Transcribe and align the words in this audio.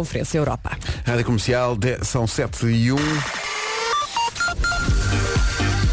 Conferência 0.00 0.36
Europa. 0.36 0.76
Rádio 1.06 1.24
Comercial, 1.24 1.74
de- 1.74 2.04
são 2.04 2.26
7 2.26 2.66
e 2.66 2.92
1. 2.92 2.96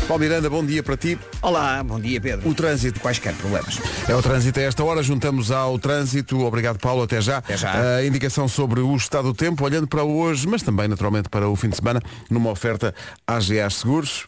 Paulo 0.06 0.22
Miranda, 0.22 0.50
bom 0.50 0.66
dia 0.66 0.84
para 0.84 0.98
ti. 0.98 1.18
Olá, 1.42 1.82
bom 1.82 1.98
dia 2.02 2.20
Pedro. 2.20 2.50
O 2.50 2.54
trânsito. 2.54 3.00
Quaisquer 3.00 3.34
problemas. 3.36 3.80
É 4.10 4.14
o 4.14 4.22
trânsito 4.22 4.60
a 4.60 4.64
esta 4.64 4.84
hora, 4.84 5.02
juntamos 5.02 5.52
ao 5.52 5.80
trânsito. 5.80 6.38
Obrigado 6.44 6.80
Paulo, 6.80 7.04
até 7.04 7.22
já. 7.22 7.38
Até 7.38 7.56
já. 7.56 7.96
A 7.96 8.06
indicação 8.06 8.46
sobre 8.50 8.82
o 8.82 8.94
estado 8.94 9.30
do 9.30 9.34
tempo, 9.34 9.64
olhando 9.64 9.88
para 9.88 10.04
hoje, 10.04 10.46
mas 10.50 10.62
também 10.62 10.90
naturalmente 10.90 11.30
para 11.30 11.48
o 11.48 11.56
fim 11.56 11.70
de 11.70 11.78
semana, 11.78 12.02
numa 12.30 12.50
oferta 12.50 12.94
AGA 13.26 13.70
Seguros. 13.70 14.28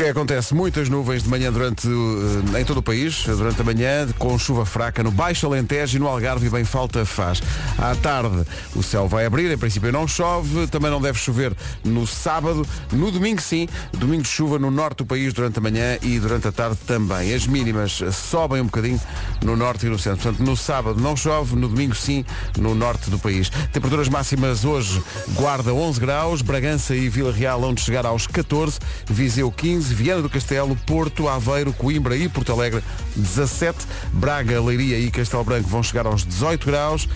Que 0.00 0.06
acontece? 0.06 0.54
Muitas 0.54 0.88
nuvens 0.88 1.24
de 1.24 1.28
manhã 1.28 1.52
durante 1.52 1.86
uh, 1.86 2.58
em 2.58 2.64
todo 2.64 2.78
o 2.78 2.82
país, 2.82 3.22
durante 3.26 3.60
a 3.60 3.64
manhã, 3.64 4.08
com 4.18 4.38
chuva 4.38 4.64
fraca 4.64 5.02
no 5.02 5.10
Baixo 5.10 5.46
Alentejo 5.46 5.98
e 5.98 6.00
no 6.00 6.08
Algarve 6.08 6.46
e 6.46 6.48
bem 6.48 6.64
falta 6.64 7.04
faz. 7.04 7.42
À 7.76 7.94
tarde 7.94 8.42
o 8.74 8.82
céu 8.82 9.06
vai 9.06 9.26
abrir, 9.26 9.50
em 9.52 9.58
princípio 9.58 9.92
não 9.92 10.08
chove, 10.08 10.66
também 10.68 10.90
não 10.90 11.02
deve 11.02 11.18
chover 11.18 11.54
no 11.84 12.06
sábado, 12.06 12.66
no 12.90 13.10
domingo 13.10 13.42
sim, 13.42 13.68
domingo 13.92 14.22
de 14.22 14.30
chuva 14.30 14.58
no 14.58 14.70
norte 14.70 14.98
do 14.98 15.06
país 15.06 15.34
durante 15.34 15.58
a 15.58 15.60
manhã 15.60 15.98
e 16.00 16.18
durante 16.18 16.48
a 16.48 16.52
tarde 16.52 16.78
também. 16.86 17.34
As 17.34 17.46
mínimas 17.46 18.00
sobem 18.10 18.62
um 18.62 18.66
bocadinho 18.66 18.98
no 19.44 19.54
norte 19.54 19.84
e 19.84 19.90
no 19.90 19.98
centro. 19.98 20.22
Portanto, 20.22 20.42
no 20.42 20.56
sábado 20.56 20.98
não 20.98 21.14
chove, 21.14 21.56
no 21.56 21.68
domingo 21.68 21.94
sim, 21.94 22.24
no 22.56 22.74
norte 22.74 23.10
do 23.10 23.18
país. 23.18 23.50
Temperaturas 23.70 24.08
máximas 24.08 24.64
hoje, 24.64 25.02
Guarda 25.34 25.74
11 25.74 26.00
graus, 26.00 26.40
Bragança 26.40 26.96
e 26.96 27.06
Vila 27.10 27.30
Real 27.30 27.62
onde 27.62 27.82
chegar 27.82 28.06
aos 28.06 28.26
14, 28.26 28.78
Viseu 29.06 29.52
15, 29.52 29.89
Viana 29.94 30.22
do 30.22 30.30
Castelo, 30.30 30.76
Porto, 30.86 31.28
Aveiro, 31.28 31.72
Coimbra 31.72 32.16
e 32.16 32.28
Porto 32.28 32.52
Alegre 32.52 32.82
17, 33.16 33.86
Braga, 34.12 34.60
Leiria 34.60 34.98
e 34.98 35.10
Castelo 35.10 35.44
Branco 35.44 35.68
vão 35.68 35.82
chegar 35.82 36.06
aos 36.06 36.24
18 36.24 36.66
graus. 36.66 37.08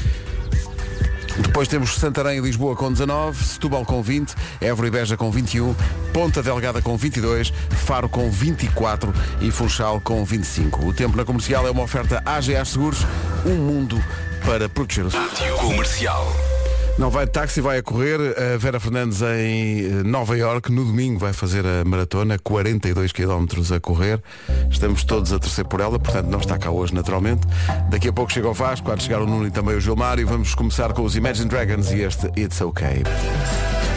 Depois 1.36 1.66
temos 1.66 1.94
Santarém 1.94 2.38
e 2.38 2.40
Lisboa 2.40 2.76
com 2.76 2.92
19, 2.92 3.44
Setúbal 3.44 3.84
com 3.84 4.00
20, 4.02 4.34
Évora 4.60 4.88
e 4.88 4.90
Beja 4.90 5.16
com 5.16 5.30
21, 5.30 5.74
Ponta 6.12 6.42
Delgada 6.42 6.80
com 6.80 6.96
22, 6.96 7.52
Faro 7.84 8.08
com 8.08 8.30
24 8.30 9.12
e 9.40 9.50
Funchal 9.50 10.00
com 10.00 10.24
25. 10.24 10.86
O 10.86 10.92
tempo 10.92 11.16
na 11.16 11.24
comercial 11.24 11.66
é 11.66 11.70
uma 11.70 11.82
oferta 11.82 12.22
AGA 12.24 12.64
Seguros, 12.64 13.04
um 13.44 13.56
mundo 13.56 14.02
para 14.44 14.68
proteger 14.68 15.06
o 15.06 15.10
seu. 15.10 15.56
Comercial. 15.56 16.53
Não 16.96 17.10
vai 17.10 17.26
de 17.26 17.32
táxi, 17.32 17.60
vai 17.60 17.78
a 17.78 17.82
correr. 17.82 18.20
A 18.38 18.56
Vera 18.56 18.78
Fernandes 18.78 19.20
em 19.20 19.84
eh, 19.84 20.02
Nova 20.04 20.36
York 20.36 20.70
no 20.70 20.84
domingo 20.84 21.18
vai 21.18 21.32
fazer 21.32 21.64
a 21.66 21.84
maratona, 21.84 22.38
42 22.38 23.10
km 23.10 23.46
a 23.74 23.80
correr. 23.80 24.22
Estamos 24.70 25.02
todos 25.02 25.32
a 25.32 25.38
torcer 25.38 25.64
por 25.64 25.80
ela, 25.80 25.98
portanto 25.98 26.28
não 26.28 26.38
está 26.38 26.56
cá 26.56 26.70
hoje 26.70 26.94
naturalmente. 26.94 27.46
Daqui 27.90 28.08
a 28.08 28.12
pouco 28.12 28.32
chega 28.32 28.48
o 28.48 28.54
Vasco, 28.54 28.92
há 28.92 28.94
de 28.94 29.02
chegar 29.02 29.20
o 29.20 29.26
Nuno 29.26 29.46
e 29.46 29.50
também 29.50 29.74
o 29.74 29.80
Gilmar 29.80 30.20
e 30.20 30.24
vamos 30.24 30.54
começar 30.54 30.92
com 30.92 31.02
os 31.02 31.16
Imagine 31.16 31.48
Dragons 31.48 31.90
e 31.90 32.02
este 32.02 32.28
It's 32.38 32.60
Okay. 32.60 33.02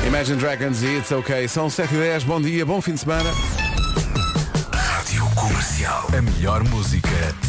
Imagine 0.08 0.38
Dragons 0.40 0.82
e 0.82 0.98
It's 0.98 1.12
Okay. 1.12 1.48
São 1.48 1.70
7 1.70 1.94
e 1.94 1.98
10 2.00 2.24
bom 2.24 2.42
dia, 2.42 2.66
bom 2.66 2.82
fim 2.82 2.94
de 2.94 3.02
semana. 3.02 3.30
Rádio 4.74 5.24
Comercial. 5.36 6.08
A 6.18 6.22
melhor 6.22 6.64
música. 6.64 7.47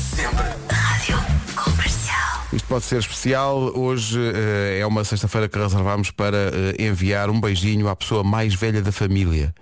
Isto 2.52 2.66
pode 2.66 2.84
ser 2.84 2.98
especial. 2.98 3.58
Hoje 3.76 4.18
eh, 4.18 4.78
é 4.80 4.86
uma 4.86 5.04
sexta-feira 5.04 5.48
que 5.48 5.58
reservamos 5.58 6.10
para 6.10 6.36
eh, 6.36 6.86
enviar 6.86 7.28
um 7.28 7.38
beijinho 7.38 7.88
à 7.88 7.94
pessoa 7.96 8.24
mais 8.24 8.54
velha 8.54 8.80
da 8.80 8.90
família. 8.90 9.54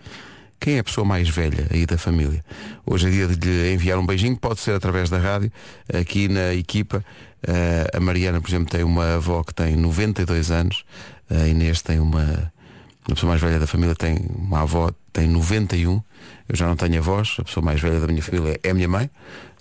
Quem 0.61 0.77
é 0.77 0.79
a 0.79 0.85
pessoa 0.85 1.05
mais 1.05 1.29
velha 1.29 1.67
aí 1.71 1.85
da 1.85 1.99
família? 1.99 2.45
Hoje 2.87 3.09
é 3.09 3.11
dia 3.11 3.27
de 3.27 3.49
lhe 3.49 3.75
enviar 3.75 3.99
um 3.99 4.07
beijinho, 4.07 4.37
pode 4.37 4.61
ser 4.61 4.73
através 4.73 5.11
da 5.11 5.19
rádio, 5.19 5.51
aqui 5.93 6.29
na 6.29 6.55
equipa. 6.55 7.05
eh, 7.47 7.91
a 7.93 7.99
Mariana, 7.99 8.41
por 8.41 8.49
exemplo, 8.49 8.71
tem 8.71 8.85
uma 8.85 9.17
avó 9.17 9.43
que 9.43 9.53
tem 9.53 9.75
92 9.77 10.51
anos, 10.53 10.85
a 11.29 11.47
Inês 11.47 11.83
tem 11.83 11.99
uma. 11.99 12.53
A 13.09 13.15
pessoa 13.15 13.31
mais 13.31 13.41
velha 13.43 13.59
da 13.59 13.67
família 13.67 13.95
tem 13.97 14.17
uma 14.37 14.63
avó, 14.63 14.91
tem 15.13 15.29
91. 15.29 16.01
Eu 16.49 16.57
já 16.57 16.67
não 16.69 16.77
tenho 16.77 16.99
avós, 16.99 17.37
a 17.41 17.45
pessoa 17.45 17.65
mais 17.65 17.81
velha 17.81 17.99
da 18.01 18.07
minha 18.07 18.23
família 18.23 18.61
é 18.63 18.71
a 18.71 18.75
minha 18.75 18.89
mãe, 18.89 19.11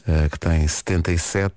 eh, 0.07 0.29
que 0.29 0.39
tem 0.39 0.67
77. 0.67 1.53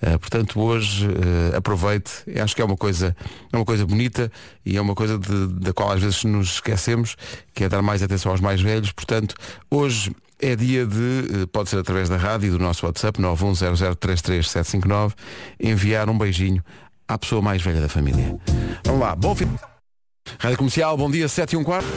Eh, 0.00 0.18
portanto, 0.18 0.60
hoje 0.60 1.06
eh, 1.52 1.56
aproveite. 1.56 2.10
Acho 2.40 2.54
que 2.56 2.62
é 2.62 2.64
uma 2.64 2.76
coisa, 2.76 3.16
é 3.52 3.56
uma 3.56 3.64
coisa 3.64 3.84
bonita 3.86 4.30
e 4.64 4.76
é 4.76 4.80
uma 4.80 4.94
coisa 4.94 5.18
de- 5.18 5.48
da 5.60 5.72
qual 5.72 5.90
às 5.92 6.00
vezes 6.00 6.24
nos 6.24 6.54
esquecemos, 6.54 7.16
que 7.54 7.64
é 7.64 7.68
dar 7.68 7.82
mais 7.82 8.02
atenção 8.02 8.30
aos 8.32 8.40
mais 8.40 8.60
velhos. 8.60 8.92
Portanto, 8.92 9.34
hoje 9.70 10.14
é 10.40 10.54
dia 10.54 10.86
de, 10.86 11.46
pode 11.52 11.68
ser 11.70 11.78
através 11.78 12.08
da 12.08 12.16
rádio 12.16 12.46
e 12.46 12.50
do 12.50 12.58
nosso 12.58 12.86
WhatsApp 12.86 13.20
910033759, 13.20 15.12
enviar 15.60 16.08
um 16.08 16.16
beijinho 16.16 16.62
à 17.08 17.18
pessoa 17.18 17.42
mais 17.42 17.60
velha 17.60 17.80
da 17.80 17.88
família. 17.88 18.38
Vamos 18.84 19.00
lá, 19.00 19.16
bom 19.16 19.34
fim. 19.34 19.48
Rádio 20.38 20.58
Comercial, 20.58 20.96
bom 20.96 21.10
dia, 21.10 21.26
7 21.28 21.54
e 21.54 21.56
um 21.56 21.64
quarto. 21.64 21.88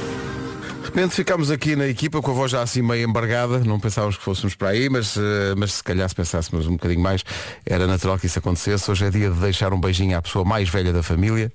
De 0.81 0.85
repente 0.87 1.15
ficámos 1.15 1.49
aqui 1.51 1.75
na 1.75 1.87
equipa 1.87 2.21
com 2.21 2.31
a 2.31 2.33
voz 2.33 2.51
já 2.51 2.61
assim 2.61 2.81
meio 2.81 3.07
embargada, 3.07 3.59
não 3.59 3.79
pensávamos 3.79 4.17
que 4.17 4.23
fôssemos 4.23 4.55
para 4.55 4.69
aí, 4.69 4.89
mas, 4.89 5.15
eh, 5.15 5.53
mas 5.55 5.73
se 5.73 5.83
calhar 5.83 6.07
se 6.09 6.15
pensássemos 6.15 6.67
um 6.67 6.73
bocadinho 6.73 6.99
mais, 6.99 7.23
era 7.65 7.87
natural 7.87 8.17
que 8.19 8.25
isso 8.25 8.39
acontecesse. 8.39 8.89
Hoje 8.91 9.05
é 9.05 9.09
dia 9.09 9.29
de 9.29 9.39
deixar 9.39 9.73
um 9.73 9.79
beijinho 9.79 10.17
à 10.17 10.21
pessoa 10.21 10.43
mais 10.43 10.67
velha 10.69 10.91
da 10.91 11.01
família. 11.03 11.51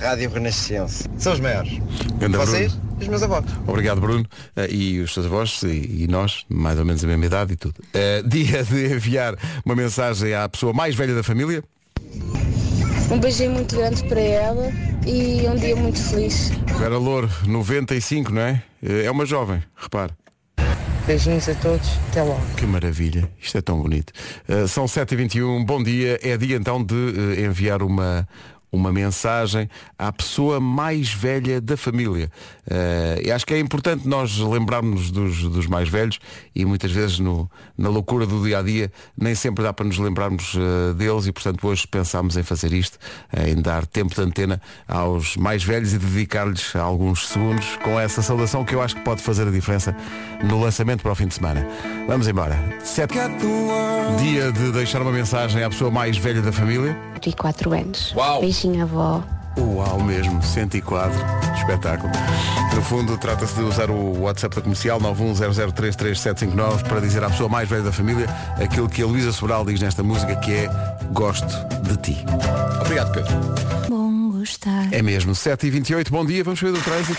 Rádio 0.00 0.30
Renascença. 0.30 1.08
São 1.18 1.32
os 1.34 1.40
maiores. 1.40 1.78
Ganda 2.18 2.38
Vocês, 2.38 2.72
Bruno. 2.72 2.96
os 3.00 3.08
meus 3.08 3.22
avós. 3.22 3.44
Obrigado 3.66 4.00
Bruno 4.00 4.24
Eh, 4.56 4.68
e 4.72 5.00
os 5.00 5.12
seus 5.12 5.26
avós 5.26 5.62
e, 5.64 6.04
e 6.04 6.06
nós, 6.08 6.44
mais 6.48 6.78
ou 6.78 6.84
menos 6.84 7.02
a 7.04 7.06
mesma 7.06 7.26
idade 7.26 7.52
e 7.52 7.56
tudo. 7.56 7.74
Eh, 7.92 8.22
dia 8.26 8.62
de 8.64 8.94
enviar 8.94 9.34
uma 9.64 9.74
mensagem 9.76 10.32
à 10.34 10.48
pessoa 10.48 10.72
mais 10.72 10.94
velha 10.94 11.14
da 11.14 11.22
família. 11.22 11.62
Um 13.10 13.18
beijinho 13.18 13.52
muito 13.52 13.74
grande 13.74 14.04
para 14.04 14.20
ela 14.20 14.70
e 15.06 15.46
um 15.48 15.54
dia 15.56 15.74
muito 15.74 15.98
feliz. 16.02 16.50
Vera 16.78 16.98
Louro, 16.98 17.28
95, 17.46 18.32
não 18.32 18.42
é? 18.42 18.62
Eh, 18.82 19.04
É 19.04 19.10
uma 19.10 19.24
jovem, 19.24 19.62
repare. 19.74 20.12
Beijinhos 21.06 21.48
a 21.48 21.54
todos, 21.54 21.88
até 22.10 22.22
logo. 22.22 22.40
Que 22.56 22.66
maravilha, 22.66 23.30
isto 23.40 23.56
é 23.56 23.62
tão 23.62 23.80
bonito. 23.80 24.12
Uh, 24.46 24.68
são 24.68 24.84
7h21, 24.84 25.64
bom 25.64 25.82
dia. 25.82 26.20
É 26.22 26.36
dia 26.36 26.56
então 26.56 26.84
de 26.84 26.94
uh, 26.94 27.40
enviar 27.46 27.82
uma, 27.82 28.28
uma 28.70 28.92
mensagem 28.92 29.68
à 29.98 30.12
pessoa 30.12 30.60
mais 30.60 31.12
velha 31.12 31.60
da 31.60 31.76
família. 31.76 32.30
Uh, 32.66 33.26
e 33.26 33.32
acho 33.32 33.46
que 33.46 33.54
é 33.54 33.58
importante 33.58 34.06
nós 34.06 34.38
lembrarmos 34.38 35.10
dos, 35.10 35.42
dos 35.42 35.66
mais 35.66 35.88
velhos 35.88 36.18
e 36.54 36.64
muitas 36.64 36.90
vezes 36.90 37.18
no, 37.18 37.50
na 37.76 37.88
loucura 37.88 38.26
do 38.26 38.42
dia 38.42 38.58
a 38.58 38.62
dia 38.62 38.92
nem 39.16 39.34
sempre 39.34 39.64
dá 39.64 39.72
para 39.72 39.86
nos 39.86 39.98
lembrarmos 39.98 40.54
uh, 40.54 40.94
deles 40.94 41.26
e 41.26 41.32
portanto 41.32 41.66
hoje 41.66 41.86
pensámos 41.86 42.36
em 42.36 42.42
fazer 42.42 42.72
isto, 42.72 42.98
em 43.46 43.56
dar 43.60 43.86
tempo 43.86 44.14
de 44.14 44.20
antena 44.20 44.60
aos 44.86 45.36
mais 45.36 45.64
velhos 45.64 45.92
e 45.92 45.98
dedicar-lhes 45.98 46.76
alguns 46.76 47.28
segundos 47.28 47.76
com 47.82 47.98
essa 47.98 48.22
saudação 48.22 48.64
que 48.64 48.74
eu 48.74 48.82
acho 48.82 48.96
que 48.96 49.02
pode 49.02 49.22
fazer 49.22 49.48
a 49.48 49.50
diferença 49.50 49.96
no 50.44 50.60
lançamento 50.60 51.02
para 51.02 51.12
o 51.12 51.14
fim 51.14 51.26
de 51.26 51.34
semana. 51.34 51.66
Vamos 52.06 52.28
embora. 52.28 52.58
Sete... 52.84 53.14
Dia 54.18 54.50
de 54.52 54.72
deixar 54.72 55.02
uma 55.02 55.12
mensagem 55.12 55.62
à 55.62 55.68
pessoa 55.68 55.90
mais 55.90 56.16
velha 56.16 56.40
da 56.40 56.52
família. 56.52 56.96
24 57.14 57.72
anos. 57.72 58.12
Uau. 58.14 58.40
Beijinho, 58.58 58.82
avó. 58.82 59.22
Uau 59.56 60.02
mesmo, 60.02 60.42
104. 60.42 61.16
Espetáculo. 61.56 62.12
No 62.74 62.82
fundo, 62.82 63.16
trata-se 63.16 63.54
de 63.54 63.62
usar 63.62 63.88
o 63.88 64.20
WhatsApp 64.20 64.56
da 64.56 64.62
comercial 64.62 65.00
910033759 65.00 66.82
para 66.88 67.00
dizer 67.00 67.22
à 67.22 67.30
pessoa 67.30 67.48
mais 67.48 67.68
velha 67.68 67.82
da 67.82 67.92
família 67.92 68.26
aquilo 68.60 68.88
que 68.88 69.02
a 69.02 69.06
Luísa 69.06 69.32
Sobral 69.32 69.64
diz 69.64 69.80
nesta 69.80 70.02
música 70.02 70.34
que 70.36 70.52
é 70.52 70.68
Gosto 71.12 71.46
de 71.82 71.96
ti. 71.98 72.24
Obrigado, 72.80 73.12
Pedro. 73.12 73.34
Bom 73.88 74.30
gostar. 74.30 74.92
É 74.92 75.02
mesmo, 75.02 75.32
7h28, 75.32 76.10
bom 76.10 76.24
dia, 76.24 76.42
vamos 76.42 76.60
ver 76.60 76.72
do 76.72 76.80
trânsito. 76.80 77.18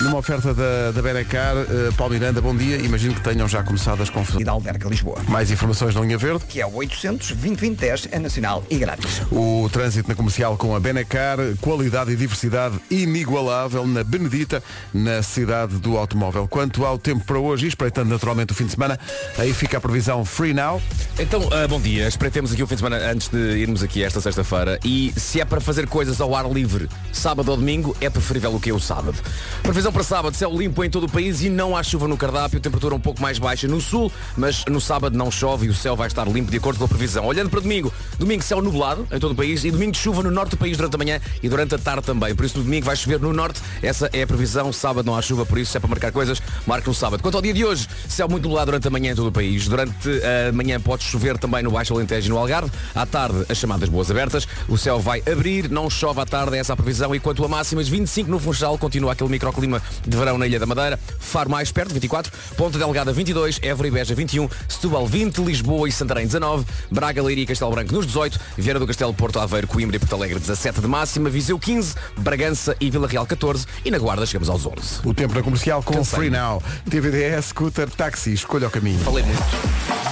Numa 0.00 0.16
oferta 0.16 0.54
da, 0.54 0.92
da 0.92 1.02
Benacar, 1.02 1.54
uh, 1.54 1.92
Paulo 1.94 2.14
Miranda, 2.14 2.40
bom 2.40 2.56
dia. 2.56 2.78
Imagino 2.78 3.14
que 3.14 3.20
tenham 3.20 3.46
já 3.46 3.62
começado 3.62 4.02
as 4.02 4.08
confusões. 4.08 4.40
E 4.40 4.44
da 4.44 4.52
Alberca 4.52 4.88
Lisboa. 4.88 5.18
Mais 5.28 5.50
informações 5.50 5.94
na 5.94 6.00
linha 6.00 6.16
verde. 6.16 6.42
Que 6.48 6.58
é 6.58 6.66
o 6.66 6.74
800 6.74 7.32
2010 7.32 8.08
é 8.10 8.18
nacional 8.18 8.64
e 8.70 8.78
grátis. 8.78 9.20
O 9.30 9.68
trânsito 9.70 10.08
na 10.08 10.14
comercial 10.14 10.56
com 10.56 10.74
a 10.74 10.80
Benacar, 10.80 11.36
qualidade 11.60 12.12
e 12.12 12.16
diversidade 12.16 12.80
inigualável 12.90 13.86
na 13.86 14.02
Benedita, 14.02 14.62
na 14.94 15.22
cidade 15.22 15.76
do 15.76 15.98
automóvel. 15.98 16.48
Quanto 16.48 16.86
ao 16.86 16.98
tempo 16.98 17.22
para 17.26 17.38
hoje, 17.38 17.66
e 17.66 17.68
espreitando 17.68 18.08
naturalmente 18.08 18.54
o 18.54 18.56
fim 18.56 18.64
de 18.64 18.72
semana, 18.72 18.98
aí 19.36 19.52
fica 19.52 19.76
a 19.76 19.80
previsão 19.82 20.24
Free 20.24 20.54
Now. 20.54 20.80
Então, 21.18 21.46
ah, 21.52 21.68
bom 21.68 21.78
dia. 21.78 22.08
Espreitemos 22.08 22.52
aqui 22.52 22.62
o 22.62 22.66
fim 22.66 22.76
de 22.76 22.80
semana 22.80 22.96
antes 23.10 23.28
de 23.28 23.36
irmos 23.36 23.82
aqui 23.82 24.02
esta 24.02 24.18
sexta-feira. 24.18 24.80
E 24.82 25.12
se 25.14 25.42
é 25.42 25.44
para 25.44 25.60
fazer 25.60 25.86
coisas 25.86 26.22
ao 26.22 26.34
ar 26.34 26.50
livre, 26.50 26.88
sábado 27.12 27.50
ou 27.50 27.56
domingo, 27.58 27.94
é 28.00 28.08
preferível 28.08 28.54
o 28.54 28.58
que 28.58 28.70
é 28.70 28.72
o 28.72 28.80
sábado. 28.80 29.18
Previsão 29.62 29.89
Previsão 29.90 29.92
para 29.92 30.04
sábado, 30.04 30.36
céu 30.36 30.56
limpo 30.56 30.84
em 30.84 30.90
todo 30.90 31.04
o 31.04 31.08
país 31.08 31.42
e 31.42 31.50
não 31.50 31.76
há 31.76 31.82
chuva 31.82 32.06
no 32.06 32.16
cardápio, 32.16 32.60
temperatura 32.60 32.94
um 32.94 33.00
pouco 33.00 33.20
mais 33.20 33.38
baixa 33.38 33.66
no 33.66 33.80
sul, 33.80 34.10
mas 34.36 34.64
no 34.66 34.80
sábado 34.80 35.16
não 35.16 35.30
chove 35.30 35.66
e 35.66 35.68
o 35.68 35.74
céu 35.74 35.96
vai 35.96 36.06
estar 36.06 36.26
limpo 36.28 36.50
de 36.50 36.58
acordo 36.58 36.78
com 36.78 36.84
a 36.84 36.88
previsão. 36.88 37.26
Olhando 37.26 37.50
para 37.50 37.60
domingo, 37.60 37.92
domingo 38.18 38.42
céu 38.42 38.62
nublado 38.62 39.06
em 39.10 39.18
todo 39.18 39.32
o 39.32 39.34
país 39.34 39.64
e 39.64 39.70
domingo 39.70 39.96
chuva 39.96 40.22
no 40.22 40.30
norte 40.30 40.52
do 40.52 40.56
país 40.56 40.76
durante 40.76 40.94
a 40.94 40.98
manhã 40.98 41.20
e 41.42 41.48
durante 41.48 41.74
a 41.74 41.78
tarde 41.78 42.02
também. 42.02 42.34
Por 42.34 42.44
isso 42.44 42.58
no 42.58 42.64
domingo 42.64 42.86
vai 42.86 42.94
chover 42.94 43.20
no 43.20 43.32
norte, 43.32 43.60
essa 43.82 44.08
é 44.12 44.22
a 44.22 44.26
previsão, 44.26 44.72
sábado 44.72 45.06
não 45.06 45.16
há 45.16 45.22
chuva, 45.22 45.44
por 45.44 45.58
isso 45.58 45.72
se 45.72 45.76
é 45.76 45.80
para 45.80 45.90
marcar 45.90 46.12
coisas, 46.12 46.40
marque 46.66 46.86
no 46.86 46.94
sábado. 46.94 47.22
Quanto 47.22 47.36
ao 47.36 47.42
dia 47.42 47.52
de 47.52 47.64
hoje, 47.64 47.88
céu 48.08 48.28
muito 48.28 48.44
nublado 48.44 48.66
durante 48.66 48.86
a 48.86 48.90
manhã 48.90 49.12
em 49.12 49.16
todo 49.16 49.28
o 49.28 49.32
país. 49.32 49.66
Durante 49.66 50.08
a 50.48 50.52
manhã 50.52 50.80
pode 50.80 51.02
chover 51.04 51.36
também 51.38 51.62
no 51.62 51.70
Baixo 51.70 51.94
Alentejo 51.94 52.26
e 52.26 52.30
no 52.30 52.38
Algarve. 52.38 52.70
À 52.94 53.06
tarde, 53.06 53.44
as 53.48 53.58
chamadas 53.58 53.88
boas 53.88 54.10
abertas. 54.10 54.46
O 54.68 54.78
céu 54.78 55.00
vai 55.00 55.22
abrir, 55.30 55.70
não 55.70 55.90
chove 55.90 56.20
à 56.20 56.26
tarde, 56.26 56.56
essa 56.56 56.72
é 56.72 56.74
a 56.74 56.76
previsão. 56.76 57.14
E 57.14 57.18
quanto 57.18 57.44
a 57.44 57.48
máximas, 57.48 57.88
25 57.88 58.30
no 58.30 58.38
Funchal, 58.38 58.78
continua 58.78 59.12
aquele 59.12 59.30
microclima 59.30 59.69
de 59.78 60.16
verão 60.16 60.38
na 60.38 60.46
Ilha 60.46 60.58
da 60.58 60.66
Madeira. 60.66 60.98
Faro 61.18 61.50
mais 61.50 61.70
perto, 61.70 61.92
24. 61.92 62.32
Ponta 62.56 62.78
Delgada, 62.78 63.12
22. 63.12 63.60
Évora 63.62 63.88
e 63.88 63.90
Beja, 63.90 64.14
21. 64.14 64.48
Setúbal, 64.68 65.06
20. 65.06 65.38
Lisboa 65.42 65.88
e 65.88 65.92
Santarém, 65.92 66.26
19. 66.26 66.64
Braga, 66.90 67.22
Leiria 67.22 67.44
e 67.44 67.46
Castelo 67.46 67.70
Branco, 67.70 67.92
nos 67.92 68.06
18. 68.06 68.40
Vieira 68.56 68.78
do 68.78 68.86
Castelo, 68.86 69.12
Porto 69.14 69.38
Aveiro, 69.38 69.66
Coimbra 69.66 69.96
e 69.96 69.98
Porto 69.98 70.14
Alegre, 70.14 70.38
17 70.38 70.80
de 70.80 70.86
máxima. 70.86 71.28
Viseu, 71.30 71.58
15. 71.58 71.94
Bragança 72.18 72.76
e 72.80 72.90
Vila 72.90 73.06
Real, 73.06 73.26
14. 73.26 73.66
E 73.84 73.90
na 73.90 73.98
Guarda 73.98 74.26
chegamos 74.26 74.48
aos 74.48 74.66
11. 74.66 75.00
O 75.04 75.14
tempo 75.14 75.34
na 75.34 75.42
comercial 75.42 75.82
com 75.82 75.94
Cansei. 75.94 76.18
Free 76.18 76.30
Now. 76.30 76.62
TVDS, 76.88 77.46
scooter, 77.46 77.88
táxi, 77.90 78.32
escolha 78.32 78.68
o 78.68 78.70
caminho. 78.70 79.00
Falei 79.00 79.24
muito. 79.24 80.09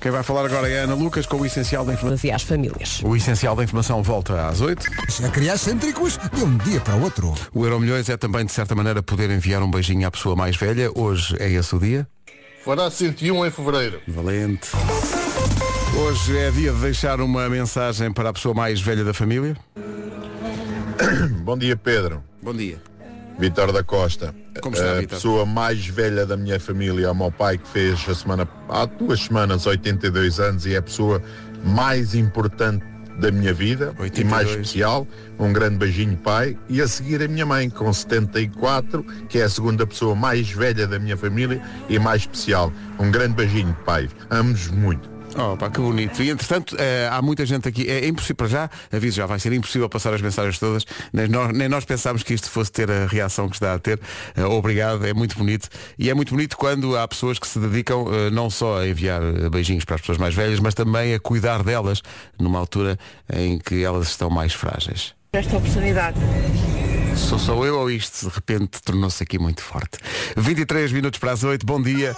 Quem 0.00 0.10
vai 0.10 0.22
falar 0.22 0.46
agora 0.46 0.66
é 0.68 0.80
a 0.80 0.84
Ana 0.84 0.94
Lucas 0.94 1.26
com 1.26 1.36
o 1.36 1.44
essencial 1.44 1.84
da 1.84 1.92
informação. 1.92 2.30
e 2.30 2.32
às 2.32 2.42
famílias. 2.42 3.00
O 3.04 3.14
essencial 3.14 3.54
da 3.54 3.62
informação 3.62 4.02
volta 4.02 4.48
às 4.48 4.60
8. 4.62 4.86
A 5.24 5.28
criar 5.28 5.58
cêntricos 5.58 6.18
de 6.32 6.42
um 6.42 6.56
dia 6.56 6.80
para 6.80 6.96
o 6.96 7.02
outro. 7.02 7.34
O 7.52 7.64
Euro 7.64 7.78
Milhões 7.78 8.08
é 8.08 8.16
também, 8.16 8.46
de 8.46 8.52
certa 8.52 8.74
maneira, 8.74 9.02
poder 9.02 9.30
enviar 9.30 9.62
um 9.62 9.70
beijinho 9.70 10.06
à 10.06 10.10
pessoa 10.10 10.34
mais 10.34 10.56
velha. 10.56 10.90
Hoje 10.94 11.36
é 11.38 11.50
esse 11.50 11.74
o 11.76 11.78
dia. 11.78 12.08
Fará 12.64 12.90
101 12.90 13.46
em 13.46 13.50
fevereiro. 13.50 14.00
Valente. 14.08 14.68
Hoje 15.98 16.38
é 16.38 16.50
dia 16.50 16.72
de 16.72 16.80
deixar 16.80 17.20
uma 17.20 17.48
mensagem 17.50 18.10
para 18.10 18.30
a 18.30 18.32
pessoa 18.32 18.54
mais 18.54 18.80
velha 18.80 19.04
da 19.04 19.12
família. 19.12 19.54
Bom 21.42 21.58
dia, 21.58 21.76
Pedro. 21.76 22.22
Bom 22.42 22.54
dia. 22.54 22.78
Vitor 23.38 23.72
da 23.72 23.82
Costa. 23.82 24.34
Está, 24.54 24.68
a 24.68 24.94
Vítor? 25.00 25.16
pessoa 25.16 25.46
mais 25.46 25.86
velha 25.86 26.26
da 26.26 26.36
minha 26.36 26.60
família 26.60 27.10
o 27.10 27.14
meu 27.14 27.32
pai 27.32 27.58
que 27.58 27.68
fez 27.68 28.04
a 28.08 28.14
semana, 28.14 28.48
há 28.68 28.84
duas 28.84 29.22
semanas 29.22 29.66
82 29.66 30.40
anos 30.40 30.66
e 30.66 30.74
é 30.74 30.78
a 30.78 30.82
pessoa 30.82 31.22
mais 31.64 32.14
importante 32.14 32.84
da 33.18 33.30
minha 33.30 33.52
vida 33.52 33.94
e 33.98 34.02
82. 34.02 34.30
mais 34.30 34.50
especial. 34.50 35.06
Um 35.38 35.52
grande 35.52 35.76
beijinho, 35.76 36.16
pai. 36.16 36.56
E 36.68 36.80
a 36.80 36.88
seguir 36.88 37.22
a 37.22 37.28
minha 37.28 37.44
mãe, 37.44 37.68
com 37.68 37.92
74, 37.92 39.04
que 39.28 39.38
é 39.38 39.42
a 39.42 39.48
segunda 39.48 39.86
pessoa 39.86 40.14
mais 40.14 40.50
velha 40.50 40.86
da 40.86 40.98
minha 40.98 41.16
família 41.16 41.60
e 41.88 41.98
mais 41.98 42.22
especial. 42.22 42.72
Um 42.98 43.10
grande 43.10 43.34
beijinho, 43.34 43.76
pai. 43.84 44.08
Amo-vos 44.30 44.68
muito. 44.68 45.09
Oh, 45.36 45.56
pá, 45.56 45.70
que 45.70 45.80
bonito. 45.80 46.22
E 46.22 46.30
entretanto, 46.30 46.76
eh, 46.78 47.08
há 47.10 47.22
muita 47.22 47.46
gente 47.46 47.68
aqui. 47.68 47.88
É 47.88 48.06
impossível, 48.06 48.36
para 48.36 48.48
já, 48.48 48.70
aviso 48.92 49.16
já, 49.16 49.26
vai 49.26 49.38
ser 49.38 49.52
impossível 49.52 49.88
passar 49.88 50.12
as 50.12 50.20
mensagens 50.20 50.58
todas. 50.58 50.84
Nem 51.12 51.28
nós, 51.28 51.52
nem 51.56 51.68
nós 51.68 51.84
pensámos 51.84 52.22
que 52.22 52.34
isto 52.34 52.50
fosse 52.50 52.72
ter 52.72 52.90
a 52.90 53.06
reação 53.06 53.48
que 53.48 53.56
está 53.56 53.74
a 53.74 53.78
ter. 53.78 54.00
Eh, 54.36 54.44
obrigado, 54.44 55.06
é 55.06 55.14
muito 55.14 55.36
bonito. 55.36 55.68
E 55.98 56.10
é 56.10 56.14
muito 56.14 56.34
bonito 56.34 56.56
quando 56.56 56.96
há 56.96 57.06
pessoas 57.06 57.38
que 57.38 57.46
se 57.46 57.58
dedicam 57.58 58.06
eh, 58.12 58.30
não 58.30 58.50
só 58.50 58.80
a 58.80 58.88
enviar 58.88 59.20
beijinhos 59.50 59.84
para 59.84 59.96
as 59.96 60.00
pessoas 60.00 60.18
mais 60.18 60.34
velhas, 60.34 60.58
mas 60.60 60.74
também 60.74 61.14
a 61.14 61.20
cuidar 61.20 61.62
delas 61.62 62.02
numa 62.38 62.58
altura 62.58 62.98
em 63.32 63.58
que 63.58 63.84
elas 63.84 64.08
estão 64.08 64.28
mais 64.28 64.52
frágeis. 64.52 65.14
Esta 65.32 65.56
oportunidade. 65.56 66.18
Sou 67.28 67.38
só 67.38 67.64
eu 67.64 67.78
ou 67.78 67.90
isto 67.90 68.28
de 68.28 68.34
repente 68.34 68.82
tornou-se 68.82 69.22
aqui 69.22 69.38
muito 69.38 69.62
forte. 69.62 69.98
23 70.36 70.90
minutos 70.92 71.20
para 71.20 71.32
as 71.32 71.44
8, 71.44 71.64
bom 71.64 71.80
dia, 71.80 72.16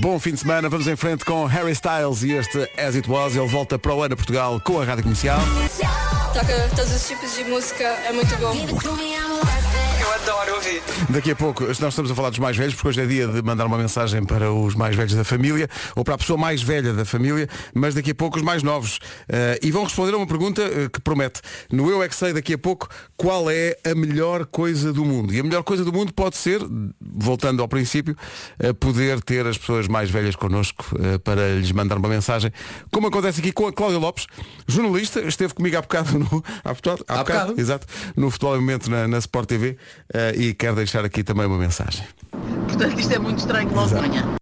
bom 0.00 0.18
fim 0.18 0.32
de 0.32 0.40
semana, 0.40 0.68
vamos 0.68 0.86
em 0.86 0.96
frente 0.96 1.24
com 1.24 1.44
Harry 1.44 1.72
Styles 1.72 2.22
e 2.22 2.32
este 2.32 2.58
As 2.78 2.94
It 2.94 3.10
Was, 3.10 3.36
ele 3.36 3.48
volta 3.48 3.78
para 3.78 3.92
o 3.92 4.02
ano 4.02 4.14
a 4.14 4.16
Portugal 4.16 4.60
com 4.60 4.80
a 4.80 4.84
Rádio 4.84 5.02
Comercial. 5.02 5.40
Toca 6.32 6.68
todos 6.74 6.94
os 6.94 7.06
tipos 7.06 7.34
de 7.34 7.44
música, 7.44 7.84
é 7.84 8.12
muito 8.12 8.34
bom. 8.36 8.54
Eu 10.04 10.12
adoro 10.12 10.54
ouvir. 10.56 10.82
Daqui 11.08 11.30
a 11.30 11.36
pouco, 11.36 11.64
nós 11.64 11.80
estamos 11.80 12.10
a 12.10 12.14
falar 12.14 12.28
dos 12.28 12.38
mais 12.38 12.54
velhos, 12.56 12.74
porque 12.74 12.88
hoje 12.88 13.00
é 13.00 13.06
dia 13.06 13.26
de 13.26 13.40
mandar 13.42 13.64
uma 13.64 13.78
mensagem 13.78 14.22
para 14.22 14.52
os 14.52 14.74
mais 14.74 14.94
velhos 14.94 15.14
da 15.14 15.24
família, 15.24 15.66
ou 15.96 16.04
para 16.04 16.14
a 16.14 16.18
pessoa 16.18 16.38
mais 16.38 16.62
velha 16.62 16.92
da 16.92 17.06
família, 17.06 17.48
mas 17.72 17.94
daqui 17.94 18.10
a 18.10 18.14
pouco 18.14 18.36
os 18.36 18.42
mais 18.42 18.62
novos. 18.62 18.98
Eh, 19.28 19.60
e 19.62 19.70
vão 19.70 19.84
responder 19.84 20.12
a 20.12 20.18
uma 20.18 20.26
pergunta 20.26 20.60
eh, 20.60 20.88
que 20.92 21.00
promete. 21.00 21.40
No 21.72 21.88
Eu 21.90 22.02
é 22.02 22.08
que 22.08 22.14
sei 22.14 22.34
daqui 22.34 22.52
a 22.52 22.58
pouco 22.58 22.86
qual 23.16 23.50
é 23.50 23.76
a 23.82 23.94
melhor 23.94 24.44
coisa 24.44 24.92
do 24.92 25.04
mundo. 25.06 25.32
E 25.32 25.40
a 25.40 25.42
melhor 25.42 25.62
coisa 25.62 25.82
do 25.84 25.92
mundo 25.92 26.12
pode 26.12 26.36
ser, 26.36 26.60
voltando 27.00 27.62
ao 27.62 27.68
princípio, 27.68 28.14
eh, 28.58 28.72
poder 28.74 29.22
ter 29.22 29.46
as 29.46 29.56
pessoas 29.56 29.88
mais 29.88 30.10
velhas 30.10 30.36
connosco 30.36 30.84
para 31.24 31.54
lhes 31.54 31.72
mandar 31.72 31.96
uma 31.96 32.08
mensagem. 32.08 32.52
Como 32.90 33.06
acontece 33.06 33.40
aqui 33.40 33.52
com 33.52 33.66
a 33.66 33.72
Cláudia 33.72 33.98
Lopes, 33.98 34.26
jornalista, 34.68 35.20
esteve 35.20 35.54
comigo 35.54 35.78
há 35.78 35.80
bocado 35.80 36.18
no. 36.18 36.44
Há 36.62 36.74
bocado, 36.74 37.04
há 37.08 37.14
Há 37.14 37.18
bocado, 37.18 37.40
bocado. 37.40 37.60
exato, 37.60 37.86
no 38.16 38.30
Futebol 38.30 38.56
em 38.56 38.60
Momento 38.60 38.90
na, 38.90 39.08
na 39.08 39.18
Sport 39.18 39.48
TV 39.48 39.76
eh, 40.12 40.34
e 40.36 40.54
quero 40.54 40.76
deixar 40.76 41.04
aqui 41.04 41.22
também 41.22 41.46
uma 41.46 41.58
mensagem. 41.58 42.04
Portanto, 42.68 42.98
isto 42.98 43.12
é 43.12 43.18
muito 43.18 43.38
estranho 43.38 43.72
logo 43.74 43.88
de 43.88 43.94
manhã. 43.94 44.36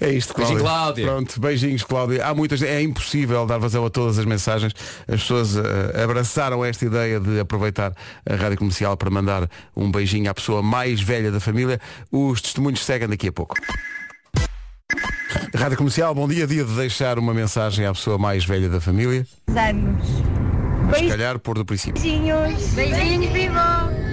É 0.00 0.10
isto, 0.10 0.32
Cláudia. 0.32 0.54
Beijinho, 0.54 0.70
Cláudia. 0.70 1.06
Pronto, 1.06 1.40
beijinhos, 1.40 1.82
Cláudia. 1.82 2.26
Há 2.26 2.34
muitas, 2.34 2.62
é 2.62 2.80
impossível 2.80 3.44
dar 3.46 3.58
vazão 3.58 3.84
a 3.84 3.90
todas 3.90 4.18
as 4.18 4.24
mensagens. 4.24 4.72
As 5.08 5.20
pessoas 5.20 5.56
eh, 5.56 6.02
abraçaram 6.02 6.64
esta 6.64 6.84
ideia 6.84 7.18
de 7.18 7.40
aproveitar 7.40 7.92
a 8.24 8.34
rádio 8.36 8.58
comercial 8.58 8.96
para 8.96 9.10
mandar 9.10 9.50
um 9.76 9.90
beijinho 9.90 10.30
à 10.30 10.34
pessoa 10.34 10.62
mais 10.62 11.00
velha 11.00 11.32
da 11.32 11.40
família. 11.40 11.80
Os 12.12 12.40
testemunhos 12.40 12.84
seguem 12.84 13.08
daqui 13.08 13.28
a 13.28 13.32
pouco. 13.32 13.56
Rádio 15.54 15.76
Comercial, 15.76 16.14
bom 16.14 16.28
dia, 16.28 16.46
dia 16.46 16.64
de 16.64 16.72
deixar 16.74 17.18
uma 17.18 17.34
mensagem 17.34 17.84
à 17.84 17.92
pessoa 17.92 18.18
mais 18.18 18.44
velha 18.44 18.68
da 18.68 18.80
família. 18.80 19.26
Anos. 19.48 20.06
Mas 20.88 20.98
se 21.00 21.08
calhar 21.08 21.38
pôr 21.38 21.58
do 21.58 21.64
princípio. 21.64 22.00
Beijinhos. 22.00 22.74
Beijinhos, 22.74 23.32
viva! 23.32 24.07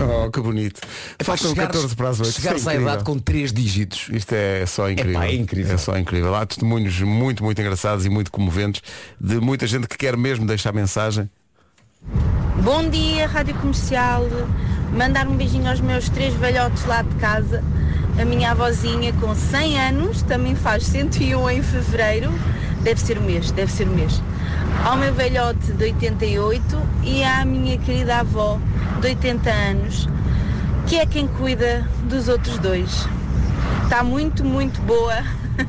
Oh, 0.00 0.30
que 0.30 0.40
bonito. 0.40 0.80
Faltam 1.22 1.54
14 1.54 1.94
para 1.94 2.08
as 2.08 2.20
8. 2.20 2.32
Chegares 2.32 2.66
à 2.66 2.74
idade 2.74 3.04
com 3.04 3.18
3 3.18 3.52
dígitos. 3.52 4.08
Isto 4.12 4.32
é 4.34 4.64
só 4.66 4.90
incrível. 4.90 5.22
é 5.22 5.34
incrível. 5.34 5.74
É 5.74 5.76
só 5.76 5.96
incrível. 5.98 6.34
Há 6.34 6.46
testemunhos 6.46 7.00
muito, 7.00 7.44
muito 7.44 7.60
engraçados 7.60 8.06
e 8.06 8.08
muito 8.08 8.30
comoventes 8.30 8.82
de 9.20 9.40
muita 9.40 9.66
gente 9.66 9.86
que 9.86 9.98
quer 9.98 10.16
mesmo 10.16 10.46
deixar 10.46 10.72
mensagem. 10.72 11.28
Bom 12.62 12.88
dia, 12.88 13.26
Rádio 13.26 13.54
Comercial. 13.56 14.26
Mandar 14.92 15.28
um 15.28 15.36
beijinho 15.36 15.68
aos 15.68 15.80
meus 15.80 16.08
três 16.08 16.34
velhotes 16.34 16.84
lá 16.86 17.02
de 17.02 17.14
casa. 17.16 17.62
A 18.18 18.24
minha 18.24 18.50
avózinha 18.50 19.12
com 19.14 19.34
100 19.34 19.80
anos, 19.80 20.22
também 20.22 20.54
faz 20.54 20.84
101 20.84 21.50
em 21.50 21.62
fevereiro. 21.62 22.30
Deve 22.82 23.00
ser 23.00 23.18
o 23.18 23.22
mês, 23.22 23.50
deve 23.50 23.70
ser 23.70 23.86
o 23.86 23.90
mês. 23.90 24.22
Ao 24.84 24.96
meu 24.96 25.12
velhote 25.12 25.72
de 25.72 25.84
88 25.84 26.64
e 27.02 27.22
à 27.22 27.44
minha 27.44 27.76
querida 27.78 28.16
avó 28.16 28.58
de 29.00 29.08
80 29.08 29.50
anos, 29.50 30.08
que 30.86 30.96
é 30.96 31.06
quem 31.06 31.26
cuida 31.26 31.86
dos 32.08 32.28
outros 32.28 32.58
dois. 32.58 33.06
Está 33.84 34.02
muito, 34.02 34.44
muito 34.44 34.80
boa. 34.82 35.22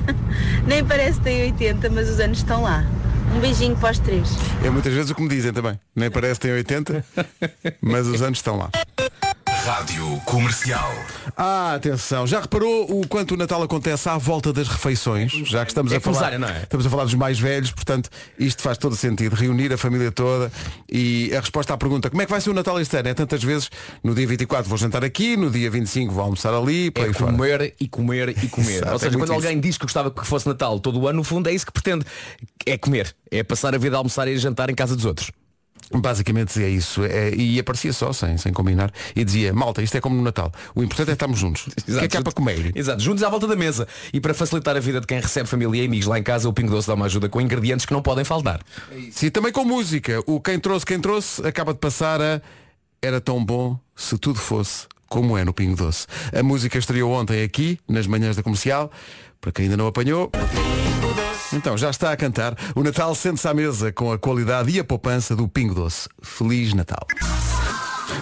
Nem 0.65 0.85
parece 0.85 1.17
que 1.17 1.25
tem 1.25 1.41
80, 1.43 1.89
mas 1.89 2.09
os 2.09 2.19
anos 2.19 2.37
estão 2.37 2.63
lá. 2.63 2.85
Um 3.35 3.39
beijinho 3.39 3.75
para 3.77 3.91
os 3.91 3.99
três. 3.99 4.29
É 4.63 4.69
muitas 4.69 4.93
vezes 4.93 5.11
o 5.11 5.15
que 5.15 5.21
me 5.21 5.29
dizem 5.29 5.53
também. 5.53 5.79
Nem 5.95 6.09
parece 6.11 6.39
que 6.39 6.47
tem 6.47 6.51
80, 6.55 7.05
mas 7.81 8.07
os 8.07 8.21
anos 8.21 8.39
estão 8.39 8.57
lá. 8.57 8.69
Rádio 9.65 10.19
Comercial. 10.25 10.91
Ah, 11.37 11.75
atenção, 11.75 12.25
já 12.25 12.39
reparou 12.41 12.99
o 12.99 13.07
quanto 13.07 13.33
o 13.35 13.37
Natal 13.37 13.61
acontece 13.61 14.09
à 14.09 14.17
volta 14.17 14.51
das 14.51 14.67
refeições? 14.67 15.31
Já 15.31 15.63
que 15.65 15.71
estamos 15.71 15.91
É 15.91 15.97
a 15.97 16.01
falar, 16.01 16.37
não 16.39 16.47
é? 16.47 16.63
estamos 16.63 16.85
a 16.85 16.89
falar 16.89 17.03
dos 17.03 17.13
mais 17.13 17.39
velhos, 17.39 17.71
portanto, 17.71 18.09
isto 18.39 18.61
faz 18.61 18.77
todo 18.77 18.95
sentido, 18.95 19.35
reunir 19.35 19.71
a 19.71 19.77
família 19.77 20.11
toda 20.11 20.51
e 20.91 21.31
a 21.35 21.39
resposta 21.39 21.73
à 21.73 21.77
pergunta, 21.77 22.09
como 22.09 22.21
é 22.21 22.25
que 22.25 22.31
vai 22.31 22.41
ser 22.41 22.49
o 22.49 22.53
Natal 22.53 22.79
este 22.81 22.97
ano? 22.97 23.09
É 23.09 23.13
tantas 23.13 23.43
vezes, 23.43 23.69
no 24.03 24.15
dia 24.15 24.25
24 24.27 24.67
vou 24.67 24.77
jantar 24.77 25.03
aqui, 25.03 25.37
no 25.37 25.49
dia 25.51 25.69
25 25.69 26.11
vou 26.13 26.23
almoçar 26.23 26.53
ali, 26.53 26.89
por 26.89 27.07
É 27.07 27.13
fora. 27.13 27.31
comer 27.31 27.75
e 27.79 27.87
comer 27.87 28.29
e 28.43 28.47
comer. 28.47 28.75
Exato, 28.77 28.89
Ou 28.89 28.95
é 28.95 28.99
seja, 28.99 29.17
muito 29.17 29.29
quando 29.29 29.39
isso. 29.39 29.47
alguém 29.47 29.59
diz 29.61 29.77
que 29.77 29.83
gostava 29.85 30.09
que 30.09 30.25
fosse 30.25 30.47
Natal 30.47 30.79
todo 30.79 30.99
o 30.99 31.07
ano, 31.07 31.17
no 31.17 31.23
fundo 31.23 31.49
é 31.49 31.53
isso 31.53 31.65
que 31.65 31.71
pretende. 31.71 32.05
É 32.65 32.77
comer. 32.77 33.13
É 33.29 33.43
passar 33.43 33.75
a 33.75 33.77
vida 33.77 33.95
a 33.95 33.99
almoçar 33.99 34.27
e 34.27 34.33
a 34.33 34.37
jantar 34.37 34.69
em 34.69 34.75
casa 34.75 34.95
dos 34.95 35.05
outros. 35.05 35.31
Basicamente 35.93 36.47
dizia 36.47 36.69
isso 36.69 37.03
é, 37.03 37.33
e 37.33 37.59
aparecia 37.59 37.93
só, 37.93 38.13
sem, 38.13 38.37
sem 38.37 38.53
combinar, 38.53 38.91
e 39.15 39.23
dizia, 39.23 39.53
malta, 39.53 39.81
isto 39.81 39.95
é 39.97 40.01
como 40.01 40.15
no 40.15 40.21
Natal, 40.21 40.51
o 40.73 40.83
importante 40.83 41.09
é 41.09 41.13
estarmos 41.13 41.39
juntos. 41.39 41.67
O 41.91 41.99
que 42.01 42.05
é 42.05 42.07
que 42.07 42.17
há 42.17 42.21
para 42.21 42.31
comer? 42.31 42.71
Exato, 42.75 43.01
juntos 43.01 43.21
à 43.21 43.29
volta 43.29 43.45
da 43.47 43.55
mesa. 43.55 43.87
E 44.13 44.19
para 44.19 44.33
facilitar 44.33 44.75
a 44.75 44.79
vida 44.79 45.01
de 45.01 45.07
quem 45.07 45.19
recebe 45.19 45.47
família 45.47 45.81
e 45.81 45.85
amigos 45.85 46.07
lá 46.07 46.17
em 46.17 46.23
casa, 46.23 46.47
o 46.47 46.53
Pingo 46.53 46.71
Doce 46.71 46.87
dá 46.87 46.93
uma 46.93 47.05
ajuda 47.05 47.27
com 47.27 47.41
ingredientes 47.41 47.85
que 47.85 47.93
não 47.93 48.01
podem 48.01 48.23
faltar. 48.23 48.61
Sim, 49.11 49.29
também 49.29 49.51
com 49.51 49.65
música. 49.65 50.23
O 50.25 50.39
Quem 50.39 50.59
Trouxe, 50.59 50.85
Quem 50.85 50.99
Trouxe 50.99 51.45
acaba 51.45 51.73
de 51.73 51.79
passar 51.79 52.21
a 52.21 52.41
Era 53.01 53.19
tão 53.19 53.43
bom 53.43 53.77
se 53.95 54.17
tudo 54.17 54.39
fosse 54.39 54.87
como 55.11 55.37
é 55.37 55.43
no 55.43 55.53
Pingo 55.53 55.75
Doce. 55.75 56.07
A 56.33 56.41
música 56.41 56.77
estreou 56.77 57.11
ontem 57.11 57.43
aqui, 57.43 57.77
nas 57.87 58.07
manhãs 58.07 58.37
da 58.37 58.41
comercial. 58.41 58.89
Para 59.41 59.51
quem 59.51 59.65
ainda 59.65 59.75
não 59.75 59.87
apanhou. 59.87 60.31
Então, 61.53 61.77
já 61.77 61.89
está 61.89 62.11
a 62.11 62.17
cantar. 62.17 62.55
O 62.75 62.83
Natal 62.83 63.13
sente-se 63.15 63.47
à 63.47 63.53
mesa 63.53 63.91
com 63.91 64.11
a 64.11 64.17
qualidade 64.17 64.71
e 64.71 64.79
a 64.79 64.83
poupança 64.83 65.35
do 65.35 65.47
Pingo 65.47 65.73
Doce. 65.73 66.07
Feliz 66.21 66.73
Natal. 66.73 67.05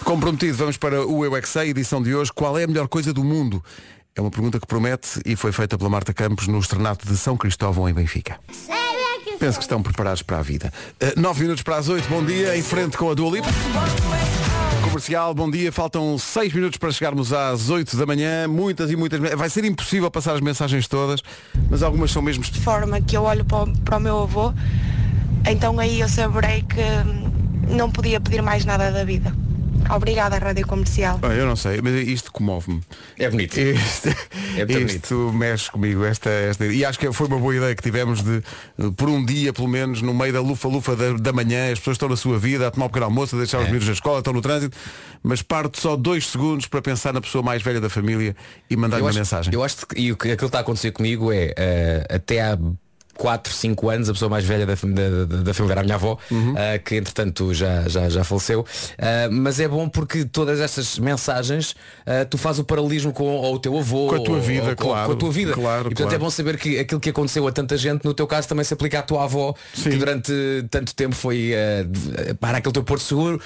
Como 0.03 0.21
prometido, 0.21 0.57
vamos 0.57 0.77
para 0.77 1.05
o 1.05 1.25
Eu 1.25 1.35
é 1.35 1.41
Sei, 1.41 1.69
edição 1.69 2.01
de 2.01 2.13
hoje. 2.13 2.31
Qual 2.33 2.57
é 2.57 2.63
a 2.63 2.67
melhor 2.67 2.87
coisa 2.87 3.13
do 3.13 3.23
mundo? 3.23 3.63
É 4.15 4.21
uma 4.21 4.31
pergunta 4.31 4.59
que 4.59 4.67
promete 4.67 5.21
e 5.25 5.35
foi 5.35 5.51
feita 5.51 5.77
pela 5.77 5.89
Marta 5.89 6.13
Campos 6.13 6.47
no 6.47 6.59
Estrenato 6.59 7.07
de 7.07 7.17
São 7.17 7.37
Cristóvão, 7.37 7.87
em 7.87 7.93
Benfica. 7.93 8.39
Penso 9.39 9.57
que 9.57 9.63
estão 9.63 9.81
preparados 9.81 10.21
para 10.21 10.39
a 10.39 10.41
vida. 10.41 10.73
Uh, 11.01 11.19
nove 11.19 11.41
minutos 11.41 11.63
para 11.63 11.77
as 11.77 11.87
oito, 11.87 12.09
bom 12.09 12.23
dia, 12.23 12.57
em 12.57 12.61
frente 12.61 12.97
com 12.97 13.09
a 13.09 13.13
Dua 13.13 13.31
Lipa. 13.31 13.47
Comercial, 14.89 15.35
bom 15.35 15.51
dia. 15.51 15.71
Faltam 15.71 16.17
seis 16.17 16.51
minutos 16.51 16.77
para 16.77 16.91
chegarmos 16.91 17.31
às 17.31 17.69
8 17.69 17.95
da 17.95 18.07
manhã. 18.07 18.47
Muitas 18.47 18.89
e 18.89 18.95
muitas. 18.95 19.19
Vai 19.19 19.47
ser 19.47 19.63
impossível 19.63 20.09
passar 20.09 20.33
as 20.33 20.41
mensagens 20.41 20.87
todas, 20.87 21.21
mas 21.69 21.83
algumas 21.83 22.09
são 22.09 22.23
mesmo. 22.23 22.43
de 22.43 22.59
forma 22.59 22.99
que 22.99 23.15
eu 23.15 23.21
olho 23.21 23.45
para 23.45 23.63
o, 23.63 23.77
para 23.81 23.97
o 23.97 23.99
meu 23.99 24.23
avô, 24.23 24.51
então 25.47 25.79
aí 25.79 25.99
eu 25.99 26.09
saberei 26.09 26.63
que 26.63 26.81
hum, 26.81 27.75
não 27.75 27.91
podia 27.91 28.19
pedir 28.19 28.41
mais 28.41 28.65
nada 28.65 28.91
da 28.91 29.03
vida. 29.03 29.31
Obrigada, 29.95 30.37
Rádio 30.37 30.67
Comercial. 30.67 31.19
Ah, 31.21 31.27
eu 31.33 31.45
não 31.45 31.55
sei, 31.55 31.81
mas 31.81 31.93
isto 32.07 32.31
comove-me. 32.31 32.81
É 33.17 33.29
bonito. 33.29 33.57
Isto, 33.59 34.09
É 34.57 34.79
isto 34.79 35.31
mexe 35.33 35.71
comigo, 35.71 36.03
esta, 36.05 36.29
esta. 36.29 36.65
E 36.65 36.85
acho 36.85 36.99
que 36.99 37.11
foi 37.11 37.27
uma 37.27 37.39
boa 37.39 37.55
ideia 37.55 37.75
que 37.75 37.81
tivemos 37.81 38.21
de, 38.21 38.43
por 38.95 39.09
um 39.09 39.23
dia, 39.25 39.51
pelo 39.51 39.67
menos, 39.67 40.01
no 40.01 40.13
meio 40.13 40.31
da 40.33 40.41
lufa-lufa 40.41 40.95
da, 40.95 41.13
da 41.13 41.33
manhã, 41.33 41.71
as 41.71 41.79
pessoas 41.79 41.95
estão 41.95 42.07
na 42.09 42.15
sua 42.15 42.37
vida, 42.37 42.67
a 42.67 42.71
tomar 42.71 42.85
um 42.85 42.89
pequeno 42.89 43.05
almoço, 43.05 43.35
a 43.35 43.39
deixar 43.39 43.59
os 43.59 43.67
É. 43.67 43.69
miúdos 43.69 43.87
na 43.87 43.93
escola, 43.93 44.19
estão 44.19 44.33
no 44.33 44.41
trânsito, 44.41 44.77
mas 45.23 45.41
parte 45.41 45.79
só 45.81 45.95
dois 45.95 46.27
segundos 46.27 46.67
para 46.67 46.81
pensar 46.81 47.11
na 47.13 47.21
pessoa 47.21 47.43
mais 47.43 47.61
velha 47.63 47.81
da 47.81 47.89
família 47.89 48.35
e 48.69 48.75
mandar-lhe 48.75 49.03
uma 49.03 49.09
acho, 49.09 49.19
mensagem. 49.19 49.53
eu 49.53 49.63
acho 49.63 49.85
que 49.87 49.99
e 49.99 50.11
o 50.11 50.17
que 50.17 50.27
aquilo 50.31 50.37
que 50.37 50.45
está 50.45 50.59
a 50.59 50.61
acontecer 50.61 50.91
comigo 50.91 51.31
é 51.31 51.53
eh, 51.57 52.05
até 52.09 52.41
há 52.41 52.57
4, 53.19 53.51
5 53.53 53.89
anos, 53.89 54.09
a 54.09 54.13
pessoa 54.13 54.29
mais 54.29 54.45
velha 54.45 54.65
da, 54.65 54.73
da, 54.75 55.41
da- 55.43 55.53
família 55.53 55.73
era 55.73 55.81
a 55.81 55.83
minha 55.83 55.95
avó, 55.95 56.17
Uhum. 56.31 56.57
eh, 56.57 56.79
que 56.79 56.95
entretanto 56.95 57.53
já, 57.53 57.85
já, 57.89 58.07
já 58.07 58.23
faleceu. 58.23 58.65
Eh, 58.97 59.27
mas 59.29 59.59
é 59.59 59.67
bom 59.67 59.89
porque 59.89 60.23
todas 60.23 60.61
estas 60.61 60.97
mensagens 60.97 61.75
eh, 62.05 62.23
tu 62.23 62.37
fazes 62.37 62.59
o 62.61 62.63
paralelismo 62.63 63.11
com 63.11 63.25
ou 63.25 63.55
o 63.55 63.59
teu 63.59 63.77
avô 63.77 64.07
Com 64.07 64.15
a 64.15 64.23
tua 64.23 64.39
vida, 64.39 64.69
ou 64.69 64.75
claro, 64.77 65.07
com 65.07 65.11
a 65.11 65.15
tua 65.17 65.31
vida. 65.31 65.51
claro, 65.51 65.81
e 65.81 65.83
portanto 65.83 65.97
claro. 66.07 66.15
é 66.15 66.17
bom 66.17 66.29
saber 66.29 66.57
que 66.57 66.79
aquilo 66.79 67.01
que 67.01 67.09
aconteceu 67.09 67.45
a 67.45 67.51
tanta 67.51 67.75
gente, 67.77 68.05
no 68.05 68.13
teu 68.13 68.25
caso 68.25 68.47
também 68.47 68.63
se 68.63 68.73
aplica 68.73 68.99
à 68.99 69.01
tua 69.01 69.25
avó, 69.25 69.53
que 69.73 69.89
durante 69.97 70.31
tanto 70.71 70.95
tempo 70.95 71.13
foi 71.13 71.51
para 72.39 72.59
aquele 72.59 72.71
teu 72.73 72.83
porto 72.83 73.03
seguro. 73.03 73.41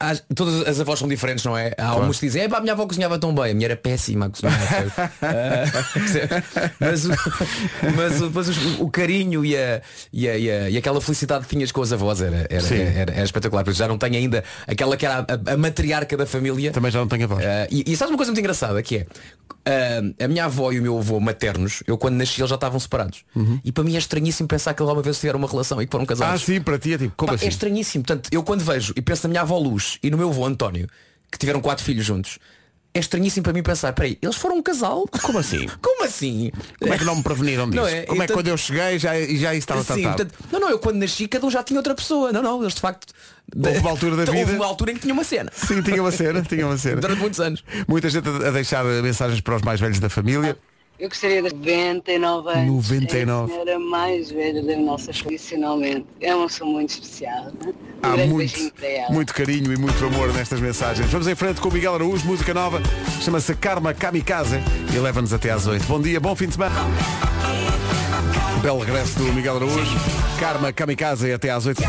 Há- 0.00 0.14
todas 0.34 0.66
as 0.66 0.80
avós 0.80 0.98
são 0.98 1.08
diferentes, 1.08 1.44
não 1.44 1.56
é? 1.56 1.68
Há 1.68 1.74
Claro. 1.76 2.00
alguns 2.00 2.18
que 2.18 2.26
dizem, 2.26 2.42
"Epá, 2.44 2.58
a 2.58 2.60
minha 2.60 2.72
avó 2.72 2.86
cozinhava 2.86 3.18
tão 3.18 3.34
bem, 3.34 3.50
a 3.50 3.54
minha 3.54 3.66
era 3.66 3.76
péssima 3.76 4.26
a 4.26 4.30
cozinhar. 4.30 4.54
Ah, 5.22 5.64
mas 6.80 7.04
o, 7.04 7.08
mas, 7.96 8.20
o- 8.20 8.30
mas 8.32 8.48
os- 8.48 8.80
o 8.80 8.88
carinho 8.90 9.44
e, 9.44 9.56
a, 9.56 9.80
e, 10.12 10.28
a- 10.28 10.36
e 10.38 10.50
a- 10.50 10.70
e 10.70 10.76
aquela 10.76 11.00
felicidade 11.00 11.44
que 11.46 11.54
tinhas 11.54 11.72
com 11.72 11.82
as 11.82 11.92
avós 11.92 12.20
era, 12.20 12.46
era, 12.50 12.74
era, 12.74 13.12
era 13.12 13.24
espetacular. 13.24 13.64
Por 13.64 13.70
isso 13.70 13.78
já 13.78 13.88
não 13.88 13.98
tenho 13.98 14.16
ainda 14.16 14.44
aquela 14.66 14.96
que 14.96 15.06
era 15.06 15.20
a, 15.46 15.52
a 15.52 15.56
matriarca 15.56 16.16
da 16.16 16.26
família. 16.26 16.70
Também 16.72 16.90
já 16.90 16.98
não 17.00 17.08
tenho 17.08 17.24
avós. 17.24 17.44
Ah, 17.44 17.66
e, 17.70 17.84
e 17.86 17.96
sabes 17.96 18.10
uma 18.12 18.16
coisa 18.16 18.30
muito 18.32 18.40
engraçada 18.40 18.82
que 18.82 18.98
é 18.98 19.06
ah, 19.66 20.24
a 20.24 20.28
minha 20.28 20.44
avó 20.44 20.72
e 20.72 20.78
o 20.78 20.82
meu 20.82 20.98
avô 20.98 21.18
maternos, 21.20 21.82
eu 21.86 21.96
quando 21.96 22.14
nasci 22.16 22.40
eles 22.40 22.48
já 22.50 22.54
estavam 22.56 22.78
separados. 22.78 23.24
E 23.64 23.72
para 23.72 23.84
mim 23.84 23.94
é 23.94 23.98
estranhíssimo 23.98 24.48
pensar 24.48 24.74
que 24.74 24.82
eles 24.82 24.88
alguma 24.88 25.02
vez 25.02 25.18
tiveram 25.18 25.38
uma 25.38 25.48
relação 25.48 25.80
e 25.80 25.86
que 25.86 25.92
foram 25.92 26.06
casados. 26.06 26.42
Ah, 26.42 26.44
sim, 26.44 26.60
para 26.60 26.78
ti 26.78 26.94
é 26.94 26.98
tipo, 26.98 27.14
como 27.16 27.28
Pá, 27.30 27.34
assim? 27.36 27.46
É 27.46 27.48
estranhíssimo. 27.48 28.04
Portanto, 28.04 28.28
eu 28.32 28.42
quando 28.42 28.62
vejo 28.64 28.92
e 28.96 29.02
penso 29.02 29.22
na 29.24 29.28
minha 29.30 29.40
avó 29.42 29.58
Luz 29.58 29.83
e 30.02 30.10
no 30.10 30.16
meu 30.18 30.28
avô 30.30 30.44
António, 30.46 30.88
que 31.30 31.38
tiveram 31.38 31.60
quatro 31.60 31.84
filhos 31.84 32.04
juntos, 32.04 32.38
é 32.96 33.00
estranhíssimo 33.00 33.42
para 33.42 33.52
mim 33.52 33.62
pensar, 33.62 33.92
peraí, 33.92 34.16
eles 34.22 34.36
foram 34.36 34.56
um 34.58 34.62
casal? 34.62 35.04
Como 35.22 35.38
assim? 35.38 35.66
Como 35.82 36.04
assim? 36.04 36.52
Como 36.80 36.94
é 36.94 36.98
que 36.98 37.04
não 37.04 37.16
me 37.16 37.22
preveniram 37.24 37.68
disso? 37.68 37.82
Não 37.82 37.88
é? 37.88 38.02
Como 38.02 38.22
é 38.22 38.26
que 38.26 38.32
Então- 38.32 38.36
quando 38.42 38.48
eu 38.48 38.56
cheguei 38.56 38.98
já, 39.00 39.18
e 39.18 39.36
já 39.36 39.52
isso 39.52 39.64
estava 39.64 39.82
Sim, 39.82 40.02
tratado? 40.02 40.30
portanto, 40.30 40.48
não, 40.52 40.60
não, 40.60 40.70
eu 40.70 40.78
quando 40.78 40.96
nasci 40.98 41.26
cada 41.26 41.44
um 41.44 41.50
já 41.50 41.62
tinha 41.64 41.78
outra 41.80 41.94
pessoa. 41.94 42.30
Não, 42.32 42.40
não, 42.40 42.62
eles 42.62 42.74
de 42.74 42.80
facto. 42.80 43.12
Houve 43.56 43.78
uma 43.80 43.90
altura 43.90 44.14
da 44.16 44.22
Então, 44.24 44.34
vida- 44.34 44.46
Houve 44.46 44.56
uma 44.60 44.66
altura 44.66 44.92
em 44.92 44.94
que 44.94 45.00
tinha 45.00 45.12
uma 45.12 45.24
cena. 45.24 45.50
Sim, 45.54 45.82
tinha 45.82 46.00
uma 46.00 46.12
cena, 46.12 46.42
tinha 46.42 46.66
uma 46.66 46.78
cena. 46.78 47.00
Durante 47.02 47.18
muitos 47.20 47.40
anos. 47.40 47.64
Muita 47.88 48.08
gente 48.08 48.28
a 48.28 48.48
a 48.48 48.50
deixar 48.52 48.84
mensagens 48.84 49.40
para 49.40 49.56
os 49.56 49.62
mais 49.62 49.80
velhos 49.80 49.98
da 49.98 50.08
família. 50.08 50.56
Eu 50.98 51.08
gostaria 51.08 51.42
de 51.42 51.52
99 51.52 52.50
anos. 52.50 52.66
99. 52.66 53.52
É 53.52 53.56
a 53.56 53.64
senhora 53.64 53.78
mais 53.80 54.30
velha 54.30 54.62
da 54.62 54.76
nossa 54.76 55.12
tradicionalmente. 55.12 56.06
É 56.20 56.34
uma 56.34 56.46
pessoa 56.46 56.70
muito 56.70 56.90
especial. 56.90 57.46
Né? 57.46 57.52
Um 58.04 58.06
Há 58.06 58.16
muito, 58.26 58.72
muito 59.10 59.34
carinho 59.34 59.72
e 59.72 59.76
muito 59.76 60.04
amor 60.04 60.32
nestas 60.32 60.60
mensagens. 60.60 61.10
Vamos 61.10 61.26
em 61.26 61.34
frente 61.34 61.60
com 61.60 61.68
o 61.68 61.72
Miguel 61.72 61.94
Araújo, 61.94 62.24
música 62.24 62.54
nova, 62.54 62.80
chama-se 63.20 63.54
Karma 63.56 63.92
Kamikaze 63.92 64.58
e 64.94 64.98
leva-nos 64.98 65.32
até 65.32 65.50
às 65.50 65.66
8. 65.66 65.84
Bom 65.86 66.00
dia, 66.00 66.20
bom 66.20 66.34
fim 66.36 66.46
de 66.46 66.52
semana. 66.52 66.74
Belo 68.62 68.78
regresso 68.78 69.18
do 69.18 69.32
Miguel 69.32 69.56
Araújo. 69.56 69.96
Karma 70.38 70.72
Kamikaze 70.72 71.32
até 71.32 71.50
às 71.50 71.66
8. 71.66 71.82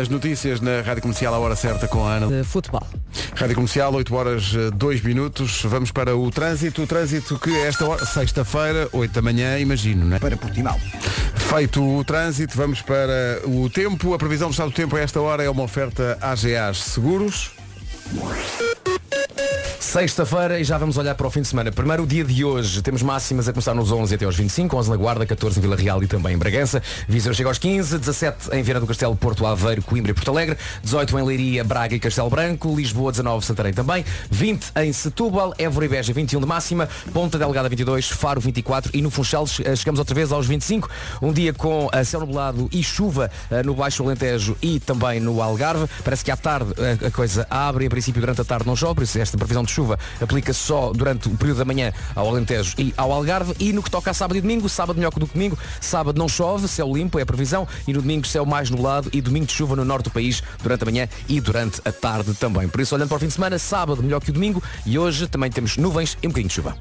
As 0.00 0.08
notícias 0.08 0.60
na 0.60 0.80
Rádio 0.80 1.02
Comercial 1.02 1.34
à 1.34 1.38
hora 1.38 1.56
certa 1.56 1.86
com 1.86 2.06
a 2.06 2.14
Ana. 2.14 2.28
De 2.28 2.44
futebol. 2.44 2.86
Rádio 3.40 3.54
Comercial, 3.54 3.94
8 3.94 4.14
horas 4.14 4.52
2 4.74 5.00
minutos. 5.00 5.62
Vamos 5.62 5.90
para 5.90 6.14
o 6.14 6.30
trânsito. 6.30 6.82
O 6.82 6.86
trânsito 6.86 7.38
que 7.38 7.48
a 7.48 7.66
esta 7.68 7.86
hora, 7.86 8.04
sexta-feira, 8.04 8.86
8 8.92 9.14
da 9.14 9.22
manhã, 9.22 9.58
imagino, 9.58 10.04
não 10.04 10.14
é? 10.14 10.18
Para 10.18 10.36
Portimão. 10.36 10.78
Feito 11.36 11.82
o 11.82 12.04
trânsito, 12.04 12.54
vamos 12.54 12.82
para 12.82 13.40
o 13.46 13.70
tempo. 13.70 14.12
A 14.12 14.18
previsão 14.18 14.48
do 14.48 14.52
estado 14.52 14.68
do 14.68 14.74
tempo 14.74 14.94
a 14.94 15.00
esta 15.00 15.22
hora 15.22 15.42
é 15.42 15.48
uma 15.48 15.62
oferta 15.62 16.18
AGAs 16.20 16.82
Seguros. 16.82 17.52
Sexta-feira 19.90 20.60
e 20.60 20.62
já 20.62 20.78
vamos 20.78 20.96
olhar 20.96 21.16
para 21.16 21.26
o 21.26 21.30
fim 21.32 21.42
de 21.42 21.48
semana. 21.48 21.72
Primeiro 21.72 22.04
o 22.04 22.06
dia 22.06 22.22
de 22.22 22.44
hoje, 22.44 22.80
temos 22.80 23.02
máximas 23.02 23.48
a 23.48 23.52
começar 23.52 23.74
nos 23.74 23.90
11 23.90 24.14
até 24.14 24.24
aos 24.24 24.36
25, 24.36 24.76
11 24.76 24.88
na 24.88 24.94
Guarda, 24.96 25.26
14 25.26 25.58
em 25.58 25.62
Vila 25.62 25.74
Real 25.74 26.00
e 26.00 26.06
também 26.06 26.32
em 26.34 26.38
Bragança. 26.38 26.80
Viseu 27.08 27.34
chega 27.34 27.48
aos 27.48 27.58
15, 27.58 27.98
17 27.98 28.50
em 28.54 28.62
Viana 28.62 28.78
do 28.78 28.86
Castelo, 28.86 29.16
Porto 29.16 29.44
Aveiro, 29.44 29.82
Coimbra 29.82 30.12
e 30.12 30.14
Porto 30.14 30.30
Alegre, 30.30 30.56
18 30.84 31.18
em 31.18 31.22
Leiria, 31.24 31.64
Braga 31.64 31.96
e 31.96 31.98
Castelo 31.98 32.30
Branco, 32.30 32.72
Lisboa 32.72 33.10
19, 33.10 33.44
Santarém 33.44 33.72
também, 33.72 34.04
20 34.30 34.70
em 34.76 34.92
Setúbal, 34.92 35.52
Évora 35.58 35.86
e 35.86 35.88
Beja 35.88 36.12
21 36.12 36.38
de 36.40 36.46
máxima, 36.46 36.88
Ponta 37.12 37.36
Delgada 37.36 37.68
22, 37.68 38.10
Faro 38.10 38.40
24 38.40 38.92
e 38.94 39.02
no 39.02 39.10
Funchal 39.10 39.44
che- 39.44 39.74
chegamos 39.74 39.98
outra 39.98 40.14
vez 40.14 40.30
aos 40.30 40.46
25. 40.46 40.88
Um 41.20 41.32
dia 41.32 41.52
com 41.52 41.88
eh, 41.92 42.04
céu 42.04 42.20
nublado 42.20 42.68
e 42.70 42.80
chuva 42.84 43.28
eh, 43.50 43.64
no 43.64 43.74
Baixo 43.74 44.04
Alentejo 44.04 44.56
e 44.62 44.78
também 44.78 45.18
no 45.18 45.42
Algarve. 45.42 45.88
Parece 46.04 46.24
que 46.24 46.30
à 46.30 46.36
tarde 46.36 46.72
eh, 46.78 47.08
a 47.08 47.10
coisa 47.10 47.44
abre, 47.50 47.86
em 47.86 47.88
princípio 47.88 48.20
durante 48.20 48.40
a 48.40 48.44
tarde 48.44 48.64
não 48.68 48.76
chove, 48.76 48.94
por 48.94 49.02
isso 49.02 49.18
esta 49.18 49.36
previsão 49.36 49.64
de 49.64 49.72
chuva 49.72 49.79
aplica 50.20 50.52
só 50.52 50.92
durante 50.92 51.28
o 51.28 51.36
período 51.36 51.58
da 51.58 51.64
manhã 51.64 51.92
ao 52.14 52.28
Alentejo 52.28 52.74
e 52.78 52.92
ao 52.96 53.12
Algarve. 53.12 53.54
E 53.58 53.72
no 53.72 53.82
que 53.82 53.90
toca 53.90 54.10
a 54.10 54.14
sábado 54.14 54.36
e 54.36 54.40
domingo, 54.40 54.68
sábado 54.68 54.96
melhor 54.96 55.10
que 55.10 55.20
do 55.20 55.26
domingo, 55.26 55.58
sábado 55.80 56.18
não 56.18 56.28
chove, 56.28 56.68
céu 56.68 56.92
limpo 56.92 57.18
é 57.18 57.22
a 57.22 57.26
previsão, 57.26 57.66
e 57.86 57.92
no 57.92 58.00
domingo 58.00 58.26
céu 58.26 58.44
mais 58.44 58.70
nublado 58.70 59.10
e 59.12 59.20
domingo 59.20 59.46
de 59.46 59.52
chuva 59.52 59.76
no 59.76 59.84
norte 59.84 60.04
do 60.04 60.10
país 60.10 60.42
durante 60.62 60.82
a 60.82 60.86
manhã 60.86 61.08
e 61.28 61.40
durante 61.40 61.80
a 61.84 61.92
tarde 61.92 62.34
também. 62.34 62.68
Por 62.68 62.80
isso, 62.80 62.94
olhando 62.94 63.08
para 63.08 63.16
o 63.16 63.20
fim 63.20 63.26
de 63.26 63.32
semana, 63.32 63.58
sábado 63.58 64.02
melhor 64.02 64.20
que 64.20 64.30
o 64.30 64.32
domingo 64.32 64.62
e 64.84 64.98
hoje 64.98 65.26
também 65.26 65.50
temos 65.50 65.76
nuvens 65.76 66.16
e 66.22 66.26
um 66.26 66.30
bocadinho 66.30 66.48
de 66.48 66.54
chuva. 66.54 66.76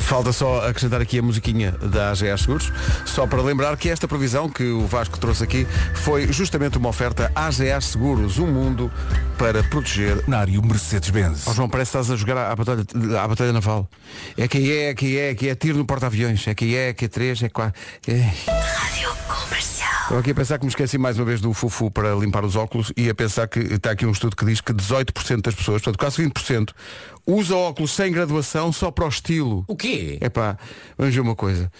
Falta 0.00 0.32
só 0.32 0.66
acrescentar 0.66 1.00
aqui 1.00 1.18
a 1.18 1.22
musiquinha 1.22 1.72
da 1.72 2.10
AGA 2.10 2.36
Seguros, 2.36 2.72
só 3.04 3.26
para 3.26 3.42
lembrar 3.42 3.76
que 3.76 3.88
esta 3.88 4.08
previsão 4.08 4.48
que 4.48 4.64
o 4.64 4.86
Vasco 4.86 5.18
trouxe 5.18 5.44
aqui 5.44 5.66
foi 5.94 6.32
justamente 6.32 6.78
uma 6.78 6.88
oferta 6.88 7.30
AGA 7.34 7.80
Seguros, 7.80 8.38
um 8.38 8.46
mundo 8.46 8.90
para 9.36 9.62
proteger. 9.64 10.22
Nário 10.28 10.62
Mercedes-Benz. 10.62 11.46
Ó 11.46 11.54
João, 11.54 11.68
parece 11.68 11.92
que 11.92 11.98
estás 11.98 12.10
a 12.10 12.16
jogar 12.16 12.50
à 12.50 12.56
batalha, 12.56 12.84
à 13.22 13.28
batalha 13.28 13.52
naval. 13.52 13.88
É 14.36 14.46
que 14.48 14.72
é, 14.72 14.90
é 14.90 14.94
que 14.94 15.18
é, 15.18 15.34
que 15.34 15.48
é 15.48 15.54
tiro 15.54 15.78
no 15.78 15.84
porta-aviões, 15.84 16.46
é 16.46 16.54
que 16.54 16.76
é, 16.76 16.88
é 16.88 16.92
que 16.92 17.04
é 17.06 17.08
três, 17.08 17.42
é 17.42 17.48
quatro. 17.48 17.80
É... 18.06 18.30
Rádio. 18.48 19.21
Estou 20.02 20.18
aqui 20.18 20.32
a 20.32 20.34
pensar 20.34 20.58
que 20.58 20.64
me 20.64 20.68
esqueci 20.68 20.98
mais 20.98 21.18
uma 21.18 21.24
vez 21.24 21.40
do 21.40 21.52
Fufu 21.52 21.90
para 21.90 22.14
limpar 22.14 22.44
os 22.44 22.56
óculos 22.56 22.92
e 22.96 23.08
a 23.08 23.14
pensar 23.14 23.46
que 23.48 23.60
está 23.60 23.92
aqui 23.92 24.04
um 24.04 24.10
estudo 24.10 24.36
que 24.36 24.44
diz 24.44 24.60
que 24.60 24.72
18% 24.72 25.40
das 25.40 25.54
pessoas, 25.54 25.80
portanto 25.80 25.98
quase 25.98 26.22
20%, 26.22 26.70
usa 27.26 27.54
óculos 27.54 27.92
sem 27.92 28.12
graduação 28.12 28.72
só 28.72 28.90
para 28.90 29.04
o 29.04 29.08
estilo. 29.08 29.64
O 29.68 29.76
quê? 29.76 30.18
É 30.20 30.28
pá, 30.28 30.58
vamos 30.98 31.14
ver 31.14 31.20
uma 31.20 31.36
coisa. 31.36 31.70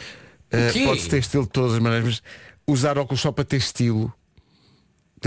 Quê? 0.72 0.84
Pode-se 0.84 1.08
ter 1.08 1.18
estilo 1.18 1.44
de 1.44 1.50
todas 1.50 1.74
as 1.74 1.78
maneiras, 1.78 2.06
mas 2.06 2.22
usar 2.66 2.96
óculos 2.96 3.20
só 3.20 3.32
para 3.32 3.44
ter 3.44 3.56
estilo. 3.56 4.12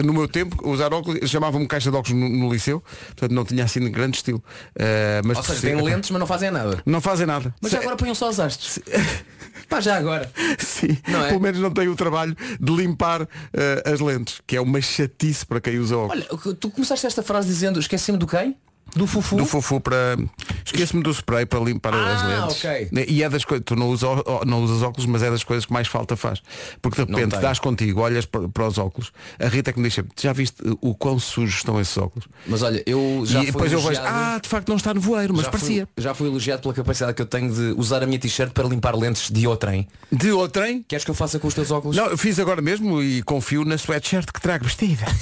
No 0.04 0.14
meu 0.14 0.28
tempo, 0.28 0.58
usar 0.70 0.94
óculos, 0.94 1.30
chamavam-me 1.30 1.68
caixa 1.68 1.90
de 1.90 1.98
óculos 1.98 2.20
no, 2.20 2.30
no 2.30 2.52
liceu, 2.52 2.82
portanto 3.08 3.32
não 3.32 3.46
tinha 3.46 3.64
assim 3.64 3.80
grande 3.92 4.18
estilo. 4.18 4.44
Eh, 4.76 5.22
mas 5.24 5.38
Ou 5.38 5.44
seja, 5.44 5.62
têm 5.62 5.76
lentes, 5.82 6.10
mas 6.10 6.20
não 6.20 6.28
fazem 6.28 6.52
nada. 6.52 6.82
Não 6.86 7.02
fazem 7.02 7.26
nada. 7.26 7.54
Mas 7.62 7.72
já 7.72 7.80
agora 7.80 7.96
ponham 7.96 8.16
só 8.16 8.30
os 8.30 8.40
hastes. 8.40 8.80
Pá, 9.70 9.80
já 9.82 9.98
agora. 9.98 10.30
Sim, 10.60 10.98
Não 11.08 11.26
é? 11.26 11.30
pelo 11.30 11.40
menos 11.42 11.60
não 11.60 11.72
tem 11.72 11.88
o 11.88 11.96
trabalho 11.96 12.36
de 12.60 12.76
limpar 12.76 13.28
eh, 13.54 13.84
as 13.86 14.00
lentes, 14.00 14.42
que 14.46 14.56
é 14.56 14.62
uma 14.62 14.82
chatice 14.82 15.46
para 15.46 15.60
quem 15.60 15.80
usa 15.80 15.98
óculos. 15.98 16.26
Olha, 16.30 16.56
tu 16.56 16.70
começaste 16.70 17.06
esta 17.06 17.24
frase 17.24 17.48
dizendo 17.48 17.80
esqueci-me 17.80 18.18
do 18.18 18.28
quem? 18.28 18.56
Do 18.96 19.06
fufu? 19.06 19.36
Do 19.36 19.46
fufu 19.46 19.80
para. 19.82 20.18
Esqueço-me 20.66 21.04
do 21.04 21.12
spray 21.12 21.46
para 21.46 21.60
limpar 21.60 21.94
as 21.94 22.22
Ah, 22.22 22.28
lentes. 22.28 22.64
ok. 22.64 22.90
E 23.08 23.24
é 23.24 23.30
das 23.30 23.44
coisas. 23.44 23.64
Tu 23.66 23.76
não, 23.76 23.90
usa, 23.90 24.08
não 24.46 24.64
usas 24.64 24.82
óculos, 24.82 25.06
mas 25.06 25.22
é 25.22 25.30
das 25.30 25.44
coisas 25.44 25.66
que 25.66 25.74
mais 25.74 25.88
falta 25.88 26.16
faz. 26.16 26.42
Porque 26.82 27.04
de 27.04 27.12
repente 27.12 27.38
dás 27.40 27.60
contigo, 27.60 28.02
olhas 28.02 28.26
para, 28.26 28.48
para 28.48 28.68
os 28.68 28.78
óculos. 28.78 29.12
A 29.40 29.48
Rita 29.48 29.74
que 29.74 29.80
me 29.80 29.92
sempre, 29.92 30.12
já 30.20 30.32
viste 30.34 30.56
o 30.82 30.96
quão 30.96 31.20
sujos 31.20 31.56
estão 31.58 31.80
esses 31.80 31.98
óculos? 31.98 32.28
Mas 32.48 32.62
olha, 32.62 32.82
eu 32.86 33.24
já 33.26 33.40
e 33.42 33.44
fui 33.44 33.52
depois 33.52 33.72
eu 33.72 33.80
vejo, 33.80 33.92
elogiado- 34.00 34.16
ah, 34.36 34.40
de 34.42 34.50
facto 34.50 34.70
não 34.70 34.78
está 34.78 34.94
no 34.94 35.02
voeiro, 35.02 35.34
mas 35.36 35.46
já 35.46 35.52
parecia. 35.52 35.88
Fui, 35.94 36.04
já 36.04 36.14
fui 36.14 36.28
elogiado 36.28 36.62
pela 36.62 36.74
capacidade 36.74 37.14
que 37.14 37.22
eu 37.22 37.26
tenho 37.26 37.54
de 37.54 37.74
usar 37.78 38.02
a 38.02 38.06
minha 38.06 38.20
t-shirt 38.20 38.52
para 38.54 38.68
limpar 38.68 38.96
lentes 38.96 39.30
de 39.30 39.46
outrem. 39.46 39.88
De 40.12 40.32
outrem? 40.32 40.84
Queres 40.88 41.04
que 41.04 41.12
eu 41.12 41.16
faça 41.16 41.38
com 41.38 41.48
os 41.48 41.54
teus 41.54 41.70
óculos? 41.72 41.96
Não, 41.98 42.08
eu 42.08 42.18
fiz 42.18 42.40
agora 42.40 42.62
mesmo 42.62 43.02
e 43.04 43.22
confio 43.24 43.66
na 43.66 43.76
sweatshirt 43.76 44.32
que 44.32 44.40
trago 44.42 44.64
vestida. 44.66 45.06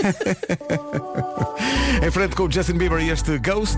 em 2.06 2.10
frente 2.10 2.34
com 2.34 2.44
o 2.44 2.50
Justin 2.50 2.74
Bieber 2.74 3.00
e 3.00 3.10
este 3.20 3.38
Ghost. 3.38 3.76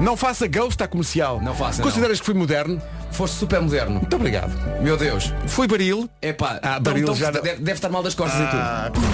Não 0.00 0.16
faça 0.16 0.46
Ghost 0.46 0.80
à 0.82 0.86
comercial. 0.88 1.40
Não 1.42 1.54
faça, 1.54 1.82
Consideras 1.82 2.20
que 2.20 2.26
fui 2.26 2.34
moderno? 2.34 2.80
Foste 3.10 3.36
super 3.36 3.60
moderno. 3.60 3.96
Muito 3.96 4.14
obrigado. 4.16 4.52
Meu 4.80 4.96
Deus. 4.96 5.32
Fui 5.48 5.66
baril. 5.66 6.08
É 6.22 6.32
pá, 6.32 6.58
Ah, 6.62 6.78
baril 6.78 7.12
já 7.14 7.32
não- 7.32 7.42
deve, 7.42 7.56
deve 7.58 7.72
estar 7.72 7.88
mal 7.88 8.02
das 8.02 8.14
costas 8.14 8.40
Ah, 8.40 8.88
e 8.88 8.92
tudo. 8.92 9.06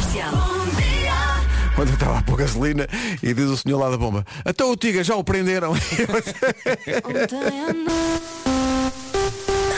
Quando 1.75 1.89
eu 1.89 1.95
estava 1.95 2.19
a 2.19 2.23
pôr 2.23 2.37
gasolina 2.37 2.87
e 3.23 3.33
diz 3.35 3.47
o 3.47 3.57
senhor 3.57 3.79
lá 3.79 3.91
da 3.91 3.97
bomba, 3.99 4.25
então 4.47 4.71
o 4.71 4.77
Tiga 4.77 5.03
já 5.05 5.15
o 5.17 5.25
prenderam. 5.25 5.73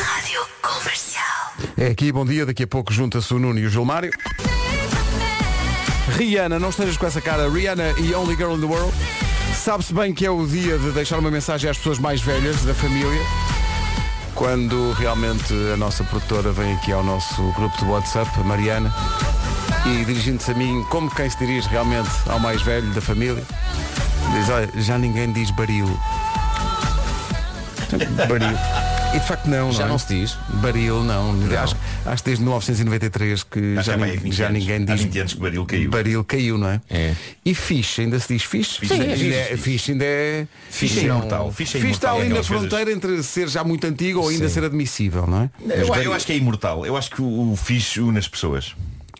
Rádio 0.04 0.40
Comercial. 0.62 1.52
é 1.76 1.86
aqui, 1.86 2.12
bom 2.12 2.24
dia, 2.24 2.44
daqui 2.46 2.62
a 2.64 2.66
pouco 2.66 2.92
junta-se 2.92 3.32
o 3.34 3.38
Nuno 3.38 3.58
e 3.58 3.66
o 3.66 3.70
Gilmário. 3.70 4.10
Rihanna, 6.16 6.58
não 6.58 6.70
estejas 6.70 6.96
com 6.96 7.06
essa 7.06 7.20
cara, 7.20 7.48
Rihanna 7.48 7.94
e 7.98 8.14
Only 8.14 8.36
Girl 8.36 8.54
in 8.54 8.60
the 8.60 8.66
World. 8.66 8.92
Sabe-se 9.68 9.92
bem 9.92 10.14
que 10.14 10.24
é 10.24 10.30
o 10.30 10.46
dia 10.46 10.78
de 10.78 10.92
deixar 10.92 11.18
uma 11.18 11.30
mensagem 11.30 11.68
às 11.68 11.76
pessoas 11.76 11.98
mais 11.98 12.22
velhas 12.22 12.64
da 12.64 12.72
família. 12.72 13.20
Quando 14.34 14.92
realmente 14.92 15.52
a 15.74 15.76
nossa 15.76 16.02
produtora 16.04 16.50
vem 16.52 16.72
aqui 16.72 16.90
ao 16.90 17.04
nosso 17.04 17.42
grupo 17.52 17.76
de 17.76 17.84
WhatsApp, 17.84 18.30
a 18.40 18.44
Mariana, 18.44 18.90
e 19.84 20.06
dirigindo-se 20.06 20.52
a 20.52 20.54
mim, 20.54 20.82
como 20.88 21.14
quem 21.14 21.28
se 21.28 21.36
dirige 21.36 21.68
realmente 21.68 22.08
ao 22.30 22.40
mais 22.40 22.62
velho 22.62 22.90
da 22.94 23.02
família, 23.02 23.44
diz, 24.32 24.48
olha, 24.48 24.70
já 24.76 24.96
ninguém 24.96 25.30
diz 25.34 25.50
baril. 25.50 25.86
Baril. 28.26 28.87
E 29.14 29.20
de 29.20 29.26
facto 29.26 29.46
não, 29.46 29.72
Já 29.72 29.80
não, 29.80 29.86
é? 29.86 29.88
não 29.92 29.98
se 29.98 30.06
diz? 30.14 30.36
Baril 30.60 31.02
não. 31.02 31.34
Acho, 31.62 31.74
acho 32.04 32.22
que 32.22 32.28
desde 32.28 32.44
1993 32.44 33.42
que 33.42 33.76
Acho 33.78 33.86
já, 33.90 33.96
que 33.96 34.02
é 34.02 34.04
nin- 34.06 34.10
bem 34.12 34.20
20 34.20 34.32
já 34.34 34.46
anos. 34.46 34.58
ninguém 34.60 34.82
Há 34.82 34.94
diz. 34.94 35.00
20 35.04 35.18
anos 35.18 35.32
que 35.32 35.38
o 35.38 35.42
baril 35.42 35.64
caiu. 35.66 35.90
Baril 35.90 36.24
caiu, 36.24 36.58
não 36.58 36.68
é? 36.68 36.80
É. 36.90 37.14
E 37.44 37.54
fixe, 37.54 38.02
ainda 38.02 38.18
se 38.20 38.28
diz 38.34 38.42
fixe? 38.44 38.78
Fixe, 38.80 38.92
ainda 38.92 39.16
fixe, 39.16 39.34
é, 39.34 39.44
fixe. 39.44 39.62
fixe 39.62 39.92
ainda 39.92 40.04
é. 40.04 40.46
Fixe 40.70 41.00
é 41.00 41.02
não- 41.08 41.16
imortal. 41.18 41.52
Fixe 41.52 41.78
é 41.78 41.80
Fixe 41.80 41.92
está 41.94 42.08
imortal. 42.08 42.16
ali 42.20 42.28
na 42.28 42.34
Aquelas 42.40 42.48
coisas- 42.48 42.68
fronteira 42.68 42.92
entre 42.92 43.22
ser 43.22 43.48
já 43.48 43.64
muito 43.64 43.86
antigo 43.86 44.20
ou 44.20 44.28
ainda 44.28 44.46
Sim. 44.48 44.54
ser 44.54 44.64
admissível, 44.64 45.26
não 45.26 45.42
é? 45.42 45.50
Eu, 45.74 45.94
eu 45.94 46.12
acho 46.12 46.26
que 46.26 46.32
é 46.32 46.36
imortal. 46.36 46.84
Eu 46.84 46.96
acho 46.96 47.10
que 47.10 47.22
o, 47.22 47.52
o 47.52 47.56
fixe 47.56 48.00
une 48.00 48.18
as 48.18 48.28
pessoas. 48.28 48.74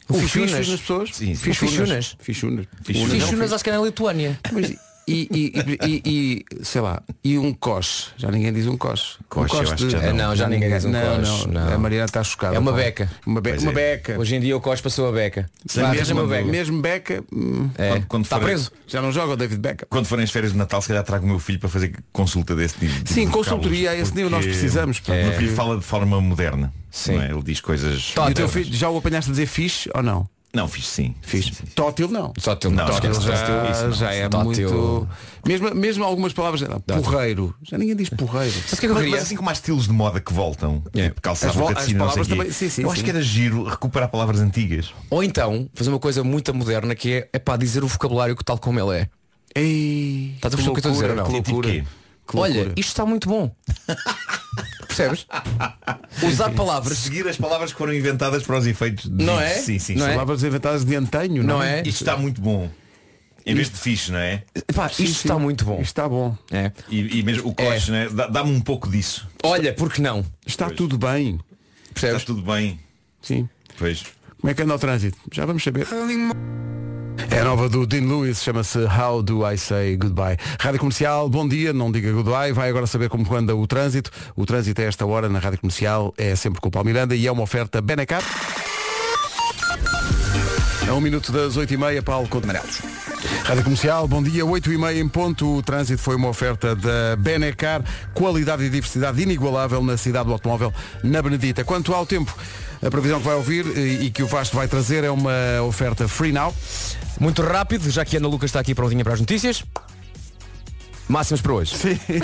O 0.09 0.15
Fichunas. 0.15 0.51
fixe 0.53 0.71
nas 0.71 0.81
pessoas? 0.81 1.11
Sim, 1.13 1.35
sim. 1.35 1.53
Fichunas. 1.53 2.17
Fichunas. 2.21 2.67
Fichunas. 2.83 3.13
Fichunas 3.23 3.53
acho 3.53 3.65
que 3.65 3.69
é 3.71 3.73
na 3.77 3.83
Lituânia. 3.85 4.39
Mas, 4.53 4.75
e, 5.09 5.29
e, 5.33 5.79
e, 5.87 6.45
e, 6.61 6.65
sei 6.65 6.81
lá, 6.81 7.03
e 7.25 7.39
um 7.39 7.53
coche. 7.53 8.09
Já 8.17 8.31
ninguém 8.31 8.53
diz 8.53 8.67
um 8.67 8.77
coche. 8.77 9.17
Coche, 9.29 9.55
um 9.55 9.57
eu 9.59 9.63
acho 9.63 9.77
que 9.77 9.91
já 9.91 10.01
não. 10.13 10.29
Não, 10.29 10.37
já 10.37 10.49
ninguém 10.49 10.69
diz 10.71 10.85
um 10.85 10.91
não, 10.91 11.17
coche, 11.19 11.49
Não, 11.49 11.65
não. 11.67 11.73
A 11.75 11.79
Mariana 11.79 12.05
está 12.05 12.23
chocada. 12.23 12.55
É 12.57 12.59
uma 12.59 12.73
beca. 12.73 13.11
Uma, 13.27 13.41
be 13.41 13.51
Pois 13.51 13.63
uma 13.63 13.73
é. 13.73 13.75
beca. 13.75 14.19
Hoje 14.19 14.37
em 14.37 14.41
dia 14.41 14.57
o 14.57 14.61
Cos 14.61 14.81
passou 14.81 15.09
a 15.09 15.13
beca. 15.13 15.49
Sim, 15.67 15.81
Vá, 15.83 15.89
mesmo 15.93 16.21
uma 16.21 16.27
beca. 16.29 16.45
Mesmo 16.51 16.81
beca. 16.83 17.25
hum, 17.33 17.71
É. 17.79 17.89
Quando- 17.91 18.07
quando 18.07 18.25
Está 18.25 18.39
preso. 18.39 18.71
Já 18.87 19.01
não 19.03 19.11
joga 19.13 19.33
o 19.33 19.37
David 19.37 19.61
Beckham. 19.61 19.87
Quando 19.91 20.07
forem 20.07 20.25
as 20.25 20.31
férias 20.31 20.53
de 20.53 20.59
Natal, 20.59 20.81
se 20.83 20.89
calhar 20.89 21.03
trago 21.05 21.25
o 21.25 21.29
meu 21.29 21.39
filho 21.39 21.59
para 21.59 21.69
fazer 21.69 21.95
consulta 22.13 22.55
desse 22.55 22.75
tipo. 22.79 22.95
tipo 22.95 23.09
Sim, 23.13 23.27
de 23.27 23.33
consultoria 23.33 23.91
a 23.93 23.97
esse 23.97 24.15
nível 24.15 24.31
nós 24.31 24.45
precisamos, 24.45 25.01
pá. 25.01 25.13
O 25.13 25.17
meu 25.17 25.33
É. 25.33 25.37
filho 25.37 25.53
fala 25.55 25.77
de 25.77 25.85
forma 25.85 26.21
moderna. 26.21 26.73
Sim. 26.91 27.19
é? 27.19 27.31
Ele 27.31 27.43
diz 27.43 27.61
coisas. 27.61 28.15
E 28.17 28.31
o 28.31 28.35
teu 28.35 28.49
filho 28.49 28.73
já 28.75 28.89
o 28.89 28.97
apanhaste 28.99 29.31
a 29.31 29.33
dizer 29.33 29.47
fixe 29.47 29.91
ou 29.95 30.03
não? 30.03 30.27
Não, 30.55 30.67
fiz 30.67 30.87
sim. 30.87 31.15
Fixe. 31.21 31.53
Tótil 31.75 32.09
não. 32.09 32.33
Só 32.39 32.57
teu 32.57 32.71
Não, 32.71 32.87
Tótil 32.87 33.11
esquece, 33.11 33.27
já, 33.29 33.47
tótil, 33.47 33.71
isso 33.71 33.85
não. 33.85 33.93
já 33.93 34.13
é 34.15 34.29
Tótil. 34.31 34.71
muito. 34.71 35.09
Mesmo, 35.47 35.75
mesmo 35.75 36.05
algumas 36.05 36.33
palavras. 36.33 36.63
Porreiro. 37.05 37.55
Já 37.63 37.77
ninguém 37.77 37.95
diz 37.95 38.09
porreiro. 38.09 38.55
O 38.73 38.77
que 38.77 38.87
é 38.87 38.89
Mas, 38.89 39.09
mas 39.11 39.23
assim 39.25 39.37
como 39.37 39.51
há 39.51 39.53
estilos 39.53 39.85
de 39.87 39.93
moda 39.93 40.21
que 40.21 40.33
voltam, 40.33 40.83
É. 40.95 41.09
tipo 41.09 41.21
calçado 41.21 41.51
As 41.51 41.55
vo- 41.57 41.61
boca 41.63 41.75
de 41.75 41.81
as 41.81 41.87
sino, 41.87 41.99
não 41.99 42.11
sei 42.11 42.25
também- 42.25 42.51
sim, 42.51 42.69
sim, 42.71 42.83
eu 42.83 42.89
sim. 42.89 42.93
acho 42.95 43.05
que 43.05 43.11
era 43.11 43.21
giro 43.23 43.65
recuperar 43.65 44.09
palavras 44.09 44.41
antigas. 44.41 44.93
Ou 45.11 45.23
então, 45.23 45.69
fazer 45.75 45.91
uma 45.91 45.99
coisa 45.99 46.25
muito 46.25 46.53
moderna 46.55 46.95
que 46.95 47.13
é, 47.13 47.29
é 47.35 47.39
para 47.39 47.59
dizer 47.59 47.85
o 47.85 47.87
vocabulário 47.87 48.35
tal 48.43 48.59
como 48.59 48.81
ele 48.81 49.01
é. 49.01 49.09
Ei, 49.55 50.33
Estás 50.37 50.55
a 50.55 50.57
perceber 50.57 50.71
o 50.71 50.81
que 50.81 50.87
eu 50.87 50.91
estou 50.91 50.91
a 50.91 50.95
dizer 50.95 51.11
ou 51.11 51.17
não? 51.17 51.25
Que 51.25 51.33
Tipo 51.35 51.51
loucura. 51.53 51.85
Que 52.27 52.37
Olha, 52.37 52.55
loucura. 52.55 52.75
isto 52.81 52.89
está 52.89 53.05
muito 53.07 53.29
bom. 53.29 53.51
Percebes? 55.07 55.27
Usar 56.23 56.51
palavras. 56.51 56.99
Seguir 56.99 57.27
as 57.29 57.37
palavras 57.37 57.73
que 57.73 57.79
foram 57.79 57.95
inventadas 57.95 58.43
para 58.43 58.59
os 58.59 58.67
efeitos 58.67 59.05
de 59.09 59.25
Não 59.25 59.41
é? 59.41 59.55
Sim, 59.55 59.79
sim, 59.79 59.95
Não 59.95 60.05
sim. 60.07 60.11
é? 60.11 60.15
Palavras 60.15 60.43
inventadas 60.43 60.85
de 60.85 60.95
antanho, 60.97 61.43
não, 61.43 61.57
Não 61.59 61.63
é? 61.63 61.81
Isto 61.81 62.03
está 62.03 62.17
muito 62.17 62.41
bom. 62.41 62.69
Em 63.47 63.55
vez 63.55 63.71
de 63.71 63.77
fixe, 63.79 64.13
não 64.13 64.19
é? 64.19 64.43
Pá, 64.75 64.91
Sim, 64.91 65.05
isto 65.05 65.15
sim. 65.15 65.29
está 65.29 65.39
muito 65.39 65.65
bom. 65.65 65.75
Isto 65.77 65.85
está 65.85 66.07
bom. 66.09 66.37
É. 66.51 66.71
E, 66.91 67.21
e 67.21 67.23
mesmo 67.23 67.49
o 67.49 67.55
coche, 67.55 67.91
né? 67.91 68.07
Dá- 68.13 68.27
Dá-me 68.27 68.51
um 68.53 68.61
pouco 68.61 68.91
disso. 68.91 69.27
Olha, 69.43 69.73
porque 69.73 70.03
não? 70.03 70.23
Está 70.47 70.67
Pois. 70.67 70.77
tudo 70.77 70.99
bem. 70.99 71.41
Percebes? 71.95 72.17
Está 72.23 72.27
tudo 72.35 72.43
bem. 72.43 72.79
Sim. 73.23 73.49
Pois. 73.79 74.05
Como 74.39 74.51
é 74.51 74.55
que 74.55 74.61
anda 74.63 74.75
o 74.75 74.79
trânsito? 74.79 75.17
Já 75.33 75.47
vamos 75.47 75.63
saber. 75.65 75.87
É 77.39 77.45
nova 77.45 77.69
do 77.69 77.87
Dean 77.87 78.01
Lewis, 78.01 78.43
chama-se 78.43 78.81
How 78.81 79.23
Do 79.23 79.49
I 79.49 79.57
Say 79.57 79.97
Goodbye. 79.97 80.37
Rádio 80.59 80.81
Comercial, 80.81 81.29
bom 81.29 81.47
dia, 81.47 81.73
não 81.73 81.93
diga 81.93 82.11
goodbye, 82.11 82.53
vai 82.53 82.69
agora 82.69 82.85
saber 82.85 83.09
como 83.09 83.33
anda 83.33 83.55
o 83.55 83.65
trânsito. 83.65 84.11
O 84.35 84.45
trânsito 84.45 84.81
a 84.81 84.85
esta 84.85 85.07
hora 85.07 85.29
na 85.29 85.39
Rádio 85.39 85.61
Comercial 85.61 86.13
é 86.19 86.35
sempre 86.35 86.61
com 86.61 86.67
o 86.67 86.73
Paulo 86.73 86.89
Miranda 86.89 87.15
e 87.15 87.29
é 87.29 87.31
uma 87.31 87.45
oferta 87.45 87.81
Benecar. 87.81 88.25
A 90.89 90.93
um 90.93 91.01
minuto 91.01 91.31
das 91.31 91.57
8h30, 91.57 92.03
Paulo 92.03 92.27
Couto 92.27 92.43
Amarelos. 92.45 92.81
Rádio 93.45 93.63
Comercial, 93.63 94.09
bom 94.09 94.21
dia, 94.21 94.45
8h30 94.45 94.97
em 94.97 95.09
ponto. 95.09 95.59
O 95.59 95.63
trânsito 95.63 96.03
foi 96.03 96.17
uma 96.17 96.27
oferta 96.27 96.75
da 96.75 97.15
Benecar, 97.17 97.85
qualidade 98.15 98.65
e 98.65 98.69
diversidade 98.69 99.23
inigualável 99.23 99.81
na 99.81 99.97
cidade 99.97 100.27
do 100.27 100.33
automóvel, 100.33 100.75
na 101.05 101.23
Benedita. 101.23 101.63
Quanto 101.63 101.95
ao 101.95 102.05
tempo, 102.05 102.37
a 102.85 102.91
previsão 102.91 103.21
que 103.21 103.27
vai 103.27 103.37
ouvir 103.37 103.65
e 103.77 104.07
e 104.07 104.11
que 104.11 104.25
o 104.25 104.27
Vasco 104.27 104.57
vai 104.57 104.67
trazer 104.67 105.05
é 105.05 105.11
uma 105.11 105.63
oferta 105.63 106.09
Free 106.09 106.33
Now. 106.33 106.53
Muito 107.21 107.43
rápido, 107.43 107.91
já 107.91 108.05
que 108.05 108.17
Ana 108.17 108.29
Lucas 108.29 108.49
está 108.49 108.61
aqui 108.61 108.75
prontinha 108.75 109.05
para 109.05 109.15
as 109.15 109.21
notícias. 109.21 109.65
Máximas 111.09 111.41
para 111.41 111.53
hoje. 111.53 111.75
Sim. 111.75 111.99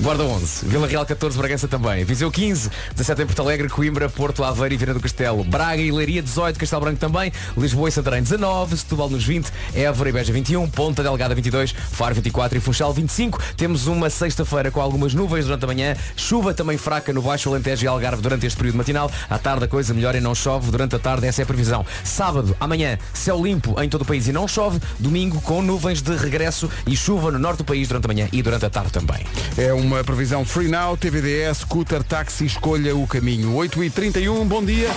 Guarda 0.00 0.24
11, 0.24 0.66
Vila 0.66 0.86
Real 0.86 1.06
14, 1.06 1.38
Bragança 1.38 1.68
também. 1.68 2.04
Viseu 2.04 2.30
15, 2.30 2.70
17 2.96 3.22
em 3.22 3.26
Porto 3.26 3.42
Alegre, 3.42 3.68
Coimbra, 3.68 4.08
Porto 4.08 4.42
Aveiro 4.42 4.74
e 4.74 4.76
Viana 4.76 4.94
do 4.94 5.00
Castelo. 5.00 5.44
Braga 5.44 5.80
e 5.80 5.92
Leiria 5.92 6.20
18, 6.20 6.58
Castelo 6.58 6.82
Branco 6.82 6.98
também. 6.98 7.32
Lisboa 7.56 7.88
e 7.88 7.92
Santarém 7.92 8.22
19, 8.22 8.76
Setúbal 8.76 9.08
nos 9.08 9.24
20, 9.24 9.50
Évora 9.74 10.08
e 10.08 10.12
Beja 10.12 10.32
21, 10.32 10.68
Ponta 10.68 11.02
Delgada 11.02 11.34
22, 11.34 11.72
Faro 11.72 12.14
24 12.14 12.58
e 12.58 12.60
Funchal 12.60 12.92
25. 12.92 13.40
Temos 13.56 13.86
uma 13.86 14.10
sexta-feira 14.10 14.70
com 14.70 14.80
algumas 14.80 15.14
nuvens 15.14 15.44
durante 15.44 15.64
a 15.64 15.66
manhã, 15.66 15.96
chuva 16.16 16.52
também 16.52 16.76
fraca 16.76 17.12
no 17.12 17.22
Baixo 17.22 17.48
Alentejo 17.48 17.84
e 17.84 17.88
Algarve 17.88 18.22
durante 18.22 18.46
este 18.46 18.56
período 18.56 18.78
matinal. 18.78 19.10
À 19.28 19.38
tarde 19.38 19.64
a 19.64 19.68
coisa 19.68 19.94
melhora 19.94 20.18
e 20.18 20.20
não 20.20 20.34
chove. 20.34 20.70
Durante 20.70 20.96
a 20.96 20.98
tarde 20.98 21.26
essa 21.26 21.42
é 21.42 21.44
a 21.44 21.46
previsão. 21.46 21.86
Sábado, 22.02 22.56
amanhã, 22.58 22.98
céu 23.14 23.40
limpo 23.42 23.80
em 23.80 23.88
todo 23.88 24.02
o 24.02 24.04
país 24.04 24.26
e 24.26 24.32
não 24.32 24.48
chove. 24.48 24.80
Domingo 24.98 25.40
com 25.42 25.62
nuvens 25.62 26.02
de 26.02 26.16
regresso 26.16 26.68
e 26.86 26.96
chuva 26.96 27.30
no 27.30 27.38
norte 27.38 27.58
do 27.58 27.64
país 27.64 27.86
durante 27.86 27.99
a 28.06 28.08
manhã 28.08 28.28
e 28.32 28.42
durante 28.42 28.66
a 28.66 28.70
tarde 28.70 28.92
também. 28.92 29.24
É 29.56 29.72
uma 29.72 30.02
previsão 30.04 30.44
Free 30.44 30.68
Now, 30.68 30.96
TVDS, 30.96 31.58
scooter, 31.58 32.02
táxi, 32.02 32.46
escolha 32.46 32.94
o 32.94 33.06
caminho. 33.06 33.52
8h31, 33.54 34.44
bom 34.46 34.64
dia. 34.64 34.88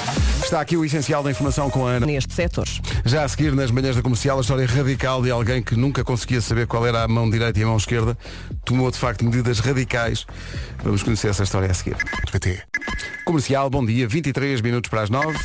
Está 0.44 0.62
aqui 0.62 0.78
o 0.78 0.86
essencial 0.86 1.24
da 1.24 1.32
informação 1.32 1.70
com 1.70 1.88
a 1.88 1.92
Ana. 1.92 2.06
Neste 2.06 2.34
setor. 2.34 2.68
Já 3.06 3.24
a 3.24 3.28
seguir, 3.28 3.54
nas 3.54 3.72
manhãs 3.72 3.96
da 3.96 4.02
comercial, 4.02 4.38
a 4.38 4.42
história 4.42 4.66
radical 4.66 5.22
de 5.22 5.32
alguém 5.32 5.62
que 5.62 5.76
nunca 5.76 6.04
conseguia 6.04 6.42
saber 6.42 6.68
qual 6.68 6.86
era 6.86 7.04
a 7.04 7.08
mão 7.08 7.30
direita 7.30 7.60
e 7.60 7.64
a 7.64 7.68
mão 7.68 7.78
esquerda, 7.78 8.18
tomou 8.66 8.90
de 8.92 8.98
facto 8.98 9.24
medidas 9.24 9.60
radicais. 9.60 10.26
Vamos 10.84 11.04
conhecer 11.04 11.30
essa 11.30 11.44
história 11.44 11.70
a 11.70 11.74
seguir. 11.74 11.98
Comercial, 13.26 13.70
bom 13.70 13.86
dia, 13.86 14.08
23 14.08 14.62
minutos 14.62 14.90
para 14.90 15.02
as 15.02 15.10
9. 15.10 15.38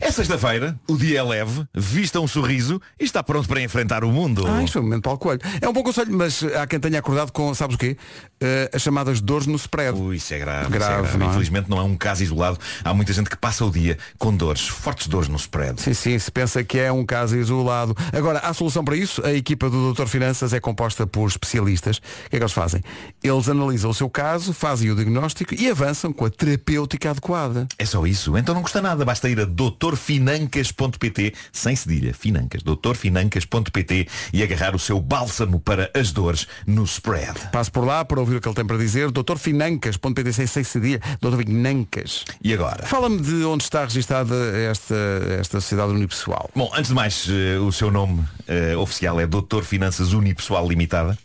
É 0.00 0.10
sexta-feira, 0.10 0.78
o 0.88 0.96
dia 0.96 1.18
é 1.18 1.22
leve, 1.22 1.66
vista 1.74 2.20
um 2.20 2.26
sorriso 2.26 2.80
e 2.98 3.04
está 3.04 3.22
pronto 3.22 3.48
para 3.48 3.60
enfrentar 3.60 4.04
o 4.04 4.10
mundo. 4.10 4.46
Ah, 4.46 4.62
isto 4.62 4.74
foi 4.74 4.82
um 4.82 4.84
momento 4.84 5.02
para 5.02 5.12
o 5.12 5.18
coelho. 5.18 5.40
É 5.60 5.68
um 5.68 5.72
bom 5.72 5.82
conselho, 5.82 6.16
mas 6.16 6.42
há 6.42 6.66
quem 6.66 6.80
tenha 6.80 6.98
acordado 6.98 7.32
com, 7.32 7.52
sabes 7.54 7.76
o 7.76 7.78
quê? 7.78 7.96
Eh, 8.40 8.70
as 8.72 8.82
chamadas 8.82 9.20
dores 9.20 9.46
no 9.46 9.56
spread. 9.56 9.98
Ui, 9.98 10.16
isso 10.16 10.32
é 10.32 10.38
grave. 10.38 10.70
Grave, 10.70 10.76
isso 10.76 10.84
é 10.84 11.02
grave. 11.02 11.18
não 11.18 11.26
é? 11.26 11.30
Infelizmente 11.30 11.70
não 11.70 11.78
é 11.78 11.82
um 11.82 11.96
caso 11.96 12.22
isolado. 12.22 12.58
Há 12.82 12.94
muita 12.94 13.12
gente 13.12 13.28
que 13.28 13.36
passa 13.36 13.64
o 13.64 13.70
dia 13.70 13.98
com 14.18 14.34
dores, 14.34 14.66
fortes 14.68 15.06
dores 15.06 15.28
no 15.28 15.36
spread. 15.36 15.80
Sim, 15.80 15.94
sim, 15.94 16.18
se 16.18 16.30
pensa 16.30 16.62
que 16.62 16.78
é 16.78 16.90
um 16.92 17.04
caso 17.04 17.36
isolado. 17.36 17.96
Agora, 18.12 18.38
há 18.40 18.52
solução 18.54 18.84
para 18.84 18.96
isso. 18.96 19.24
A 19.24 19.32
equipa 19.32 19.68
do 19.68 19.76
Doutor 19.82 20.08
Finanças 20.08 20.52
é 20.52 20.60
composta 20.60 21.06
por 21.06 21.26
especialistas. 21.26 21.98
O 21.98 22.30
que 22.30 22.36
é 22.36 22.38
que 22.38 22.42
eles 22.44 22.52
fazem? 22.54 22.82
Eles 23.22 23.48
analisam 23.48 23.90
o 23.90 23.94
seu 23.94 24.08
caso, 24.08 24.52
fazem 24.52 24.90
o 24.90 24.94
diagnóstico 24.94 25.54
e 25.54 25.68
avançam 25.68 26.12
com 26.12 26.24
a 26.24 26.30
terapêutica 26.30 27.10
adequada. 27.10 27.66
É 27.78 27.84
só 27.84 28.06
isso. 28.06 28.36
Então 28.36 28.54
não 28.54 28.62
custa 28.62 28.80
nada. 28.80 29.04
Basta 29.04 29.28
ir 29.28 29.40
a 29.40 29.44
doutorfinancas.pt, 29.44 31.34
sem 31.52 31.74
cedilha, 31.74 32.14
financas, 32.14 32.62
doutorfinancas.pt 32.62 34.08
e 34.32 34.42
agarrar 34.42 34.74
o 34.74 34.78
seu 34.78 35.00
bálsamo 35.00 35.60
para 35.60 35.90
as 35.94 36.12
dores 36.12 36.46
no 36.66 36.84
spread. 36.84 37.48
Passo 37.50 37.72
por 37.72 37.84
lá 37.84 38.04
para 38.04 38.20
ouvir 38.20 38.36
o 38.36 38.40
que 38.40 38.48
ele 38.48 38.54
tem 38.54 38.66
para 38.66 38.78
dizer. 38.78 39.10
Doutor 39.10 39.38
Financas.pt 39.38 40.32
sem 40.32 40.46
sem 40.46 40.64
cedilha. 40.64 41.00
Doutor 41.20 41.38
Financas. 41.38 42.24
E 42.42 42.52
agora? 42.52 42.86
Fala-me 42.86 43.20
de 43.20 43.44
onde 43.44 43.64
está 43.64 43.84
registada 43.84 44.34
esta, 44.56 44.94
esta 45.38 45.60
sociedade 45.60 45.92
unipessoal. 45.92 46.50
Bom, 46.54 46.70
antes 46.74 46.88
de 46.88 46.94
mais, 46.94 47.26
eh, 47.28 47.58
o 47.58 47.72
seu 47.72 47.90
nome 47.90 48.22
eh, 48.46 48.76
oficial 48.76 49.18
é 49.20 49.26
Doutor 49.26 49.64
Finanças 49.64 50.12
Unipessoal 50.12 50.68
Limitada 50.68 51.18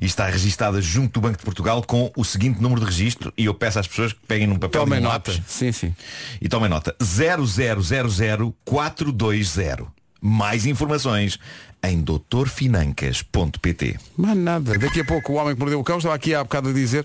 e 0.00 0.06
está 0.06 0.26
registada 0.26 0.71
junto 0.80 1.20
do 1.20 1.22
Banco 1.22 1.38
de 1.38 1.44
Portugal 1.44 1.82
com 1.82 2.10
o 2.16 2.24
seguinte 2.24 2.60
número 2.62 2.80
de 2.80 2.86
registro 2.86 3.32
e 3.36 3.44
eu 3.46 3.54
peço 3.54 3.78
às 3.78 3.86
pessoas 3.86 4.12
que 4.12 4.20
peguem 4.26 4.46
num 4.46 4.58
papel 4.58 4.82
Tomem 4.82 5.00
e 5.00 5.02
nota. 5.02 5.30
lápis 5.32 5.42
Sim, 5.46 5.72
sim. 5.72 5.94
e 6.40 6.48
tomem 6.48 6.68
nota 6.70 6.94
0000420 7.00 9.86
mais 10.20 10.66
informações 10.66 11.38
em 11.84 12.00
doutorfinancas.pt 12.00 13.96
Mas 14.16 14.36
nada. 14.36 14.78
Daqui 14.78 15.00
a 15.00 15.04
pouco 15.04 15.32
o 15.32 15.36
homem 15.36 15.54
que 15.54 15.60
mordeu 15.60 15.80
o 15.80 15.84
cão 15.84 15.98
estava 15.98 16.14
aqui 16.14 16.34
há 16.34 16.42
bocado 16.44 16.68
a 16.68 16.72
dizer. 16.72 17.04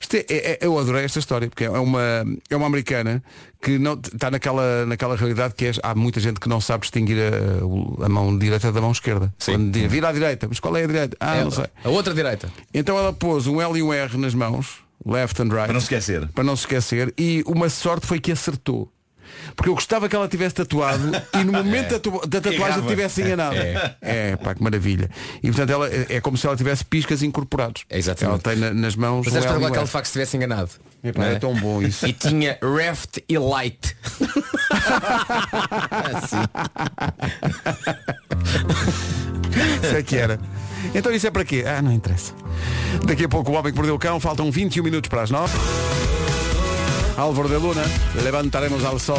Isto 0.00 0.16
é, 0.16 0.24
é- 0.28 0.50
é- 0.52 0.58
eu 0.60 0.78
adorei 0.78 1.04
esta 1.04 1.18
história, 1.18 1.48
porque 1.48 1.64
é 1.64 1.70
uma, 1.70 2.24
é 2.50 2.56
uma 2.56 2.66
americana 2.66 3.22
que 3.62 3.78
não 3.78 3.94
está 3.94 4.30
naquela, 4.30 4.84
naquela 4.86 5.16
realidade 5.16 5.54
que 5.54 5.66
é, 5.66 5.72
há 5.82 5.94
muita 5.94 6.20
gente 6.20 6.38
que 6.40 6.48
não 6.48 6.60
sabe 6.60 6.82
distinguir 6.82 7.16
a, 7.18 8.04
a 8.04 8.08
mão 8.08 8.36
direita 8.36 8.70
da 8.72 8.80
mão 8.80 8.92
esquerda. 8.92 9.32
Quando 9.44 9.70
diz, 9.70 9.90
vira 9.90 10.08
à 10.08 10.12
direita, 10.12 10.46
mas 10.48 10.60
qual 10.60 10.76
é 10.76 10.84
a 10.84 10.86
direita? 10.86 11.16
Ah, 11.20 11.36
É, 11.36 11.44
não 11.44 11.50
sei. 11.50 11.66
A 11.84 11.88
outra 11.88 12.12
direita. 12.12 12.50
Então 12.74 12.98
ela 12.98 13.12
pôs 13.12 13.46
um 13.46 13.60
L 13.60 13.78
e 13.78 13.82
um 13.82 13.92
R 13.92 14.16
nas 14.18 14.34
mãos, 14.34 14.78
left 15.04 15.40
and 15.40 15.44
right. 15.46 15.64
Para 15.66 15.72
não 15.72 15.80
se 15.80 15.86
esquecer. 15.86 16.28
Para 16.28 16.44
não 16.44 16.56
se 16.56 16.62
esquecer. 16.62 17.14
E 17.16 17.42
uma 17.46 17.68
sorte 17.68 18.06
foi 18.06 18.18
que 18.20 18.32
acertou. 18.32 18.90
Porque 19.54 19.68
eu 19.70 19.74
gostava 19.74 20.08
que 20.08 20.16
ela 20.16 20.28
tivesse 20.28 20.54
tatuado 20.54 21.10
e 21.34 21.44
no 21.44 21.52
momento 21.52 21.90
da, 21.90 21.98
tu- 22.00 22.26
da 22.26 22.40
tatuagem 22.40 22.66
Errava. 22.78 22.86
tivesse 22.88 23.22
enganado. 23.22 23.56
É. 23.56 23.96
É, 24.02 24.36
pá, 24.36 24.54
que 24.54 24.62
maravilha. 24.62 25.10
E 25.42 25.46
portanto 25.48 25.70
ela 25.70 25.88
é 25.88 26.06
é 26.16 26.20
como 26.20 26.36
se 26.36 26.46
ela 26.46 26.56
tivesse 26.56 26.84
piscas 26.84 27.22
incorporados. 27.22 27.84
É 27.90 27.98
exatamente. 27.98 28.46
Ela 28.46 28.54
tem 28.54 28.56
na- 28.62 28.74
nas 28.74 28.96
mãos. 28.96 29.26
Mas 29.26 29.34
esta 29.36 29.50
L 29.50 29.58
e 29.60 29.64
um 29.64 29.66
é 29.66 29.70
que 29.70 29.76
ele 29.76 29.80
R. 29.80 29.84
de 29.86 29.90
facto 29.90 30.06
estivesse 30.06 30.36
enganado. 30.36 30.70
Não 31.14 31.24
é 31.24 31.38
tão 31.38 31.54
bom 31.54 31.80
isso. 31.82 32.06
E 32.06 32.12
tinha 32.12 32.58
Raft 32.62 33.18
e 33.28 33.38
Light. 33.38 33.96
Isso 39.82 39.96
é 39.96 40.02
que 40.02 40.16
era. 40.16 40.38
Então 40.94 41.12
isso 41.12 41.26
é 41.26 41.30
para 41.30 41.44
quê? 41.44 41.64
Ah, 41.66 41.80
não 41.82 41.92
interessa. 41.92 42.32
Daqui 43.06 43.24
a 43.24 43.28
pouco 43.28 43.50
o 43.50 43.54
Homem 43.54 43.72
que 43.72 43.76
Mordeu 43.76 43.94
o 43.94 43.98
Cão, 43.98 44.18
faltam 44.20 44.50
21 44.50 44.82
minutos 44.82 45.08
para 45.08 45.22
as 45.22 45.30
9. 45.30 45.52
Álvaro 47.16 47.48
de 47.48 47.56
Luna, 47.56 47.82
levantaremos 48.22 48.84
ao 48.84 48.98
sol. 48.98 49.18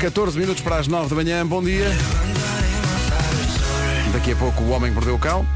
14 0.00 0.38
minutos 0.38 0.62
para 0.62 0.76
as 0.76 0.86
9 0.86 1.08
da 1.08 1.16
manhã, 1.16 1.46
bom 1.46 1.62
dia. 1.62 1.86
Daqui 4.12 4.32
a 4.32 4.36
pouco 4.36 4.62
o 4.64 4.70
Homem 4.70 4.90
que 4.90 4.94
Mordeu 4.94 5.14
o 5.14 5.18
Cão. 5.18 5.46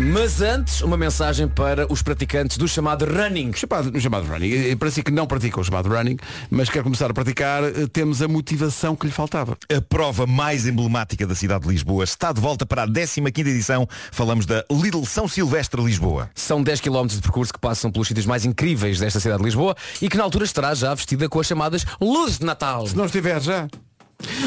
Mas 0.00 0.40
antes, 0.40 0.80
uma 0.80 0.96
mensagem 0.96 1.46
para 1.46 1.86
os 1.92 2.02
praticantes 2.02 2.56
do 2.56 2.66
chamado 2.66 3.04
running. 3.04 3.52
Chamado, 3.52 4.00
chamado 4.00 4.26
running. 4.26 4.48
E 4.48 4.74
Para 4.74 4.90
si 4.90 5.02
que 5.02 5.10
não 5.10 5.26
pratica 5.26 5.60
o 5.60 5.64
chamado 5.64 5.90
running, 5.90 6.16
mas 6.50 6.70
quer 6.70 6.82
começar 6.82 7.10
a 7.10 7.14
praticar, 7.14 7.62
eh, 7.62 7.86
temos 7.92 8.22
a 8.22 8.26
motivação 8.26 8.96
que 8.96 9.04
lhe 9.06 9.12
faltava. 9.12 9.58
A 9.70 9.80
prova 9.82 10.26
mais 10.26 10.66
emblemática 10.66 11.26
da 11.26 11.34
cidade 11.34 11.64
de 11.64 11.70
Lisboa 11.70 12.04
está 12.04 12.32
de 12.32 12.40
volta 12.40 12.64
para 12.64 12.84
a 12.84 12.88
15ª 12.88 13.40
edição. 13.40 13.86
Falamos 14.10 14.46
da 14.46 14.64
Lidl 14.70 15.04
São 15.04 15.28
Silvestre 15.28 15.82
Lisboa. 15.82 16.30
São 16.34 16.62
10 16.62 16.80
km 16.80 17.06
de 17.06 17.20
percurso 17.20 17.52
que 17.52 17.60
passam 17.60 17.92
pelos 17.92 18.08
sítios 18.08 18.24
mais 18.24 18.46
incríveis 18.46 18.98
desta 18.98 19.20
cidade 19.20 19.40
de 19.40 19.44
Lisboa 19.44 19.76
e 20.00 20.08
que 20.08 20.16
na 20.16 20.24
altura 20.24 20.46
estará 20.46 20.72
já 20.72 20.94
vestida 20.94 21.28
com 21.28 21.38
as 21.38 21.46
chamadas 21.46 21.84
luzes 22.00 22.38
de 22.38 22.46
Natal. 22.46 22.86
Se 22.86 22.96
não 22.96 23.04
estiver 23.04 23.38
já. 23.42 23.68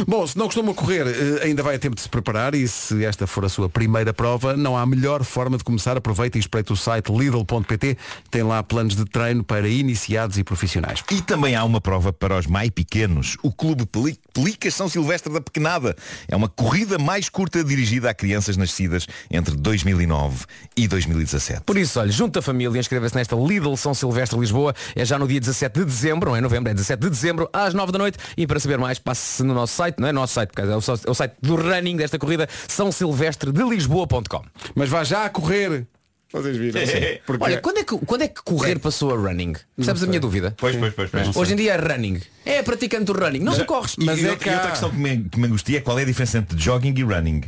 Bom, 0.07 0.25
se 0.27 0.37
não 0.37 0.45
costuma 0.45 0.73
correr, 0.73 1.05
eh, 1.07 1.45
ainda 1.45 1.63
vai 1.63 1.75
a 1.75 1.79
tempo 1.79 1.95
de 1.95 2.01
se 2.01 2.09
preparar 2.09 2.53
e 2.55 2.67
se 2.67 3.03
esta 3.05 3.25
for 3.27 3.45
a 3.45 3.49
sua 3.49 3.69
primeira 3.69 4.13
prova, 4.13 4.55
não 4.55 4.77
há 4.77 4.85
melhor 4.85 5.23
forma 5.23 5.57
de 5.57 5.63
começar. 5.63 5.97
Aproveite 5.97 6.37
e 6.37 6.39
espreite 6.39 6.71
o 6.71 6.75
site 6.75 7.11
lidl.pt. 7.11 7.97
Tem 8.29 8.43
lá 8.43 8.61
planos 8.63 8.95
de 8.95 9.05
treino 9.05 9.43
para 9.43 9.67
iniciados 9.67 10.37
e 10.37 10.43
profissionais. 10.43 11.03
E 11.11 11.21
também 11.21 11.55
há 11.55 11.63
uma 11.63 11.79
prova 11.81 12.11
para 12.13 12.37
os 12.37 12.45
mais 12.47 12.69
pequenos. 12.69 13.37
O 13.43 13.51
Clube 13.51 13.85
Peli- 13.85 14.17
Pelicas 14.33 14.73
São 14.73 14.87
Silvestre 14.89 15.31
da 15.31 15.41
Pequenada. 15.41 15.95
É 16.27 16.35
uma 16.35 16.47
corrida 16.49 16.97
mais 16.97 17.29
curta 17.29 17.63
dirigida 17.63 18.09
a 18.09 18.13
crianças 18.13 18.57
nascidas 18.57 19.07
entre 19.31 19.55
2009 19.55 20.45
e 20.75 20.87
2017. 20.87 21.61
Por 21.65 21.77
isso, 21.77 21.99
olha, 21.99 22.11
junta 22.11 22.39
a 22.39 22.41
família, 22.41 22.79
inscreva-se 22.79 23.15
nesta 23.15 23.35
Lidl 23.35 23.75
São 23.77 23.93
Silvestre 23.93 24.39
Lisboa. 24.39 24.73
É 24.95 25.05
já 25.05 25.17
no 25.17 25.27
dia 25.27 25.39
17 25.39 25.79
de 25.79 25.85
dezembro, 25.85 26.29
não 26.31 26.35
é 26.37 26.41
novembro, 26.41 26.69
é 26.69 26.73
17 26.73 27.01
de 27.01 27.09
dezembro, 27.09 27.49
às 27.53 27.73
9 27.73 27.91
da 27.91 27.97
noite. 27.99 28.17
E 28.37 28.45
para 28.47 28.59
saber 28.59 28.77
mais, 28.77 28.99
passe 28.99 29.43
no 29.43 29.53
nosso 29.53 29.62
site, 29.71 29.99
não 29.99 30.07
é 30.07 30.11
nosso 30.11 30.33
site, 30.33 30.49
porque 30.49 30.61
é 30.61 30.65
o, 30.65 30.79
é 30.79 31.09
o 31.11 31.13
site 31.13 31.33
do 31.41 31.55
running 31.55 31.95
desta 31.95 32.19
corrida, 32.19 32.47
são 32.67 32.91
silvestredelisboa.com. 32.91 34.43
Mas 34.75 34.89
vá 34.89 35.03
já 35.03 35.25
a 35.25 35.29
correr. 35.29 35.85
Vocês 36.31 36.57
viram? 36.57 36.81
Porque- 37.27 37.43
Olha, 37.43 37.61
quando 37.61 37.77
é, 37.77 37.83
que, 37.83 37.95
quando 38.05 38.21
é 38.23 38.27
que 38.27 38.41
correr 38.43 38.79
passou 38.79 39.13
a 39.13 39.15
running? 39.17 39.53
Percebes 39.75 40.01
a 40.01 40.07
minha 40.07 40.19
dúvida? 40.19 40.55
Pois, 40.57 40.75
pois, 40.75 40.91
pois. 40.93 41.09
pois. 41.11 41.35
Hoje 41.35 41.53
em 41.53 41.55
dia 41.57 41.73
é 41.73 41.77
running. 41.77 42.19
É 42.43 42.63
praticante 42.63 43.03
do 43.05 43.13
running. 43.13 43.37
Não 43.39 43.53
Já- 43.53 43.65
corres. 43.65 43.95
E, 43.99 44.03
e 44.03 44.09
outra- 44.27 44.51
e 44.51 44.55
outra 44.55 44.71
questão 44.71 44.89
que 44.89 44.95
me, 44.97 45.29
que 45.29 45.39
me 45.39 45.45
angustia 45.45 45.77
é 45.77 45.81
qual 45.81 45.99
é 45.99 46.01
a 46.01 46.05
diferença 46.05 46.39
entre 46.39 46.57
jogging 46.59 46.95
e 46.97 47.03
running. 47.03 47.43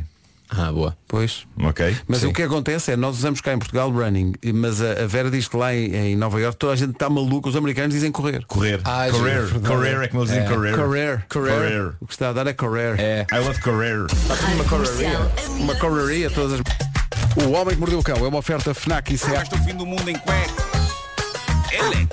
Ah, 0.48 0.70
boa. 0.70 0.96
Pois. 1.08 1.44
Ok? 1.60 1.96
Mas 2.06 2.20
Sim. 2.20 2.28
o 2.28 2.32
que 2.32 2.42
acontece 2.42 2.92
é, 2.92 2.96
nós 2.96 3.16
usamos 3.18 3.40
cá 3.40 3.52
em 3.52 3.58
Portugal 3.58 3.90
running, 3.90 4.32
mas 4.54 4.80
a, 4.80 5.02
a 5.02 5.06
Vera 5.06 5.30
diz 5.30 5.48
que 5.48 5.56
lá 5.56 5.74
em, 5.74 5.94
em 5.94 6.16
Nova 6.16 6.40
York 6.40 6.56
toda 6.56 6.72
a 6.72 6.76
gente 6.76 6.92
está 6.92 7.10
maluca, 7.10 7.48
os 7.48 7.56
americanos 7.56 7.92
dizem 7.94 8.12
correr. 8.12 8.44
Correr. 8.46 8.80
Ah, 8.84 9.06
correr. 9.10 9.46
giro. 9.46 9.60
Correr 9.60 10.02
é 10.04 10.08
como 10.08 10.22
eles 10.22 10.30
dizem 10.32 10.44
É. 10.46 10.48
correr. 10.48 10.76
Correr. 10.76 11.24
Correr. 11.28 11.92
O 12.00 12.06
que 12.06 12.12
está 12.12 12.28
a 12.28 12.32
dar 12.32 12.46
é 12.46 12.52
correr. 12.52 12.94
É. 13.00 13.26
I 13.32 13.38
love 13.38 13.60
correr. 13.60 14.06
Uma 14.54 14.64
correria. 14.64 15.18
Uma 15.58 15.74
correria 15.76 16.30
todas 16.30 16.52
as... 16.60 17.44
O 17.44 17.50
Homem 17.52 17.74
que 17.74 17.80
Mordeu 17.80 17.98
o 17.98 18.02
Cão 18.02 18.16
é 18.16 18.28
uma 18.28 18.38
oferta 18.38 18.72
FNAC 18.72 19.14
e 19.14 19.18
Traz-te 19.18 19.50
SEAT. 19.50 19.60
o 19.60 19.64
fim 19.64 19.74
do 19.76 19.84
mundo 19.84 20.08
em 20.08 20.16
cuecas. 20.16 20.52
Ele. 21.72 22.08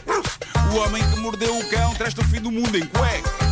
O 0.74 0.76
homem 0.78 1.04
que 1.08 1.20
mordeu 1.20 1.56
o 1.58 1.70
cão 1.70 1.94
traz-te 1.94 2.20
o 2.20 2.24
fim 2.24 2.42
do 2.42 2.50
mundo 2.52 2.76
em 2.76 2.86
cuecas. 2.88 3.43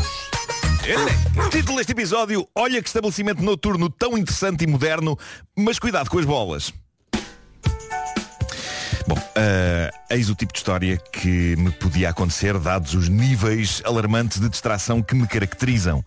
Ele. 0.84 1.50
Título 1.52 1.78
deste 1.78 1.92
episódio, 1.92 2.48
olha 2.56 2.82
que 2.82 2.88
estabelecimento 2.88 3.42
noturno 3.44 3.90
tão 3.90 4.18
interessante 4.18 4.64
e 4.64 4.68
moderno, 4.68 5.18
mas 5.56 5.78
cuidado 5.78 6.10
com 6.10 6.18
as 6.18 6.26
bolas. 6.26 6.74
Bom, 9.08 9.16
ah, 9.36 9.92
eis 10.10 10.30
o 10.30 10.36
tipo 10.36 10.54
de 10.54 10.60
história 10.60 10.98
que 10.98 11.56
me 11.58 11.72
podia 11.72 12.10
acontecer 12.10 12.58
dados 12.58 12.96
os 12.96 13.10
níveis 13.10 13.82
alarmantes 13.86 14.40
de 14.40 14.50
distração 14.50 15.04
que 15.04 15.14
me 15.14 15.28
caracterizam. 15.28 16.04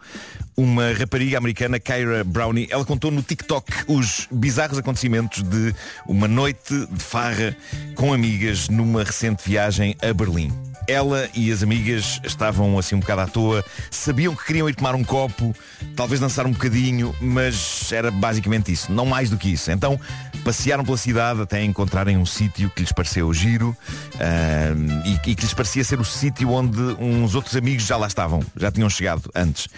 Uma 0.56 0.92
rapariga 0.92 1.38
americana, 1.38 1.78
Kyra 1.78 2.24
Brownie, 2.24 2.68
ela 2.70 2.84
contou 2.84 3.10
no 3.10 3.22
TikTok 3.22 3.70
os 3.87 4.26
bizarros 4.30 4.78
acontecimentos 4.78 5.42
de 5.42 5.74
uma 6.06 6.26
noite 6.26 6.87
de 6.87 7.02
farra 7.02 7.56
com 7.94 8.12
amigas 8.12 8.68
numa 8.68 9.04
recente 9.04 9.48
viagem 9.48 9.96
a 10.02 10.12
Berlim. 10.12 10.52
Ela 10.87 11.29
e 11.35 11.51
as 11.51 11.62
amigas 11.62 12.20
estavam 12.25 12.79
assim 12.79 12.94
um 12.94 13.01
bocado 13.01 13.23
à 13.23 13.27
toa, 13.27 13.64
sabiam 13.90 14.35
que 14.35 14.44
queriam 14.44 14.68
ir 14.68 14.75
tomar 14.75 14.94
um 14.94 15.05
copo, 15.05 15.55
talvez 15.97 16.20
dançar 16.20 16.47
um 16.47 16.53
bocadinho, 16.53 17.14
mas 17.20 17.90
era 17.92 18.11
basicamente 18.11 18.73
isso, 18.73 18.92
não 18.92 19.07
mais 19.07 19.31
do 19.31 19.37
que 19.37 19.53
isso. 19.53 19.70
Então 19.70 19.99
passearam 20.44 20.85
pela 20.85 20.97
cidade 20.97 21.40
até 21.40 21.62
encontrarem 21.64 22.16
um 22.16 22.27
sítio 22.27 22.70
que 22.70 22.83
lhes 22.83 22.92
pareceu 22.92 23.33
giro 23.33 23.75
ah, 24.20 24.75
e, 25.05 25.31
e 25.31 25.35
que 25.35 25.42
lhes 25.42 25.55
parecia 25.55 25.83
ser 25.83 25.99
o 26.01 26.05
sítio 26.05 26.51
onde 26.51 26.79
uns 27.01 27.35
outros 27.35 27.57
amigos 27.57 27.85
já 27.85 27.97
lá 27.97 28.07
estavam, 28.07 28.40
já 28.57 28.70
tinham 28.70 28.90
chegado 28.90 29.31
antes. 29.35 29.68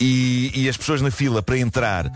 E, 0.00 0.50
e 0.54 0.68
as 0.68 0.76
pessoas 0.76 1.02
na 1.02 1.10
fila 1.10 1.42
para 1.42 1.58
entrar 1.58 2.10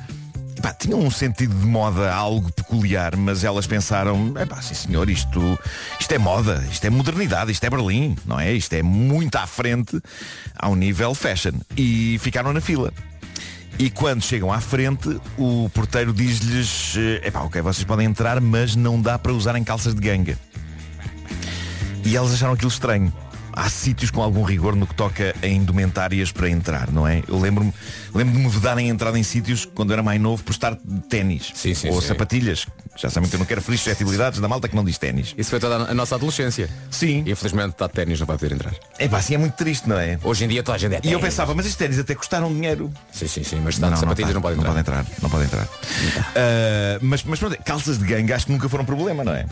Epá, 0.58 0.74
tinham 0.74 0.98
um 0.98 1.08
sentido 1.08 1.54
de 1.54 1.64
moda 1.64 2.12
algo 2.12 2.52
peculiar, 2.52 3.16
mas 3.16 3.44
elas 3.44 3.64
pensaram, 3.64 4.34
sim 4.60 4.74
senhor, 4.74 5.08
isto, 5.08 5.56
isto 6.00 6.12
é 6.12 6.18
moda, 6.18 6.66
isto 6.68 6.84
é 6.84 6.90
modernidade, 6.90 7.52
isto 7.52 7.62
é 7.62 7.70
Berlim, 7.70 8.16
não 8.26 8.40
é? 8.40 8.52
Isto 8.52 8.72
é 8.72 8.82
muito 8.82 9.36
à 9.36 9.46
frente 9.46 10.00
ao 10.56 10.74
nível 10.74 11.14
fashion. 11.14 11.52
E 11.76 12.18
ficaram 12.18 12.52
na 12.52 12.60
fila. 12.60 12.92
E 13.78 13.88
quando 13.88 14.20
chegam 14.20 14.52
à 14.52 14.60
frente, 14.60 15.20
o 15.36 15.70
porteiro 15.72 16.12
diz-lhes, 16.12 16.96
eh, 16.96 17.28
epá, 17.28 17.42
ok, 17.42 17.62
vocês 17.62 17.84
podem 17.84 18.08
entrar, 18.08 18.40
mas 18.40 18.74
não 18.74 19.00
dá 19.00 19.16
para 19.16 19.32
usarem 19.32 19.62
calças 19.62 19.94
de 19.94 20.00
ganga. 20.00 20.36
E 22.04 22.16
elas 22.16 22.32
acharam 22.32 22.54
aquilo 22.54 22.68
estranho. 22.68 23.12
Há 23.58 23.68
sítios 23.68 24.12
com 24.12 24.22
algum 24.22 24.44
rigor 24.44 24.76
no 24.76 24.86
que 24.86 24.94
toca 24.94 25.34
a 25.42 25.46
indumentárias 25.48 26.30
para 26.30 26.48
entrar, 26.48 26.92
não 26.92 27.08
é? 27.08 27.24
Eu 27.26 27.40
lembro-me 27.40 27.74
lembro 28.14 28.32
de 28.36 28.40
me 28.40 28.48
vedarem 28.48 28.88
a 28.88 28.92
entrada 28.94 29.18
em 29.18 29.22
sítios 29.24 29.64
quando 29.64 29.92
era 29.92 30.00
mais 30.00 30.20
novo 30.20 30.44
por 30.44 30.52
estar 30.52 30.76
de 30.76 31.00
ténis 31.08 31.50
Sim, 31.56 31.74
sim, 31.74 31.88
ou 31.90 32.00
sim. 32.00 32.06
sapatilhas. 32.06 32.66
Já 32.96 33.10
sabem 33.10 33.28
que 33.28 33.34
eu 33.34 33.38
não 33.40 33.46
quero 33.46 33.60
ferir 33.60 33.76
suscetibilidades 33.78 34.38
da 34.38 34.46
malta 34.46 34.68
que 34.68 34.76
não 34.76 34.84
diz 34.84 34.96
ténis. 34.96 35.34
Isso 35.36 35.50
foi 35.50 35.58
toda 35.58 35.74
a 35.90 35.94
nossa 35.94 36.14
adolescência. 36.14 36.68
Sim. 36.88 37.24
E 37.26 37.32
infelizmente 37.32 37.70
está 37.70 37.88
de 37.88 37.94
ténis, 37.94 38.20
não 38.20 38.28
vai 38.28 38.38
poder 38.38 38.54
entrar. 38.54 38.74
É 38.96 39.08
pá, 39.08 39.18
assim 39.18 39.34
é 39.34 39.38
muito 39.38 39.54
triste, 39.54 39.88
não 39.88 39.98
é? 39.98 40.20
Hoje 40.22 40.44
em 40.44 40.48
dia 40.48 40.62
toda 40.62 40.76
a 40.76 40.78
gente 40.78 40.92
é 40.94 40.96
E 40.96 40.98
eu 40.98 41.18
ténis. 41.18 41.24
pensava, 41.24 41.52
mas 41.52 41.66
estes 41.66 41.78
ténis 41.78 41.98
até 41.98 42.14
custaram 42.14 42.54
dinheiro. 42.54 42.92
Sim, 43.12 43.26
sim, 43.26 43.42
sim, 43.42 43.60
mas 43.64 43.74
está 43.74 43.90
de 43.90 43.98
sapatilhas 43.98 44.34
não, 44.34 44.40
tá, 44.40 44.48
pode 44.48 44.58
entrar. 44.60 44.72
Não 44.74 44.74
pode 44.74 44.80
entrar, 44.80 45.06
não 45.20 45.30
pode 45.30 45.44
entrar. 45.44 45.68
Ah, 46.36 46.98
mas, 47.02 47.24
mas 47.24 47.40
pronto, 47.40 47.56
calças 47.64 47.98
de 47.98 48.04
ganga 48.06 48.36
acho 48.36 48.46
que 48.46 48.52
nunca 48.52 48.68
foram 48.68 48.84
problema, 48.84 49.24
não 49.24 49.32
é? 49.34 49.46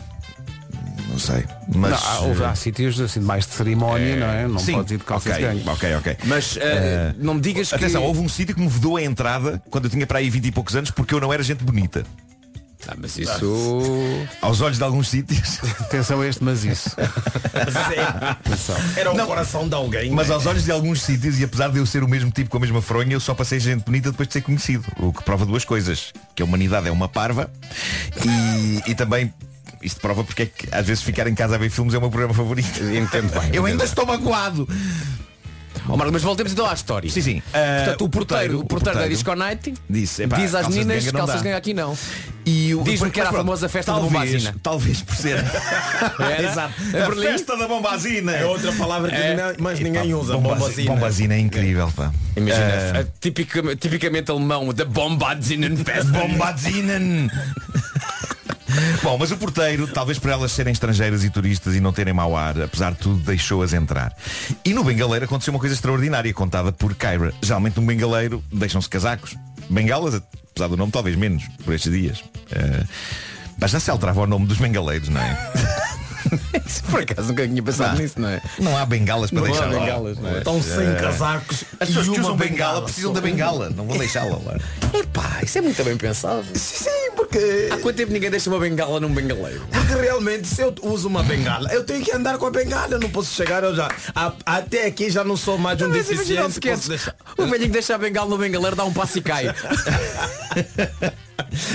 Não 1.16 1.20
sei. 1.20 1.44
Mas 1.74 1.90
Não, 1.92 1.98
há, 1.98 2.18
houve- 2.20 2.44
há 2.44 2.54
sítios 2.54 3.00
assim 3.00 3.20
de 3.20 3.26
mais 3.26 3.46
de 3.46 3.54
cerimónia, 3.54 4.16
não 4.16 4.26
é? 4.26 4.46
Não 4.46 4.58
Sim, 4.58 4.74
podes 4.74 4.92
ir 4.92 4.98
de 4.98 5.04
calças 5.04 5.32
ok, 5.32 5.48
de 5.48 5.54
gangue. 5.54 5.68
ok, 5.70 5.94
ok. 5.96 6.16
Mas, 6.24 6.56
eh, 6.58 6.60
Eh, 6.62 7.14
não 7.18 7.34
me 7.34 7.40
digas 7.40 7.70
que- 7.70 7.74
Atenção, 7.74 8.02
houve 8.02 8.20
um 8.20 8.28
sítio 8.28 8.54
que 8.54 8.60
me 8.60 8.68
vedou 8.68 8.96
a 8.98 9.02
entrada 9.02 9.62
quando 9.70 9.84
eu 9.86 9.90
tinha 9.90 10.06
para 10.06 10.18
aí 10.18 10.28
20 10.28 10.44
e 10.46 10.52
poucos 10.52 10.76
anos 10.76 10.90
porque 10.90 11.14
eu 11.14 11.20
não 11.20 11.32
era 11.32 11.42
gente 11.42 11.64
bonita. 11.64 12.04
Ah, 12.88 12.94
mas 12.96 13.18
isso. 13.18 14.28
Aos 14.40 14.60
olhos 14.60 14.76
de 14.78 14.84
alguns 14.84 15.08
sítios. 15.08 15.58
Atenção 15.80 16.20
a 16.20 16.26
este, 16.28 16.44
mas 16.44 16.62
isso. 16.64 16.94
Era 18.96 19.12
o 19.12 19.26
coração 19.26 19.68
de 19.68 19.74
alguém. 19.74 20.10
Mas 20.10 20.28
né? 20.28 20.34
aos 20.34 20.46
olhos 20.46 20.64
de 20.64 20.70
alguns 20.70 21.02
sítios, 21.02 21.40
e 21.40 21.44
apesar 21.44 21.68
de 21.70 21.78
eu 21.78 21.86
ser 21.86 22.04
o 22.04 22.08
mesmo 22.08 22.30
tipo 22.30 22.48
com 22.50 22.58
a 22.58 22.60
mesma 22.60 22.80
fronha, 22.80 23.12
eu 23.14 23.20
só 23.20 23.34
passei 23.34 23.58
gente 23.58 23.82
bonita 23.84 24.10
depois 24.10 24.28
de 24.28 24.34
ser 24.34 24.42
conhecido. 24.42 24.84
O 24.98 25.12
que 25.12 25.22
prova 25.24 25.44
duas 25.44 25.64
coisas. 25.64 26.12
Que 26.34 26.42
a 26.42 26.44
humanidade 26.44 26.86
é 26.86 26.92
uma 26.92 27.08
parva 27.08 27.50
e, 28.24 28.90
e 28.90 28.94
também. 28.94 29.32
Isto 29.82 30.00
prova 30.00 30.24
porque 30.24 30.42
é 30.42 30.46
que 30.46 30.68
às 30.72 30.86
vezes 30.86 31.02
ficar 31.02 31.26
em 31.28 31.34
casa 31.34 31.54
a 31.54 31.58
ver 31.58 31.70
filmes 31.70 31.94
é 31.94 31.98
o 31.98 32.00
meu 32.00 32.10
programa 32.10 32.34
favorito. 32.34 32.82
Entendo 32.82 33.30
bem. 33.40 33.50
Eu 33.52 33.64
ainda 33.66 33.84
estou 33.84 34.06
magoado. 34.06 34.68
Marco, 35.88 36.12
mas 36.12 36.22
voltemos 36.22 36.50
então 36.52 36.66
à 36.68 36.72
história. 36.74 37.08
Sim, 37.08 37.22
sim. 37.22 37.42
Ah, 37.54 37.82
Portanto, 37.84 38.04
o 38.04 38.08
porteiro, 38.08 38.58
o 38.58 38.64
porteiro 38.64 38.98
da 38.98 39.04
porteiro 39.04 39.08
Disco 39.14 39.34
Night 39.36 39.74
disse, 39.88 40.24
epá, 40.24 40.34
diz 40.36 40.52
às 40.52 40.66
meninas 40.66 41.04
não 41.04 41.12
calças 41.12 41.42
gangue 41.42 41.54
aqui 41.54 41.72
não. 41.74 41.96
E 42.44 42.74
o- 42.74 42.78
Diz-me 42.78 42.92
depois- 42.94 43.12
que 43.12 43.20
era 43.20 43.28
a 43.28 43.32
famosa 43.32 43.68
festa 43.68 43.92
talvez, 43.92 44.12
da 44.12 44.18
bombazina. 44.18 44.54
Talvez 44.64 45.02
por 45.02 45.14
ser. 45.14 45.36
Era? 46.18 46.42
Exato. 46.50 46.74
A 46.88 47.06
Berlim? 47.08 47.22
festa 47.22 47.56
da 47.56 47.68
bombazina. 47.68 48.32
É 48.32 48.44
outra 48.46 48.72
palavra 48.72 49.10
que 49.10 49.16
É. 49.16 49.32
Epá, 49.32 49.72
ninguém 49.74 50.12
usa. 50.14 50.32
bombazi- 50.34 50.58
Bombazina. 50.60 50.90
Bombazina 50.94 51.34
é 51.34 51.38
incrível, 51.38 51.92
pá. 51.94 52.12
Imagina, 52.36 52.66
Ah, 52.94 52.98
é 53.00 53.06
tipica- 53.20 53.76
tipicamente 53.76 54.28
alemão, 54.30 54.72
da 54.74 54.84
Bombazinen 54.84 55.76
Fest. 55.76 56.08
Bombazinen. 56.08 57.30
Bom, 59.02 59.16
mas 59.18 59.30
o 59.30 59.36
porteiro, 59.36 59.86
talvez 59.86 60.18
por 60.18 60.30
elas 60.30 60.52
serem 60.52 60.72
estrangeiras 60.72 61.24
e 61.24 61.30
turistas 61.30 61.74
e 61.74 61.80
não 61.80 61.92
terem 61.92 62.12
mau 62.12 62.36
ar, 62.36 62.60
apesar 62.60 62.92
de 62.92 62.98
tudo, 62.98 63.16
deixou-as 63.22 63.72
entrar. 63.72 64.14
E 64.64 64.74
no 64.74 64.82
bengaleiro 64.82 65.24
aconteceu 65.24 65.52
uma 65.52 65.60
coisa 65.60 65.74
extraordinária, 65.74 66.32
contada 66.34 66.72
por 66.72 66.94
Kyra. 66.94 67.32
Geralmente 67.42 67.78
um 67.78 67.86
bengaleiro 67.86 68.42
deixam-se 68.52 68.88
casacos. 68.88 69.36
Bengalas, 69.70 70.14
apesar 70.50 70.68
do 70.68 70.76
nome, 70.76 70.92
talvez 70.92 71.16
menos, 71.16 71.44
por 71.64 71.74
estes 71.74 71.92
dias. 71.92 72.24
Eh, 72.50 72.84
mas 73.58 73.70
já 73.70 73.80
se 73.80 73.90
alterava 73.90 74.22
o 74.22 74.26
nome 74.26 74.46
dos 74.46 74.58
bengaleiros, 74.58 75.08
não 75.08 75.20
é? 75.20 75.36
Por 76.90 77.00
acaso 77.00 77.28
nunca 77.28 77.46
tinha 77.46 77.62
pensado 77.62 77.94
Não. 77.94 78.02
nisso, 78.02 78.20
não 78.20 78.28
é? 78.28 78.40
Não 78.58 78.76
há 78.76 78.84
bengalas 78.86 79.30
para 79.30 79.40
Não 79.40 79.46
há 79.46 79.50
deixar 79.50 79.66
lá. 79.72 79.80
bengalas, 79.80 80.18
não 80.18 80.30
é? 80.30 80.38
Estão 80.38 80.62
sem 80.62 80.86
Eh, 80.86 80.94
casacos. 81.00 81.64
As 81.80 81.88
pessoas 81.88 82.08
que 82.08 82.20
usam 82.20 82.36
bengala 82.36 82.46
bengala 82.56 82.82
precisam 82.82 83.12
da 83.12 83.20
bengala, 83.20 83.70
não 83.70 83.86
vão 83.86 83.98
deixá-la 83.98 84.36
lá. 84.44 84.56
Epá, 84.92 85.40
isso 85.42 85.58
é 85.58 85.60
muito 85.60 85.82
bem 85.84 85.96
pensado. 85.96 86.44
Sim, 86.54 86.90
porque, 87.16 87.68
Há 87.72 87.76
quanto 87.78 87.96
tempo 87.96 88.12
ninguém 88.12 88.30
deixa 88.30 88.48
uma 88.50 88.58
bengala 88.58 88.98
num 89.00 89.12
bengaleiro? 89.12 89.62
porque 89.70 89.94
realmente 89.94 90.46
se 90.48 90.62
eu 90.62 90.74
uso 90.82 91.08
uma 91.08 91.22
bengala, 91.22 91.72
eu 91.72 91.84
tenho 91.84 92.04
que 92.04 92.12
andar 92.12 92.38
com 92.38 92.46
a 92.46 92.50
bengala, 92.50 92.88
eu 92.94 93.00
não 93.00 93.10
posso 93.10 93.34
chegar, 93.34 93.62
eu 93.64 93.74
já. 93.74 93.88
a- 94.14 94.32
até 94.44 94.86
aqui 94.86 95.10
já 95.10 95.22
não 95.24 95.36
sou 95.36 95.58
mais 95.58 95.80
um 95.82 95.88
Mas 95.88 96.06
deficiente. 96.06 96.60
que 96.60 96.68
é. 96.68 96.72
posso 96.74 96.88
deixar. 96.88 97.14
O 97.36 97.42
velhinho 97.46 97.66
que 97.68 97.74
deixa 97.74 97.94
a 97.94 97.98
bengala 97.98 98.28
no 98.30 98.38
bengaleiro 98.38 98.76
dá 98.76 98.84
um 98.84 98.92
passo 98.92 99.18
e 99.18 99.22
cai. 99.22 99.46